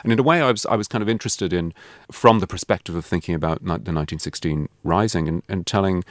And 0.03 0.11
in 0.11 0.19
a 0.19 0.23
way, 0.23 0.41
I 0.41 0.51
was 0.51 0.65
I 0.65 0.75
was 0.75 0.87
kind 0.87 1.01
of 1.01 1.09
interested 1.09 1.53
in, 1.53 1.73
from 2.11 2.39
the 2.39 2.47
perspective 2.47 2.95
of 2.95 3.05
thinking 3.05 3.35
about 3.35 3.59
the 3.59 3.69
1916 3.69 4.69
rising 4.83 5.27
and, 5.27 5.43
and 5.47 5.67
telling 5.67 6.03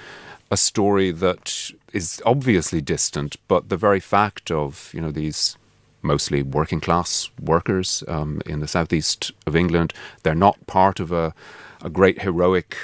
a 0.50 0.56
story 0.56 1.10
that 1.12 1.70
is 1.92 2.20
obviously 2.26 2.80
distant, 2.80 3.36
but 3.48 3.68
the 3.68 3.76
very 3.76 4.00
fact 4.00 4.50
of 4.50 4.90
you 4.92 5.00
know 5.00 5.10
these 5.10 5.56
mostly 6.02 6.42
working 6.42 6.80
class 6.80 7.30
workers 7.40 8.02
um, 8.08 8.40
in 8.46 8.60
the 8.60 8.68
southeast 8.68 9.32
of 9.46 9.54
England, 9.54 9.92
they're 10.22 10.34
not 10.34 10.66
part 10.66 11.00
of 11.00 11.12
a 11.12 11.34
a 11.82 11.90
great 11.90 12.22
heroic 12.22 12.76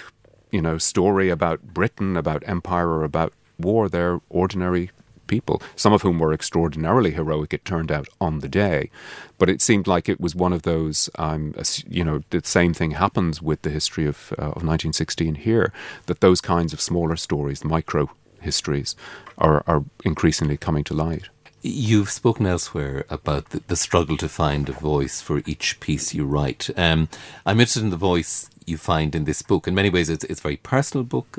you 0.50 0.62
know 0.62 0.78
story 0.78 1.28
about 1.28 1.62
Britain, 1.74 2.16
about 2.16 2.42
empire, 2.46 2.88
or 2.88 3.04
about 3.04 3.32
war. 3.58 3.88
They're 3.88 4.20
ordinary 4.28 4.90
people, 5.26 5.62
some 5.74 5.92
of 5.92 6.02
whom 6.02 6.18
were 6.18 6.32
extraordinarily 6.32 7.12
heroic, 7.12 7.52
it 7.52 7.64
turned 7.64 7.92
out, 7.92 8.08
on 8.20 8.40
the 8.40 8.48
day. 8.48 8.90
But 9.38 9.50
it 9.50 9.60
seemed 9.60 9.86
like 9.86 10.08
it 10.08 10.20
was 10.20 10.34
one 10.34 10.52
of 10.52 10.62
those, 10.62 11.10
um, 11.16 11.54
you 11.88 12.04
know, 12.04 12.22
the 12.30 12.42
same 12.44 12.74
thing 12.74 12.92
happens 12.92 13.42
with 13.42 13.62
the 13.62 13.70
history 13.70 14.06
of, 14.06 14.32
uh, 14.38 14.42
of 14.42 14.64
1916 14.64 15.36
here, 15.36 15.72
that 16.06 16.20
those 16.20 16.40
kinds 16.40 16.72
of 16.72 16.80
smaller 16.80 17.16
stories, 17.16 17.64
micro 17.64 18.10
histories, 18.40 18.96
are, 19.38 19.62
are 19.66 19.84
increasingly 20.04 20.56
coming 20.56 20.84
to 20.84 20.94
light. 20.94 21.28
You've 21.62 22.10
spoken 22.10 22.46
elsewhere 22.46 23.04
about 23.10 23.50
the, 23.50 23.60
the, 23.66 23.76
struggle 23.76 24.16
to 24.18 24.28
find 24.28 24.68
a 24.68 24.72
voice 24.72 25.20
for 25.20 25.42
each 25.46 25.80
piece 25.80 26.14
you 26.14 26.24
write. 26.24 26.70
Um, 26.76 27.08
I'm 27.44 27.58
interested 27.58 27.82
in 27.82 27.90
the 27.90 27.96
voice 27.96 28.48
you 28.66 28.76
find 28.76 29.14
in 29.14 29.24
this 29.24 29.42
book. 29.42 29.66
In 29.66 29.74
many 29.74 29.90
ways, 29.90 30.08
it's, 30.08 30.22
it's 30.24 30.40
a 30.40 30.42
very 30.42 30.58
personal 30.58 31.02
book 31.02 31.38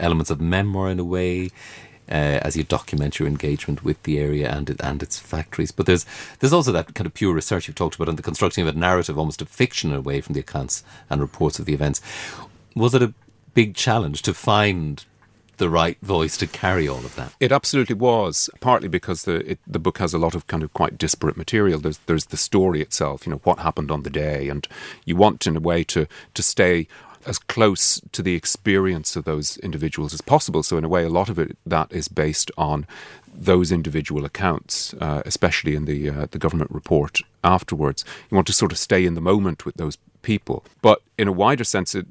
elements 0.00 0.30
of 0.30 0.40
memoir 0.40 0.90
in 0.90 0.98
a 0.98 1.04
way. 1.04 1.50
Uh, 2.10 2.40
as 2.42 2.56
you 2.56 2.64
document 2.64 3.20
your 3.20 3.28
engagement 3.28 3.84
with 3.84 4.02
the 4.02 4.18
area 4.18 4.50
and 4.50 4.68
it, 4.68 4.80
and 4.82 5.00
its 5.00 5.18
factories, 5.18 5.70
but 5.70 5.86
there's 5.86 6.04
there's 6.40 6.52
also 6.52 6.72
that 6.72 6.94
kind 6.94 7.06
of 7.06 7.14
pure 7.14 7.32
research 7.32 7.68
you've 7.68 7.76
talked 7.76 7.94
about 7.94 8.08
and 8.08 8.18
the 8.18 8.22
constructing 8.22 8.66
of 8.66 8.74
a 8.74 8.78
narrative, 8.78 9.16
almost 9.16 9.42
a 9.42 9.46
fiction, 9.46 9.92
away 9.92 10.20
from 10.20 10.32
the 10.32 10.40
accounts 10.40 10.82
and 11.08 11.20
reports 11.20 11.58
of 11.58 11.66
the 11.66 11.74
events. 11.74 12.00
Was 12.74 12.94
it 12.94 13.02
a 13.02 13.14
big 13.54 13.74
challenge 13.74 14.22
to 14.22 14.34
find 14.34 15.04
the 15.60 15.68
right 15.68 15.98
voice 16.00 16.38
to 16.38 16.46
carry 16.46 16.88
all 16.88 17.04
of 17.04 17.14
that. 17.16 17.34
It 17.38 17.52
absolutely 17.52 17.94
was, 17.94 18.48
partly 18.60 18.88
because 18.88 19.24
the 19.24 19.50
it, 19.52 19.58
the 19.66 19.78
book 19.78 19.98
has 19.98 20.14
a 20.14 20.18
lot 20.18 20.34
of 20.34 20.46
kind 20.46 20.62
of 20.62 20.72
quite 20.72 20.96
disparate 20.96 21.36
material. 21.36 21.78
There's 21.78 21.98
there's 22.06 22.26
the 22.26 22.38
story 22.38 22.80
itself, 22.80 23.26
you 23.26 23.32
know, 23.32 23.40
what 23.44 23.58
happened 23.58 23.90
on 23.90 24.02
the 24.02 24.08
day, 24.08 24.48
and 24.48 24.66
you 25.04 25.16
want 25.16 25.46
in 25.46 25.56
a 25.56 25.60
way 25.60 25.84
to 25.84 26.06
to 26.32 26.42
stay 26.42 26.88
as 27.26 27.38
close 27.38 28.00
to 28.12 28.22
the 28.22 28.34
experience 28.34 29.16
of 29.16 29.24
those 29.24 29.56
individuals 29.58 30.14
as 30.14 30.20
possible. 30.20 30.62
So 30.62 30.76
in 30.76 30.84
a 30.84 30.88
way, 30.88 31.04
a 31.04 31.10
lot 31.10 31.28
of 31.28 31.38
it 31.38 31.56
that 31.66 31.92
is 31.92 32.08
based 32.08 32.50
on 32.56 32.86
those 33.32 33.70
individual 33.72 34.24
accounts, 34.24 34.94
uh, 34.94 35.22
especially 35.24 35.74
in 35.74 35.84
the 35.84 36.10
uh, 36.10 36.26
the 36.30 36.38
government 36.38 36.70
report 36.70 37.20
afterwards. 37.44 38.04
You 38.30 38.34
want 38.34 38.46
to 38.48 38.52
sort 38.52 38.72
of 38.72 38.78
stay 38.78 39.04
in 39.04 39.14
the 39.14 39.20
moment 39.20 39.64
with 39.64 39.76
those 39.76 39.98
people, 40.22 40.64
but 40.82 41.02
in 41.16 41.28
a 41.28 41.32
wider 41.32 41.64
sense, 41.64 41.94
it, 41.94 42.06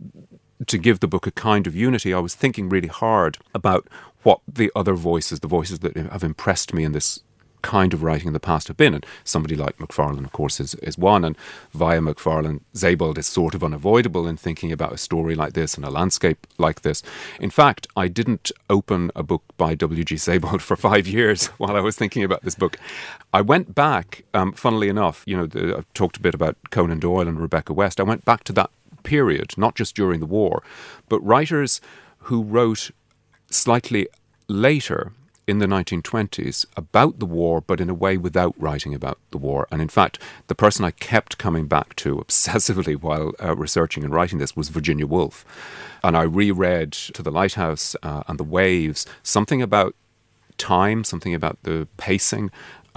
to 0.67 0.77
give 0.77 0.99
the 0.99 1.07
book 1.07 1.27
a 1.27 1.31
kind 1.31 1.67
of 1.67 1.75
unity, 1.75 2.13
I 2.13 2.19
was 2.19 2.35
thinking 2.35 2.69
really 2.69 2.87
hard 2.87 3.37
about 3.53 3.87
what 4.23 4.39
the 4.47 4.71
other 4.75 4.93
voices, 4.93 5.39
the 5.39 5.47
voices 5.47 5.79
that 5.79 5.95
have 5.95 6.23
impressed 6.23 6.73
me 6.73 6.83
in 6.83 6.91
this 6.91 7.21
kind 7.61 7.93
of 7.93 8.03
writing 8.03 8.27
in 8.27 8.33
the 8.33 8.39
past 8.39 8.67
have 8.67 8.77
been. 8.77 8.93
And 8.93 9.05
somebody 9.23 9.55
like 9.55 9.79
Macfarlane, 9.79 10.25
of 10.25 10.31
course, 10.31 10.59
is, 10.59 10.75
is 10.75 10.97
one. 10.97 11.23
And 11.23 11.37
via 11.73 12.01
Macfarlane, 12.01 12.61
Sebald 12.73 13.17
is 13.17 13.27
sort 13.27 13.53
of 13.53 13.63
unavoidable 13.63 14.27
in 14.27 14.37
thinking 14.37 14.71
about 14.71 14.93
a 14.93 14.97
story 14.97 15.35
like 15.35 15.53
this 15.53 15.75
and 15.75 15.85
a 15.85 15.89
landscape 15.89 16.47
like 16.57 16.81
this. 16.81 17.03
In 17.39 17.49
fact, 17.49 17.87
I 17.95 18.07
didn't 18.07 18.51
open 18.69 19.11
a 19.15 19.23
book 19.23 19.43
by 19.57 19.75
W.G. 19.75 20.17
Sebald 20.17 20.61
for 20.69 20.75
five 20.75 21.07
years 21.07 21.47
while 21.57 21.75
I 21.75 21.81
was 21.81 21.95
thinking 21.95 22.23
about 22.23 22.43
this 22.43 22.55
book. 22.55 22.77
I 23.33 23.41
went 23.41 23.75
back, 23.75 24.23
um, 24.33 24.53
funnily 24.53 24.89
enough, 24.89 25.23
you 25.25 25.37
know, 25.37 25.45
the, 25.45 25.77
I've 25.77 25.93
talked 25.93 26.17
a 26.17 26.21
bit 26.21 26.33
about 26.33 26.57
Conan 26.71 26.99
Doyle 26.99 27.27
and 27.27 27.39
Rebecca 27.39 27.73
West. 27.73 27.99
I 27.99 28.03
went 28.03 28.25
back 28.25 28.43
to 28.45 28.53
that 28.53 28.69
period, 29.03 29.57
not 29.57 29.75
just 29.75 29.95
during 29.95 30.19
the 30.19 30.25
war, 30.25 30.63
but 31.07 31.19
writers 31.21 31.81
who 32.23 32.43
wrote 32.43 32.91
slightly 33.49 34.07
later 34.47 35.13
in 35.49 35.57
the 35.57 35.65
1920s 35.65 36.65
about 36.77 37.17
the 37.17 37.25
war, 37.25 37.59
but 37.59 37.81
in 37.81 37.89
a 37.89 37.93
way 37.93 38.17
without 38.17 38.53
writing 38.61 38.93
about 38.93 39.17
the 39.31 39.37
war. 39.37 39.67
And 39.71 39.81
in 39.81 39.89
fact, 39.89 40.19
the 40.45 40.53
person 40.53 40.85
I 40.85 40.91
kept 40.91 41.39
coming 41.39 41.67
back 41.67 41.95
to 41.97 42.17
obsessively 42.17 42.95
while 43.01 43.33
uh, 43.43 43.55
researching 43.55 44.03
and 44.03 44.13
writing 44.13 44.37
this 44.37 44.55
was 44.55 44.69
Virginia 44.69 45.07
Woolf. 45.07 45.43
And 46.03 46.15
I 46.15 46.21
reread 46.21 46.91
To 46.91 47.23
the 47.23 47.31
Lighthouse 47.31 47.95
uh, 48.03 48.23
and 48.27 48.39
The 48.39 48.43
Waves 48.43 49.07
something 49.23 49.61
about 49.61 49.95
time, 50.59 51.03
something 51.03 51.33
about 51.33 51.57
the 51.63 51.87
pacing, 51.97 52.51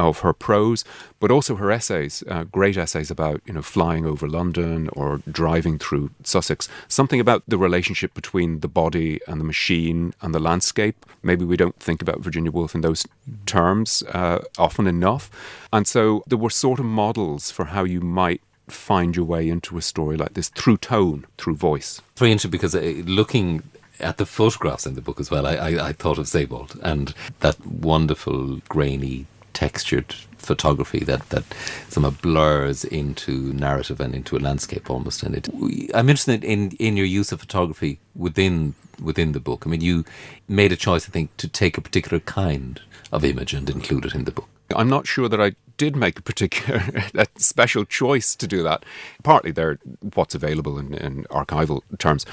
of 0.08 0.20
her 0.20 0.32
prose, 0.32 0.84
but 1.20 1.30
also 1.30 1.56
her 1.56 1.70
essays, 1.70 2.22
uh, 2.28 2.44
great 2.44 2.76
essays 2.76 3.10
about 3.10 3.40
you 3.46 3.52
know 3.52 3.62
flying 3.62 4.06
over 4.06 4.28
London 4.28 4.88
or 4.92 5.20
driving 5.30 5.78
through 5.78 6.10
Sussex. 6.24 6.68
Something 6.88 7.20
about 7.20 7.42
the 7.46 7.58
relationship 7.58 8.14
between 8.14 8.60
the 8.60 8.68
body 8.68 9.20
and 9.26 9.40
the 9.40 9.44
machine 9.44 10.14
and 10.20 10.34
the 10.34 10.40
landscape. 10.40 11.06
Maybe 11.22 11.44
we 11.44 11.56
don't 11.56 11.78
think 11.78 12.02
about 12.02 12.20
Virginia 12.20 12.50
Woolf 12.50 12.74
in 12.74 12.80
those 12.80 13.06
terms 13.46 14.02
uh, 14.12 14.40
often 14.58 14.86
enough, 14.86 15.30
and 15.72 15.86
so 15.86 16.22
there 16.26 16.38
were 16.38 16.50
sort 16.50 16.78
of 16.78 16.86
models 16.86 17.50
for 17.50 17.66
how 17.66 17.84
you 17.84 18.00
might 18.00 18.42
find 18.68 19.16
your 19.16 19.24
way 19.24 19.48
into 19.48 19.76
a 19.76 19.82
story 19.82 20.16
like 20.16 20.34
this 20.34 20.48
through 20.48 20.78
tone, 20.78 21.26
through 21.38 21.56
voice. 21.56 22.00
Very 22.16 22.32
interesting 22.32 22.50
because 22.50 22.74
uh, 22.74 23.02
looking 23.04 23.62
at 24.00 24.16
the 24.16 24.26
photographs 24.26 24.86
in 24.86 24.94
the 24.94 25.00
book 25.00 25.20
as 25.20 25.30
well, 25.30 25.46
I, 25.46 25.54
I, 25.54 25.88
I 25.88 25.92
thought 25.92 26.18
of 26.18 26.28
Sebald 26.28 26.78
and 26.82 27.14
that 27.40 27.64
wonderful 27.66 28.56
grainy 28.68 29.26
textured 29.52 30.14
photography 30.42 31.00
that 31.00 31.28
that 31.30 31.44
somehow 31.88 32.10
blurs 32.10 32.84
into 32.84 33.52
narrative 33.52 34.00
and 34.00 34.14
into 34.14 34.36
a 34.36 34.40
landscape 34.40 34.90
almost 34.90 35.22
in 35.22 35.34
it. 35.34 35.48
I'm 35.94 36.08
interested 36.08 36.44
in 36.44 36.72
in 36.72 36.96
your 36.96 37.06
use 37.06 37.32
of 37.32 37.40
photography 37.40 38.00
within 38.14 38.74
within 39.00 39.32
the 39.32 39.40
book. 39.40 39.64
I 39.66 39.70
mean, 39.70 39.80
you 39.80 40.04
made 40.48 40.72
a 40.72 40.76
choice, 40.76 41.08
I 41.08 41.12
think, 41.12 41.36
to 41.38 41.48
take 41.48 41.78
a 41.78 41.80
particular 41.80 42.20
kind 42.20 42.80
of 43.10 43.24
image 43.24 43.54
and 43.54 43.68
include 43.68 44.06
it 44.06 44.14
in 44.14 44.24
the 44.24 44.32
book. 44.32 44.48
I'm 44.74 44.88
not 44.88 45.06
sure 45.06 45.28
that 45.28 45.40
I 45.40 45.52
did 45.76 45.96
make 45.96 46.18
a 46.18 46.22
particular 46.22 46.82
a 47.14 47.26
special 47.36 47.84
choice 47.84 48.34
to 48.36 48.46
do 48.46 48.62
that. 48.62 48.84
Partly 49.22 49.50
they're 49.50 49.78
what's 50.14 50.34
available 50.34 50.78
in, 50.78 50.94
in 50.94 51.24
archival 51.24 51.82
terms, 51.98 52.26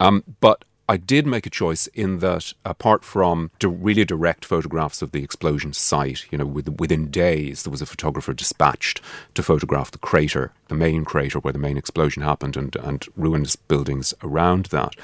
um, 0.00 0.24
but 0.40 0.64
I 0.88 0.96
did 0.98 1.26
make 1.26 1.46
a 1.46 1.50
choice 1.50 1.86
in 1.88 2.18
that, 2.18 2.52
apart 2.64 3.04
from 3.04 3.50
really 3.62 4.04
direct 4.04 4.44
photographs 4.44 5.00
of 5.00 5.12
the 5.12 5.22
explosion 5.22 5.72
site, 5.72 6.26
you 6.30 6.38
know, 6.38 6.44
within 6.46 7.10
days 7.10 7.62
there 7.62 7.70
was 7.70 7.82
a 7.82 7.86
photographer 7.86 8.34
dispatched 8.34 9.00
to 9.34 9.42
photograph 9.42 9.90
the 9.90 9.98
crater, 9.98 10.52
the 10.68 10.74
main 10.74 11.04
crater 11.04 11.38
where 11.38 11.52
the 11.52 11.58
main 11.58 11.78
explosion 11.78 12.22
happened, 12.22 12.56
and 12.56 12.76
and 12.76 13.06
ruinous 13.16 13.56
buildings 13.56 14.12
around 14.22 14.66
that. 14.66 14.94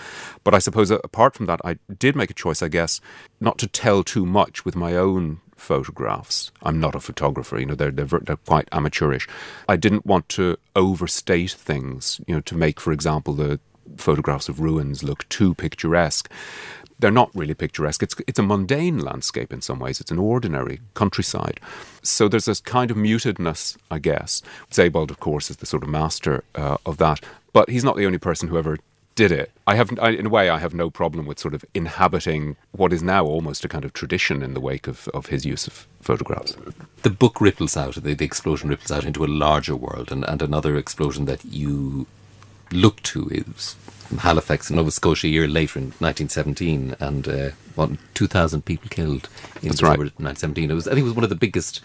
But 0.45 0.55
I 0.55 0.59
suppose 0.59 0.91
uh, 0.91 0.99
apart 1.03 1.35
from 1.35 1.47
that, 1.47 1.61
I 1.64 1.78
did 1.99 2.14
make 2.16 2.31
a 2.31 2.35
choice, 2.35 2.62
I 2.62 2.68
guess, 2.68 3.01
not 3.41 3.57
to 3.59 3.66
tell 3.66 4.03
too 4.03 4.26
much 4.26 4.64
with 4.64 4.76
my 4.76 4.95
own 4.97 5.41
photographs. 5.57 6.51
I'm 6.62 6.81
not 6.81 6.95
a 6.95 7.01
photographer, 7.01 7.59
you 7.59 7.66
know, 7.66 7.74
they're, 7.74 7.91
they're, 7.91 8.07
they're, 8.07 8.37
quite 8.37 8.68
amateurish. 8.72 9.28
I 9.68 9.76
didn't 9.76 10.07
want 10.07 10.28
to 10.31 10.57
overstate 10.74 11.53
things, 11.53 12.20
you 12.26 12.35
know, 12.35 12.41
to 12.41 12.57
make, 12.57 12.81
for 12.81 12.93
example, 12.93 13.35
the, 13.35 13.61
photographs 13.97 14.49
of 14.49 14.61
ruins 14.61 15.03
look 15.03 15.28
too 15.28 15.55
picturesque. 15.55 16.30
They're 16.99 17.11
not 17.11 17.30
really 17.34 17.55
picturesque. 17.55 18.03
It's, 18.03 18.14
it's 18.26 18.38
a 18.38 18.43
mundane 18.43 18.99
landscape 18.99 19.53
in 19.53 19.62
some 19.62 19.78
ways. 19.78 20.01
It's 20.01 20.11
an 20.11 20.18
ordinary 20.18 20.80
countryside. 20.95 21.59
So 22.03 22.28
there's 22.28 22.45
this 22.45 22.61
kind 22.61 22.91
of 22.91 22.97
mutedness, 22.97 23.78
I 23.91 23.99
guess. 23.99 24.43
Sebald, 24.70 25.11
of 25.11 25.18
course, 25.18 25.51
is 25.51 25.57
the 25.57 25.66
sort 25.66 25.82
of 25.82 25.88
master 25.88 26.45
uh, 26.55 26.76
of 26.84 26.99
that. 26.99 27.20
But 27.55 27.70
he's 27.70 27.84
not 27.84 27.97
the 27.97 28.05
only 28.05 28.18
person 28.18 28.49
who 28.49 28.59
ever 28.59 28.78
did 29.14 29.32
it. 29.32 29.51
I 29.66 29.74
have, 29.74 29.99
I, 29.99 30.11
in 30.11 30.26
a 30.26 30.30
way, 30.30 30.49
I 30.49 30.59
have 30.59 30.74
no 30.74 30.88
problem 30.88 31.26
with 31.26 31.38
sort 31.38 31.55
of 31.55 31.64
inhabiting 31.74 32.57
what 32.72 32.93
is 32.93 33.03
now 33.03 33.24
almost 33.24 33.64
a 33.64 33.68
kind 33.68 33.84
of 33.84 33.93
tradition 33.93 34.43
in 34.43 34.55
the 34.55 34.61
wake 34.61 34.86
of, 34.86 35.09
of 35.09 35.26
his 35.26 35.45
use 35.45 35.66
of 35.66 35.86
photographs. 36.01 36.57
The 37.03 37.11
book 37.11 37.41
ripples 37.41 37.76
out, 37.76 37.95
the, 37.95 38.14
the 38.14 38.24
explosion 38.24 38.68
ripples 38.68 38.91
out 38.91 39.05
into 39.05 39.24
a 39.24 39.26
larger 39.26 39.76
world, 39.76 40.12
and, 40.12 40.24
and 40.24 40.43
another 40.43 40.76
explosion 40.76 41.24
that 41.26 41.45
you 41.45 42.07
look 42.73 43.03
to 43.03 43.29
is 43.29 43.77
Halifax, 44.18 44.71
in 44.71 44.77
Nova 44.77 44.91
Scotia, 44.91 45.27
a 45.27 45.31
year 45.31 45.47
later 45.47 45.79
in 45.79 45.87
1917, 45.99 46.97
and 46.99 47.29
uh, 47.29 47.51
what 47.75 47.91
2,000 48.14 48.64
people 48.64 48.89
killed 48.89 49.29
in 49.62 49.68
That's 49.68 49.83
right. 49.83 49.99
1917. 49.99 50.71
It 50.71 50.75
was, 50.75 50.89
I 50.89 50.93
think, 50.93 51.03
it 51.03 51.05
was 51.05 51.14
one 51.14 51.25
of 51.25 51.31
the 51.31 51.37
biggest 51.37 51.81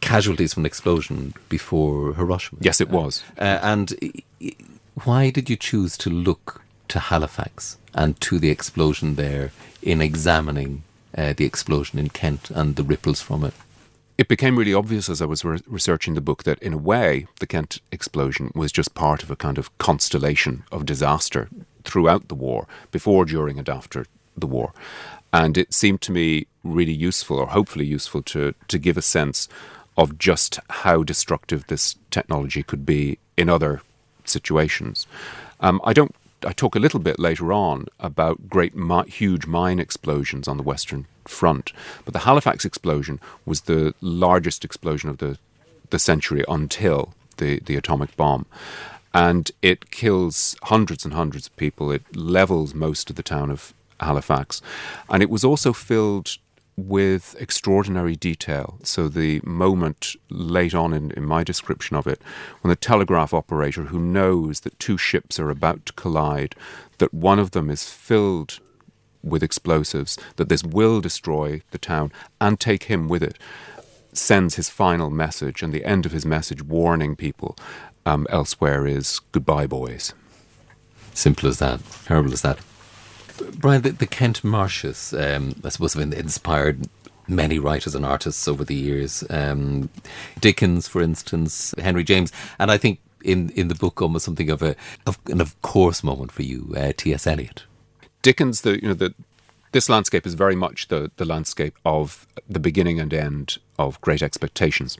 casualties 0.00 0.54
from 0.54 0.62
an 0.62 0.66
explosion 0.66 1.34
before 1.48 2.14
Hiroshima. 2.14 2.60
Yes, 2.62 2.80
it 2.80 2.88
was. 2.88 3.24
Uh, 3.38 3.58
and 3.62 3.94
why 5.04 5.30
did 5.30 5.50
you 5.50 5.56
choose 5.56 5.96
to 5.98 6.10
look 6.10 6.62
to 6.88 7.00
Halifax 7.00 7.78
and 7.94 8.20
to 8.20 8.38
the 8.38 8.50
explosion 8.50 9.16
there 9.16 9.52
in 9.82 10.00
examining 10.00 10.82
uh, 11.16 11.32
the 11.32 11.44
explosion 11.44 11.98
in 11.98 12.10
Kent 12.10 12.50
and 12.50 12.76
the 12.76 12.84
ripples 12.84 13.20
from 13.20 13.44
it? 13.44 13.54
It 14.18 14.28
became 14.28 14.58
really 14.58 14.74
obvious 14.74 15.08
as 15.08 15.20
I 15.20 15.26
was 15.26 15.44
re- 15.44 15.60
researching 15.66 16.14
the 16.14 16.20
book 16.20 16.44
that, 16.44 16.58
in 16.60 16.72
a 16.72 16.78
way, 16.78 17.26
the 17.40 17.46
Kent 17.46 17.80
explosion 17.92 18.50
was 18.54 18.72
just 18.72 18.94
part 18.94 19.22
of 19.22 19.30
a 19.30 19.36
kind 19.36 19.58
of 19.58 19.76
constellation 19.78 20.64
of 20.72 20.86
disaster 20.86 21.48
throughout 21.84 22.28
the 22.28 22.34
war, 22.34 22.66
before, 22.90 23.24
during, 23.24 23.58
and 23.58 23.68
after 23.68 24.06
the 24.36 24.46
war. 24.46 24.72
And 25.32 25.58
it 25.58 25.74
seemed 25.74 26.00
to 26.02 26.12
me 26.12 26.46
really 26.64 26.92
useful, 26.92 27.38
or 27.38 27.48
hopefully 27.48 27.84
useful, 27.84 28.22
to, 28.22 28.54
to 28.68 28.78
give 28.78 28.96
a 28.96 29.02
sense 29.02 29.48
of 29.96 30.18
just 30.18 30.60
how 30.70 31.02
destructive 31.02 31.66
this 31.66 31.96
technology 32.10 32.62
could 32.62 32.86
be 32.86 33.18
in 33.36 33.48
other 33.48 33.82
situations. 34.24 35.06
Um, 35.60 35.80
I 35.84 35.92
don't. 35.92 36.14
I 36.44 36.52
talk 36.52 36.74
a 36.74 36.80
little 36.80 37.00
bit 37.00 37.18
later 37.18 37.52
on 37.52 37.86
about 37.98 38.48
great, 38.48 38.74
huge 39.08 39.46
mine 39.46 39.78
explosions 39.78 40.48
on 40.48 40.56
the 40.56 40.62
Western 40.62 41.06
front. 41.24 41.72
But 42.04 42.12
the 42.12 42.20
Halifax 42.20 42.64
explosion 42.64 43.20
was 43.44 43.62
the 43.62 43.94
largest 44.00 44.64
explosion 44.64 45.10
of 45.10 45.18
the, 45.18 45.38
the 45.90 45.98
century 45.98 46.44
until 46.48 47.14
the, 47.38 47.60
the 47.60 47.76
atomic 47.76 48.16
bomb. 48.16 48.46
And 49.14 49.50
it 49.62 49.90
kills 49.90 50.56
hundreds 50.64 51.04
and 51.04 51.14
hundreds 51.14 51.46
of 51.46 51.56
people. 51.56 51.90
It 51.90 52.14
levels 52.14 52.74
most 52.74 53.08
of 53.08 53.16
the 53.16 53.22
town 53.22 53.50
of 53.50 53.72
Halifax. 54.00 54.60
And 55.08 55.22
it 55.22 55.30
was 55.30 55.44
also 55.44 55.72
filled 55.72 56.36
with 56.76 57.34
extraordinary 57.40 58.16
detail. 58.16 58.78
So, 58.82 59.08
the 59.08 59.40
moment 59.44 60.14
late 60.28 60.74
on 60.74 60.92
in, 60.92 61.10
in, 61.12 61.24
my 61.24 61.42
description 61.42 61.96
of 61.96 62.06
it, 62.06 62.20
when 62.60 62.68
the 62.68 62.76
telegraph 62.76 63.32
operator 63.32 63.84
who 63.84 63.98
knows 63.98 64.60
that 64.60 64.78
two 64.78 64.98
ships 64.98 65.40
are 65.40 65.50
about 65.50 65.86
to 65.86 65.92
collide, 65.94 66.54
that 66.98 67.14
one 67.14 67.38
of 67.38 67.52
them 67.52 67.70
is 67.70 67.88
filled 67.88 68.60
with 69.22 69.42
explosives, 69.42 70.18
that 70.36 70.48
this 70.48 70.62
will 70.62 71.00
destroy 71.00 71.62
the 71.70 71.78
town 71.78 72.12
and 72.40 72.60
take 72.60 72.84
him 72.84 73.08
with 73.08 73.22
it, 73.22 73.38
sends 74.12 74.54
his 74.54 74.68
final 74.68 75.10
message, 75.10 75.62
and 75.62 75.72
the 75.72 75.84
end 75.84 76.06
of 76.06 76.12
his 76.12 76.26
message 76.26 76.62
warning 76.62 77.16
people 77.16 77.56
um, 78.04 78.26
elsewhere 78.30 78.86
is 78.86 79.20
goodbye, 79.32 79.66
boys. 79.66 80.14
Simple 81.12 81.48
as 81.48 81.58
that, 81.58 81.80
terrible 82.04 82.32
as 82.32 82.42
that. 82.42 82.58
Brian, 83.56 83.82
the, 83.82 83.90
the 83.90 84.06
Kent 84.06 84.44
marshes, 84.44 85.12
um, 85.12 85.54
I 85.64 85.68
suppose, 85.70 85.94
have 85.94 86.12
inspired 86.12 86.88
many 87.28 87.58
writers 87.58 87.94
and 87.94 88.04
artists 88.04 88.46
over 88.46 88.64
the 88.64 88.74
years. 88.74 89.24
Um, 89.30 89.88
Dickens, 90.40 90.88
for 90.88 91.02
instance, 91.02 91.74
Henry 91.78 92.04
James, 92.04 92.32
and 92.58 92.70
I 92.70 92.78
think 92.78 93.00
in, 93.24 93.50
in 93.50 93.68
the 93.68 93.74
book 93.74 94.00
almost 94.00 94.24
something 94.24 94.50
of 94.50 94.62
a 94.62 94.76
of 95.06 95.18
an 95.26 95.40
of 95.40 95.60
course 95.62 96.04
moment 96.04 96.32
for 96.32 96.42
you, 96.42 96.74
uh, 96.76 96.92
T.S. 96.96 97.26
Eliot. 97.26 97.64
Dickens, 98.22 98.60
the 98.62 98.80
you 98.80 98.88
know 98.88 98.94
the 98.94 99.14
this 99.72 99.88
landscape 99.88 100.26
is 100.26 100.34
very 100.34 100.56
much 100.56 100.88
the 100.88 101.10
the 101.16 101.24
landscape 101.24 101.76
of 101.84 102.26
the 102.48 102.60
beginning 102.60 103.00
and 103.00 103.12
end 103.12 103.58
of 103.78 104.00
Great 104.00 104.22
Expectations. 104.22 104.96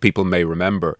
People 0.00 0.24
may 0.24 0.44
remember 0.44 0.98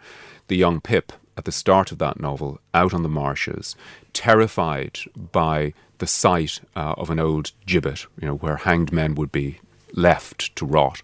the 0.49 0.57
young 0.57 0.81
Pip 0.81 1.12
at 1.37 1.45
the 1.47 1.53
start 1.53 1.91
of 1.91 1.99
that 1.99 2.21
novel 2.21 2.61
out 2.75 2.93
on 2.93 3.03
the 3.03 3.09
marshes, 3.09 3.75
terrified 4.12 4.99
by 5.33 5.73
the 6.01 6.07
sight 6.07 6.61
uh, 6.74 6.94
of 6.98 7.09
an 7.09 7.20
old 7.20 7.53
gibbet, 7.66 8.07
you 8.20 8.26
know, 8.26 8.34
where 8.34 8.57
hanged 8.57 8.92
men 8.92 9.14
would 9.14 9.30
be 9.30 9.61
left 9.92 10.55
to 10.57 10.66
rot. 10.66 11.03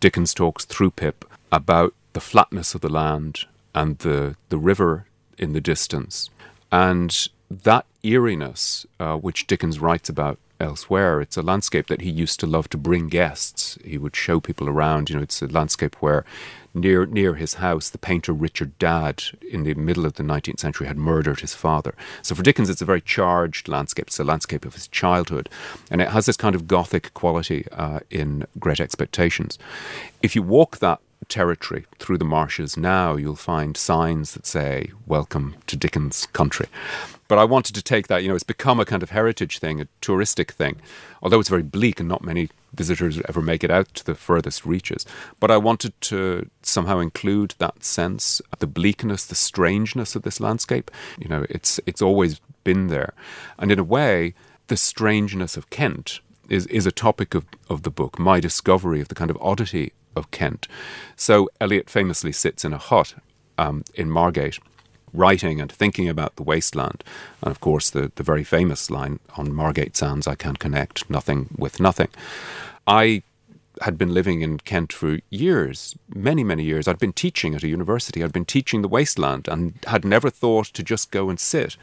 Dickens 0.00 0.34
talks 0.34 0.64
through 0.64 0.90
Pip 0.90 1.24
about 1.50 1.94
the 2.12 2.20
flatness 2.20 2.74
of 2.74 2.80
the 2.80 2.88
land 2.88 3.46
and 3.74 3.98
the, 3.98 4.36
the 4.50 4.58
river 4.58 5.06
in 5.38 5.52
the 5.52 5.60
distance. 5.60 6.30
And 6.70 7.28
that 7.50 7.86
eeriness, 8.02 8.86
uh, 9.00 9.16
which 9.16 9.46
Dickens 9.46 9.78
writes 9.78 10.08
about 10.08 10.38
elsewhere, 10.60 11.20
it's 11.20 11.36
a 11.36 11.42
landscape 11.42 11.86
that 11.88 12.02
he 12.02 12.10
used 12.10 12.40
to 12.40 12.46
love 12.46 12.68
to 12.70 12.78
bring 12.78 13.08
guests. 13.08 13.78
He 13.84 13.98
would 13.98 14.16
show 14.16 14.40
people 14.40 14.68
around. 14.68 15.10
You 15.10 15.16
know, 15.16 15.22
it's 15.22 15.42
a 15.42 15.46
landscape 15.46 15.96
where 15.96 16.24
near 16.74 17.06
near 17.06 17.34
his 17.34 17.54
house, 17.54 17.88
the 17.88 17.98
painter 17.98 18.32
Richard 18.32 18.78
Dadd, 18.78 19.22
in 19.48 19.62
the 19.62 19.74
middle 19.74 20.04
of 20.04 20.14
the 20.14 20.22
19th 20.22 20.58
century, 20.58 20.86
had 20.86 20.98
murdered 20.98 21.40
his 21.40 21.54
father. 21.54 21.94
So 22.22 22.34
for 22.34 22.42
Dickens, 22.42 22.68
it's 22.68 22.82
a 22.82 22.86
very 22.86 23.00
charged 23.00 23.68
landscape. 23.68 24.08
It's 24.08 24.18
a 24.18 24.24
landscape 24.24 24.64
of 24.64 24.74
his 24.74 24.88
childhood, 24.88 25.48
and 25.90 26.00
it 26.00 26.08
has 26.08 26.26
this 26.26 26.36
kind 26.36 26.54
of 26.54 26.66
gothic 26.66 27.14
quality 27.14 27.66
uh, 27.72 28.00
in 28.10 28.46
Great 28.58 28.80
Expectations. 28.80 29.58
If 30.22 30.34
you 30.34 30.42
walk 30.42 30.78
that 30.78 31.00
territory 31.28 31.86
through 31.98 32.18
the 32.18 32.24
marshes 32.24 32.76
now, 32.76 33.16
you'll 33.16 33.36
find 33.36 33.76
signs 33.76 34.34
that 34.34 34.46
say 34.46 34.90
"Welcome 35.06 35.56
to 35.68 35.76
Dickens' 35.76 36.26
country." 36.26 36.66
But 37.28 37.38
I 37.38 37.44
wanted 37.44 37.74
to 37.74 37.82
take 37.82 38.08
that, 38.08 38.22
you 38.22 38.28
know, 38.28 38.34
it's 38.34 38.44
become 38.44 38.80
a 38.80 38.84
kind 38.84 39.02
of 39.02 39.10
heritage 39.10 39.58
thing, 39.58 39.80
a 39.80 39.88
touristic 40.02 40.50
thing, 40.50 40.76
although 41.22 41.40
it's 41.40 41.48
very 41.48 41.62
bleak 41.62 42.00
and 42.00 42.08
not 42.08 42.22
many 42.22 42.50
visitors 42.74 43.20
ever 43.28 43.40
make 43.40 43.64
it 43.64 43.70
out 43.70 43.92
to 43.94 44.04
the 44.04 44.14
furthest 44.14 44.66
reaches. 44.66 45.06
But 45.40 45.50
I 45.50 45.56
wanted 45.56 45.98
to 46.02 46.50
somehow 46.62 46.98
include 46.98 47.54
that 47.58 47.84
sense, 47.84 48.42
the 48.58 48.66
bleakness, 48.66 49.24
the 49.24 49.34
strangeness 49.34 50.14
of 50.14 50.22
this 50.22 50.40
landscape. 50.40 50.90
You 51.18 51.28
know, 51.28 51.46
it's 51.48 51.80
it's 51.86 52.02
always 52.02 52.40
been 52.62 52.88
there, 52.88 53.14
and 53.58 53.72
in 53.72 53.78
a 53.78 53.84
way, 53.84 54.34
the 54.66 54.76
strangeness 54.76 55.56
of 55.56 55.70
Kent 55.70 56.20
is 56.48 56.66
is 56.66 56.86
a 56.86 56.92
topic 56.92 57.34
of 57.34 57.46
of 57.70 57.82
the 57.82 57.90
book. 57.90 58.18
My 58.18 58.40
discovery 58.40 59.00
of 59.00 59.08
the 59.08 59.14
kind 59.14 59.30
of 59.30 59.38
oddity 59.40 59.92
of 60.16 60.30
Kent. 60.30 60.68
So 61.16 61.48
Eliot 61.60 61.90
famously 61.90 62.32
sits 62.32 62.64
in 62.64 62.72
a 62.72 62.78
hut 62.78 63.14
um, 63.58 63.84
in 63.94 64.10
Margate 64.10 64.58
writing 65.14 65.60
and 65.60 65.70
thinking 65.72 66.08
about 66.08 66.36
the 66.36 66.42
wasteland. 66.42 67.02
And 67.42 67.50
of 67.50 67.60
course, 67.60 67.88
the, 67.88 68.12
the 68.16 68.22
very 68.22 68.44
famous 68.44 68.90
line 68.90 69.20
on 69.36 69.54
Margate 69.54 69.96
Sands 69.96 70.26
I 70.26 70.34
can 70.34 70.56
connect 70.56 71.08
nothing 71.08 71.48
with 71.56 71.80
nothing. 71.80 72.08
I 72.86 73.22
had 73.82 73.98
been 73.98 74.14
living 74.14 74.42
in 74.42 74.58
Kent 74.58 74.92
for 74.92 75.18
years, 75.30 75.96
many, 76.14 76.44
many 76.44 76.64
years. 76.64 76.86
I'd 76.86 76.98
been 76.98 77.12
teaching 77.12 77.54
at 77.54 77.62
a 77.62 77.68
university, 77.68 78.22
I'd 78.22 78.32
been 78.32 78.44
teaching 78.44 78.82
the 78.82 78.88
wasteland, 78.88 79.48
and 79.48 79.74
had 79.86 80.04
never 80.04 80.30
thought 80.30 80.66
to 80.66 80.82
just 80.82 81.10
go 81.10 81.28
and 81.30 81.40
sit 81.40 81.76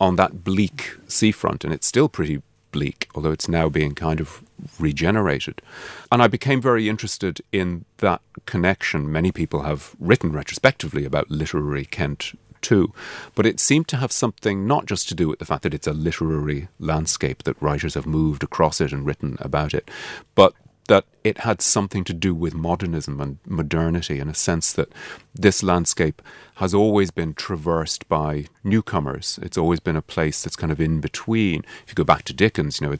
on 0.00 0.16
that 0.16 0.44
bleak 0.44 0.96
seafront. 1.08 1.64
And 1.64 1.72
it's 1.72 1.86
still 1.86 2.08
pretty 2.08 2.42
bleak, 2.72 3.08
although 3.14 3.32
it's 3.32 3.48
now 3.48 3.68
being 3.68 3.94
kind 3.94 4.20
of 4.20 4.42
regenerated. 4.78 5.62
And 6.10 6.22
I 6.22 6.26
became 6.26 6.60
very 6.60 6.88
interested 6.88 7.40
in 7.52 7.84
that 7.98 8.20
connection. 8.46 9.10
Many 9.10 9.32
people 9.32 9.62
have 9.62 9.94
written 9.98 10.32
retrospectively 10.32 11.04
about 11.04 11.30
literary 11.30 11.84
Kent 11.84 12.32
too. 12.66 12.92
But 13.36 13.46
it 13.46 13.60
seemed 13.60 13.86
to 13.88 13.96
have 13.98 14.10
something 14.10 14.66
not 14.66 14.86
just 14.86 15.08
to 15.08 15.14
do 15.14 15.28
with 15.28 15.38
the 15.38 15.44
fact 15.44 15.62
that 15.62 15.74
it's 15.74 15.86
a 15.86 15.92
literary 15.92 16.66
landscape, 16.80 17.44
that 17.44 17.62
writers 17.62 17.94
have 17.94 18.06
moved 18.06 18.42
across 18.42 18.80
it 18.80 18.92
and 18.92 19.06
written 19.06 19.36
about 19.40 19.72
it, 19.72 19.88
but 20.34 20.52
that 20.88 21.04
it 21.22 21.38
had 21.38 21.62
something 21.62 22.04
to 22.04 22.12
do 22.12 22.34
with 22.34 22.54
modernism 22.54 23.20
and 23.20 23.38
modernity 23.46 24.18
in 24.18 24.28
a 24.28 24.34
sense 24.34 24.72
that 24.72 24.90
this 25.34 25.62
landscape 25.62 26.20
has 26.56 26.74
always 26.74 27.10
been 27.10 27.34
traversed 27.34 28.08
by 28.08 28.46
newcomers. 28.64 29.38
It's 29.42 29.58
always 29.58 29.80
been 29.80 29.96
a 29.96 30.02
place 30.02 30.42
that's 30.42 30.56
kind 30.56 30.72
of 30.72 30.80
in 30.80 31.00
between. 31.00 31.64
If 31.84 31.90
you 31.90 31.94
go 31.94 32.04
back 32.04 32.24
to 32.24 32.32
Dickens, 32.32 32.80
you 32.80 32.88
know, 32.88 32.96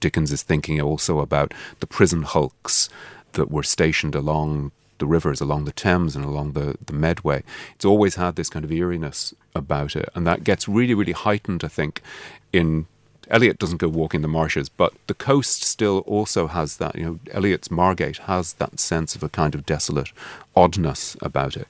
Dickens 0.00 0.32
is 0.32 0.42
thinking 0.42 0.80
also 0.80 1.20
about 1.20 1.52
the 1.80 1.86
prison 1.86 2.22
hulks 2.22 2.88
that 3.32 3.50
were 3.50 3.62
stationed 3.62 4.14
along 4.14 4.72
the 4.98 5.06
rivers 5.06 5.40
along 5.40 5.64
the 5.64 5.72
Thames 5.72 6.16
and 6.16 6.24
along 6.24 6.52
the, 6.52 6.76
the 6.84 6.92
Medway. 6.92 7.42
It's 7.74 7.84
always 7.84 8.16
had 8.16 8.36
this 8.36 8.48
kind 8.48 8.64
of 8.64 8.72
eeriness 8.72 9.34
about 9.54 9.96
it. 9.96 10.08
And 10.14 10.26
that 10.26 10.44
gets 10.44 10.68
really, 10.68 10.94
really 10.94 11.12
heightened, 11.12 11.64
I 11.64 11.68
think, 11.68 12.02
in 12.52 12.86
Eliot 13.28 13.58
doesn't 13.58 13.78
go 13.78 13.88
walking 13.88 14.22
the 14.22 14.28
marshes, 14.28 14.68
but 14.68 14.92
the 15.08 15.14
coast 15.14 15.64
still 15.64 15.98
also 16.00 16.46
has 16.46 16.76
that. 16.76 16.94
You 16.94 17.04
know, 17.04 17.18
Eliot's 17.32 17.70
Margate 17.70 18.18
has 18.18 18.54
that 18.54 18.78
sense 18.78 19.16
of 19.16 19.22
a 19.22 19.28
kind 19.28 19.54
of 19.54 19.66
desolate 19.66 20.12
oddness 20.54 21.16
about 21.20 21.56
it. 21.56 21.66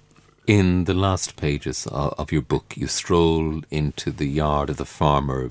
In 0.46 0.84
the 0.84 0.94
last 0.94 1.36
pages 1.36 1.86
of 1.90 2.30
your 2.30 2.42
book, 2.42 2.74
you 2.76 2.86
stroll 2.86 3.62
into 3.70 4.10
the 4.10 4.28
yard 4.28 4.70
of 4.70 4.76
the 4.76 4.84
farmer 4.84 5.50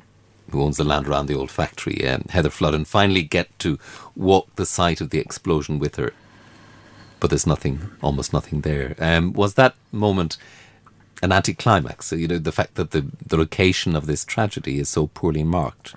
who 0.51 0.61
owns 0.61 0.77
the 0.77 0.83
land 0.83 1.07
around 1.07 1.25
the 1.25 1.35
old 1.35 1.51
factory, 1.51 2.07
um, 2.07 2.25
Heather 2.29 2.51
Flood, 2.51 2.75
and 2.75 2.87
finally 2.87 3.23
get 3.23 3.57
to 3.59 3.79
walk 4.15 4.55
the 4.55 4.65
site 4.65 5.01
of 5.01 5.09
the 5.09 5.19
explosion 5.19 5.79
with 5.79 5.95
her 5.95 6.13
but 7.25 7.31
there's 7.31 7.47
nothing, 7.47 7.79
almost 8.03 8.33
nothing 8.33 8.61
there. 8.61 8.95
Um, 8.99 9.33
was 9.33 9.55
that 9.55 9.73
moment 9.91 10.37
an 11.23 11.31
anticlimax? 11.31 12.05
So, 12.05 12.15
you 12.15 12.27
know, 12.27 12.37
the 12.37 12.51
fact 12.51 12.75
that 12.75 12.91
the, 12.91 13.03
the 13.25 13.35
location 13.35 13.95
of 13.95 14.05
this 14.05 14.23
tragedy 14.23 14.77
is 14.77 14.89
so 14.89 15.07
poorly 15.07 15.43
marked, 15.43 15.95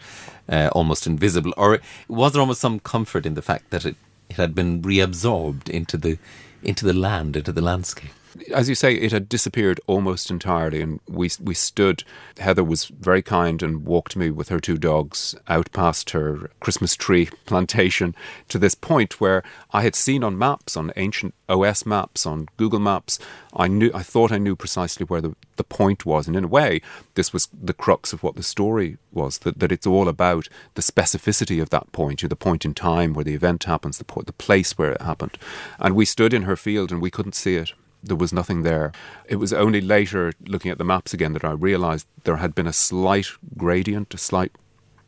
uh, 0.49 0.71
almost 0.73 1.07
invisible, 1.07 1.53
or 1.59 1.81
was 2.09 2.33
there 2.33 2.41
almost 2.41 2.63
some 2.63 2.81
comfort 2.81 3.27
in 3.27 3.35
the 3.35 3.43
fact 3.43 3.69
that 3.69 3.85
it, 3.85 3.97
it 4.31 4.37
had 4.37 4.55
been 4.55 4.81
reabsorbed 4.81 5.69
into 5.69 5.99
the 5.99 6.17
into 6.63 6.87
the 6.87 6.95
land, 6.95 7.37
into 7.37 7.53
the 7.53 7.61
landscape? 7.61 8.09
As 8.55 8.69
you 8.69 8.75
say, 8.75 8.95
it 8.95 9.13
had 9.13 9.29
disappeared 9.29 9.81
almost 9.87 10.31
entirely, 10.31 10.81
and 10.81 11.01
we 11.09 11.31
we 11.41 11.55
stood. 11.55 12.05
Heather 12.39 12.65
was 12.65 12.87
very 12.87 13.23
kind 13.23 13.63
and 13.63 13.85
walked 13.85 14.17
me 14.17 14.31
with 14.31 14.49
her 14.49 14.61
two 14.61 14.79
dogs 14.79 15.35
out 15.49 15.73
past 15.73 16.11
her 16.11 16.51
Christmas 16.61 16.95
tree 16.95 17.27
plantation 17.47 18.15
to 18.49 18.59
this 18.59 18.75
point 18.75 19.21
where 19.21 19.43
I 19.73 19.83
had 19.83 19.95
seen 19.95 20.23
on 20.23 20.39
maps, 20.39 20.77
on 20.77 20.93
ancient 20.97 21.35
OS 21.49 21.87
maps, 21.87 22.27
on 22.27 22.49
Google 22.57 22.81
Maps, 22.81 23.19
I 23.55 23.69
knew 23.69 23.91
I 23.95 24.03
thought 24.03 24.33
I 24.33 24.39
knew 24.39 24.55
precisely 24.55 25.05
where 25.07 25.21
the, 25.21 25.35
the 25.57 25.65
point 25.65 26.05
was, 26.05 26.27
and 26.27 26.37
in 26.37 26.45
a 26.45 26.49
way, 26.49 26.81
this 27.15 27.33
was 27.33 27.49
the 27.53 27.75
crux 27.75 28.13
of 28.13 28.23
what 28.23 28.37
the 28.37 28.43
story 28.43 28.99
was. 29.13 29.39
That 29.39 29.59
that 29.59 29.73
it's 29.73 29.87
all 29.87 30.09
about 30.09 30.49
the 30.75 30.83
specificity 30.83 31.61
of 31.61 31.71
that 31.71 31.91
point, 31.93 32.29
the 32.29 32.37
point 32.37 32.65
in 32.65 32.75
time 32.75 33.15
where 33.15 33.25
the 33.25 33.35
event 33.35 33.65
happens, 33.65 33.99
the 33.99 34.05
point, 34.05 34.27
the 34.27 34.33
place 34.33 34.77
where 34.77 34.93
it 34.93 35.03
happened, 35.03 35.39
and 35.79 35.95
we 35.95 36.05
stood 36.05 36.35
in 36.35 36.43
her 36.43 36.57
field 36.57 36.93
and 36.93 37.01
we 37.01 37.11
couldn't 37.11 37.35
see 37.35 37.57
it 37.57 37.73
there 38.03 38.17
was 38.17 38.33
nothing 38.33 38.63
there. 38.63 38.93
It 39.29 39.37
was 39.37 39.53
only 39.53 39.81
later, 39.81 40.33
looking 40.47 40.71
at 40.71 40.79
the 40.79 40.85
maps 40.85 41.13
again, 41.13 41.33
that 41.33 41.45
I 41.45 41.53
realised 41.53 42.07
there 42.25 42.37
had 42.37 42.55
been 42.55 42.67
a 42.67 42.73
slight 42.73 43.29
gradient, 43.57 44.15
a 44.15 44.19
slight 44.19 44.53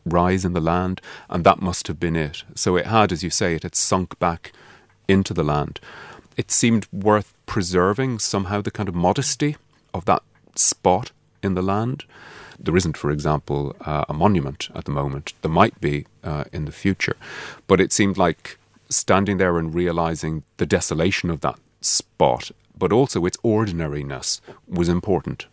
rise 0.05 0.45
in 0.45 0.53
the 0.53 0.61
land, 0.61 1.01
and 1.29 1.45
that 1.45 1.61
must 1.61 1.87
have 1.87 2.01
been 2.01 2.17
it. 2.17 2.45
So 2.55 2.77
it 2.77 2.87
had, 2.87 3.13
as 3.13 3.23
you 3.23 3.31
say, 3.31 3.55
it 3.55 3.63
had 3.63 3.75
sunk 3.75 4.19
back 4.19 4.53
into 5.09 5.35
the 5.35 5.45
land. 5.45 5.81
It 6.37 6.51
seemed 6.51 6.87
worth 6.93 7.35
preserving 7.47 8.21
somehow 8.21 8.63
the 8.63 8.71
kind 8.71 8.89
of 8.89 8.95
modesty 8.95 9.57
of 9.93 10.05
that 10.07 10.23
spot 10.55 11.13
in 11.43 11.55
the 11.55 11.63
land. 11.63 12.05
There 12.59 12.77
isn't, 12.77 12.97
for 12.97 13.11
example, 13.11 13.75
uh, 13.81 14.05
a 14.09 14.15
monument 14.15 14.69
at 14.75 14.85
the 14.85 14.93
moment. 14.93 15.33
There 15.43 15.51
might 15.51 15.81
be 15.81 16.07
uh, 16.23 16.45
in 16.53 16.67
the 16.67 16.73
future. 16.73 17.17
But 17.67 17.81
it 17.81 17.93
seemed 17.93 18.19
like 18.19 18.59
standing 18.89 19.39
there 19.39 19.59
and 19.59 19.75
realizing 19.75 20.43
the 20.59 20.67
desolation 20.67 21.31
of 21.31 21.41
that 21.41 21.59
spot 21.81 22.51
but 22.81 22.93
also 22.93 23.27
its 23.27 23.39
ordinariness 23.45 24.41
was 24.67 24.89
important. 24.89 25.47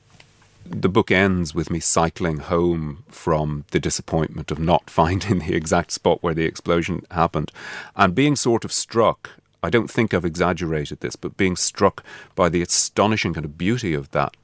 The 0.65 0.89
book 0.89 1.11
ends 1.11 1.53
with 1.53 1.69
me 1.69 1.79
cycling 1.79 2.37
home 2.37 3.03
from 3.09 3.65
the 3.71 3.79
disappointment 3.79 4.49
of 4.49 4.57
not 4.57 4.89
finding 4.99 5.39
the 5.39 5.53
exact 5.53 5.91
spot 5.91 6.23
where 6.23 6.33
the 6.33 6.45
explosion 6.45 7.05
happened 7.11 7.51
and 7.95 8.15
being 8.15 8.35
sort 8.35 8.65
of 8.65 8.71
struck. 8.71 9.29
I 9.61 9.69
don't 9.69 9.91
think 9.91 10.13
I've 10.13 10.25
exaggerated 10.25 11.01
this, 11.01 11.15
but 11.15 11.37
being 11.37 11.55
struck 11.55 12.03
by 12.33 12.47
the 12.49 12.61
astonishing 12.61 13.33
kind 13.33 13.45
of 13.45 13.57
beauty 13.57 13.93
of 13.93 14.09
that 14.11 14.35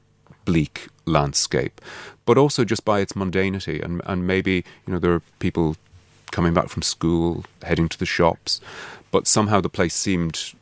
bleak 0.45 0.89
landscape, 1.05 1.79
but 2.25 2.37
also 2.37 2.65
just 2.65 2.83
by 2.83 2.99
its 2.99 3.13
mundanity. 3.13 3.81
And, 3.83 4.01
and 4.05 4.27
maybe, 4.27 4.65
you 4.85 4.93
know, 4.93 4.99
there 4.99 5.13
are 5.13 5.21
people 5.39 5.77
coming 6.31 6.53
back 6.53 6.67
from 6.67 6.81
school, 6.81 7.45
heading 7.61 7.87
to 7.87 7.97
the 7.97 8.05
shops, 8.05 8.59
but 9.11 9.27
somehow 9.27 9.61
the 9.61 9.69
place 9.69 9.93
seemed 9.93 10.53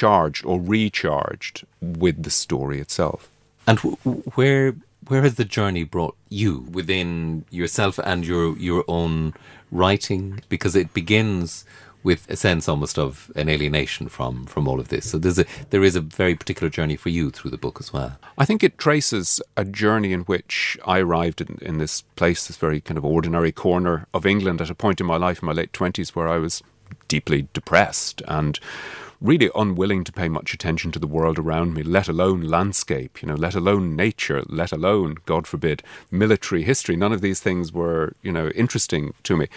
charged 0.00 0.42
or 0.50 0.56
recharged 0.76 1.56
with 1.80 2.16
the 2.26 2.30
story 2.30 2.78
itself. 2.80 3.20
And 3.66 3.78
wh- 3.80 4.36
where 4.36 4.74
Where 5.10 5.22
has 5.22 5.36
the 5.36 5.50
journey 5.58 5.84
brought 5.84 6.16
you 6.28 6.52
within 6.78 7.44
yourself 7.50 7.98
and 8.10 8.26
your 8.26 8.46
your 8.68 8.82
own 8.86 9.32
writing? 9.70 10.24
Because 10.48 10.80
it 10.80 10.92
begins 10.92 11.64
with 12.04 12.30
a 12.30 12.36
sense 12.36 12.70
almost 12.72 12.98
of 12.98 13.30
an 13.34 13.48
alienation 13.48 14.08
from 14.08 14.46
from 14.46 14.68
all 14.68 14.80
of 14.80 14.88
this. 14.88 15.10
So 15.10 15.18
there's 15.18 15.38
a 15.38 15.44
there 15.70 15.86
is 15.88 15.96
a 15.96 16.00
very 16.16 16.34
particular 16.34 16.70
journey 16.78 16.96
for 16.96 17.10
you 17.10 17.30
through 17.30 17.52
the 17.52 17.64
book 17.66 17.78
as 17.80 17.92
well. 17.92 18.12
I 18.42 18.44
think 18.46 18.62
it 18.62 18.76
traces 18.76 19.42
a 19.56 19.64
journey 19.64 20.12
in 20.12 20.24
which 20.26 20.78
I 20.94 20.98
arrived 21.00 21.40
in, 21.40 21.58
in 21.68 21.78
this 21.78 22.02
place, 22.16 22.40
this 22.46 22.60
very 22.60 22.80
kind 22.80 22.98
of 22.98 23.04
ordinary 23.04 23.52
corner 23.52 24.06
of 24.12 24.26
England, 24.26 24.60
at 24.60 24.70
a 24.70 24.74
point 24.74 25.00
in 25.00 25.06
my 25.06 25.18
life 25.26 25.42
in 25.42 25.48
my 25.48 25.56
late 25.60 25.72
twenties 25.72 26.14
where 26.14 26.36
I 26.36 26.38
was 26.38 26.62
deeply 27.08 27.48
depressed 27.54 28.22
and 28.28 28.60
really 29.20 29.50
unwilling 29.54 30.04
to 30.04 30.12
pay 30.12 30.28
much 30.28 30.54
attention 30.54 30.92
to 30.92 30.98
the 30.98 31.06
world 31.06 31.38
around 31.38 31.74
me, 31.74 31.82
let 31.82 32.08
alone 32.08 32.42
landscape, 32.42 33.22
you 33.22 33.28
know, 33.28 33.34
let 33.34 33.54
alone 33.54 33.96
nature, 33.96 34.42
let 34.48 34.72
alone, 34.72 35.16
God 35.26 35.46
forbid, 35.46 35.82
military 36.10 36.62
history. 36.62 36.96
None 36.96 37.12
of 37.12 37.20
these 37.20 37.40
things 37.40 37.72
were, 37.72 38.14
you 38.22 38.32
know, 38.32 38.48
interesting 38.50 39.14
to 39.24 39.36
me. 39.36 39.48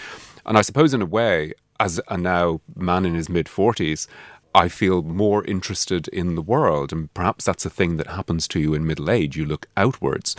And 0.46 0.58
I 0.58 0.62
suppose 0.62 0.94
in 0.94 1.02
a 1.02 1.06
way, 1.06 1.54
as 1.80 2.00
a 2.08 2.18
now 2.18 2.62
man 2.76 3.06
in 3.06 3.16
his 3.16 3.30
mid 3.30 3.48
40s, 3.48 4.08
I 4.54 4.68
feel 4.68 5.02
more 5.02 5.44
interested 5.46 6.08
in 6.10 6.36
the 6.36 6.42
world. 6.42 6.92
And 6.92 7.14
perhaps 7.14 7.46
that's 7.46 7.66
a 7.66 7.70
thing 7.70 7.98
that 7.98 8.08
happens 8.08 8.48
to 8.50 8.60
you 8.60 8.74
in 8.74 8.86
middle 8.86 9.10
age. 9.10 9.38
You 9.38 9.46
look 9.46 9.68
outwards. 9.78 10.36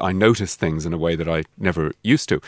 I 0.00 0.12
notice 0.12 0.54
things 0.54 0.86
in 0.86 0.92
a 0.92 0.98
way 0.98 1.16
that 1.16 1.28
I 1.28 1.44
never 1.58 1.92
used 2.02 2.28
to. 2.28 2.40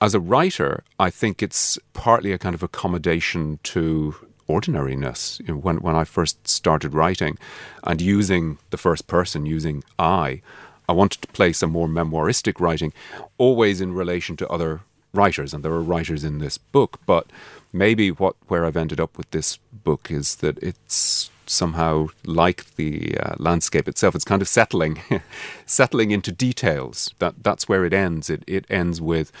As 0.00 0.14
a 0.14 0.20
writer, 0.20 0.82
I 0.98 1.10
think 1.10 1.42
it's 1.42 1.78
partly 1.92 2.32
a 2.32 2.38
kind 2.38 2.54
of 2.54 2.62
accommodation 2.62 3.58
to 3.64 4.14
ordinariness. 4.48 5.40
When, 5.46 5.78
when 5.78 5.96
I 5.96 6.04
first 6.04 6.46
started 6.48 6.94
writing 6.94 7.38
and 7.84 8.00
using 8.00 8.58
the 8.70 8.76
first 8.76 9.06
person, 9.06 9.46
using 9.46 9.82
I, 9.98 10.42
I 10.88 10.92
wanted 10.92 11.22
to 11.22 11.28
place 11.28 11.62
a 11.62 11.66
more 11.66 11.88
memoiristic 11.88 12.60
writing, 12.60 12.92
always 13.38 13.80
in 13.80 13.94
relation 13.94 14.36
to 14.38 14.48
other 14.48 14.80
writers. 15.14 15.54
And 15.54 15.64
there 15.64 15.72
are 15.72 15.82
writers 15.82 16.24
in 16.24 16.38
this 16.38 16.58
book, 16.58 17.00
but 17.06 17.26
maybe 17.72 18.10
what 18.10 18.36
where 18.48 18.64
I've 18.64 18.76
ended 18.76 19.00
up 19.00 19.16
with 19.16 19.30
this 19.30 19.58
book 19.72 20.10
is 20.10 20.36
that 20.36 20.58
it's 20.62 21.30
somehow 21.46 22.08
like 22.24 22.76
the 22.76 23.16
uh, 23.18 23.34
landscape 23.38 23.88
itself. 23.88 24.14
It's 24.14 24.24
kind 24.24 24.42
of 24.42 24.48
settling, 24.48 25.00
settling 25.66 26.10
into 26.10 26.32
details. 26.32 27.14
That 27.18 27.34
that's 27.42 27.68
where 27.68 27.84
it 27.84 27.92
ends. 27.92 28.30
It 28.30 28.42
it 28.46 28.66
ends 28.70 29.00
with 29.00 29.32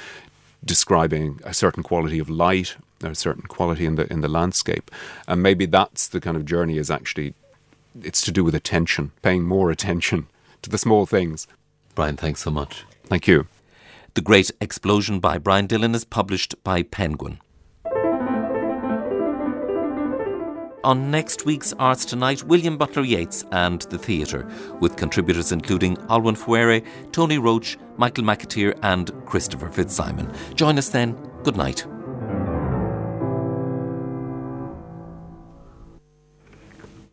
describing 0.64 1.40
a 1.44 1.52
certain 1.52 1.82
quality 1.82 2.18
of 2.18 2.30
light, 2.30 2.76
a 3.10 3.14
certain 3.14 3.42
quality 3.42 3.86
in 3.86 3.96
the 3.96 4.10
in 4.12 4.20
the 4.20 4.28
landscape, 4.28 4.90
and 5.26 5.42
maybe 5.42 5.66
that's 5.66 6.08
the 6.08 6.20
kind 6.20 6.36
of 6.36 6.44
journey. 6.44 6.78
Is 6.78 6.90
actually 6.90 7.34
it's 8.02 8.22
to 8.22 8.32
do 8.32 8.44
with 8.44 8.54
attention, 8.54 9.12
paying 9.22 9.44
more 9.44 9.70
attention 9.70 10.26
to 10.62 10.70
the 10.70 10.78
small 10.78 11.06
things. 11.06 11.46
Brian, 11.94 12.16
thanks 12.16 12.40
so 12.40 12.50
much. 12.50 12.84
Thank 13.04 13.26
you. 13.26 13.46
The 14.14 14.20
Great 14.20 14.50
Explosion 14.60 15.20
by 15.20 15.38
Brian 15.38 15.66
Dillon 15.66 15.94
is 15.94 16.04
published 16.04 16.54
by 16.62 16.82
Penguin. 16.82 17.38
On 20.84 21.12
next 21.12 21.46
week's 21.46 21.72
Arts 21.74 22.04
Tonight, 22.04 22.42
William 22.42 22.76
Butler 22.76 23.04
Yeats 23.04 23.44
and 23.52 23.82
the 23.82 23.98
Theatre, 23.98 24.50
with 24.80 24.96
contributors 24.96 25.52
including 25.52 25.96
Olwen 26.08 26.36
Fouéré, 26.36 26.84
Tony 27.12 27.38
Roche, 27.38 27.76
Michael 27.96 28.24
McAteer, 28.24 28.76
and 28.82 29.12
Christopher 29.24 29.68
Fitzsimon. 29.68 30.34
Join 30.56 30.78
us 30.78 30.88
then. 30.88 31.12
Good 31.44 31.56
night. 31.56 31.86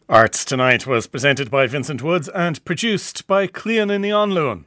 Arts 0.09 0.43
Tonight 0.43 0.87
was 0.87 1.05
presented 1.05 1.51
by 1.51 1.67
Vincent 1.67 2.01
Woods 2.01 2.27
and 2.29 2.65
produced 2.65 3.27
by 3.27 3.45
Clíona 3.45 3.99
Ní 3.99 4.09
Anluain. 4.09 4.65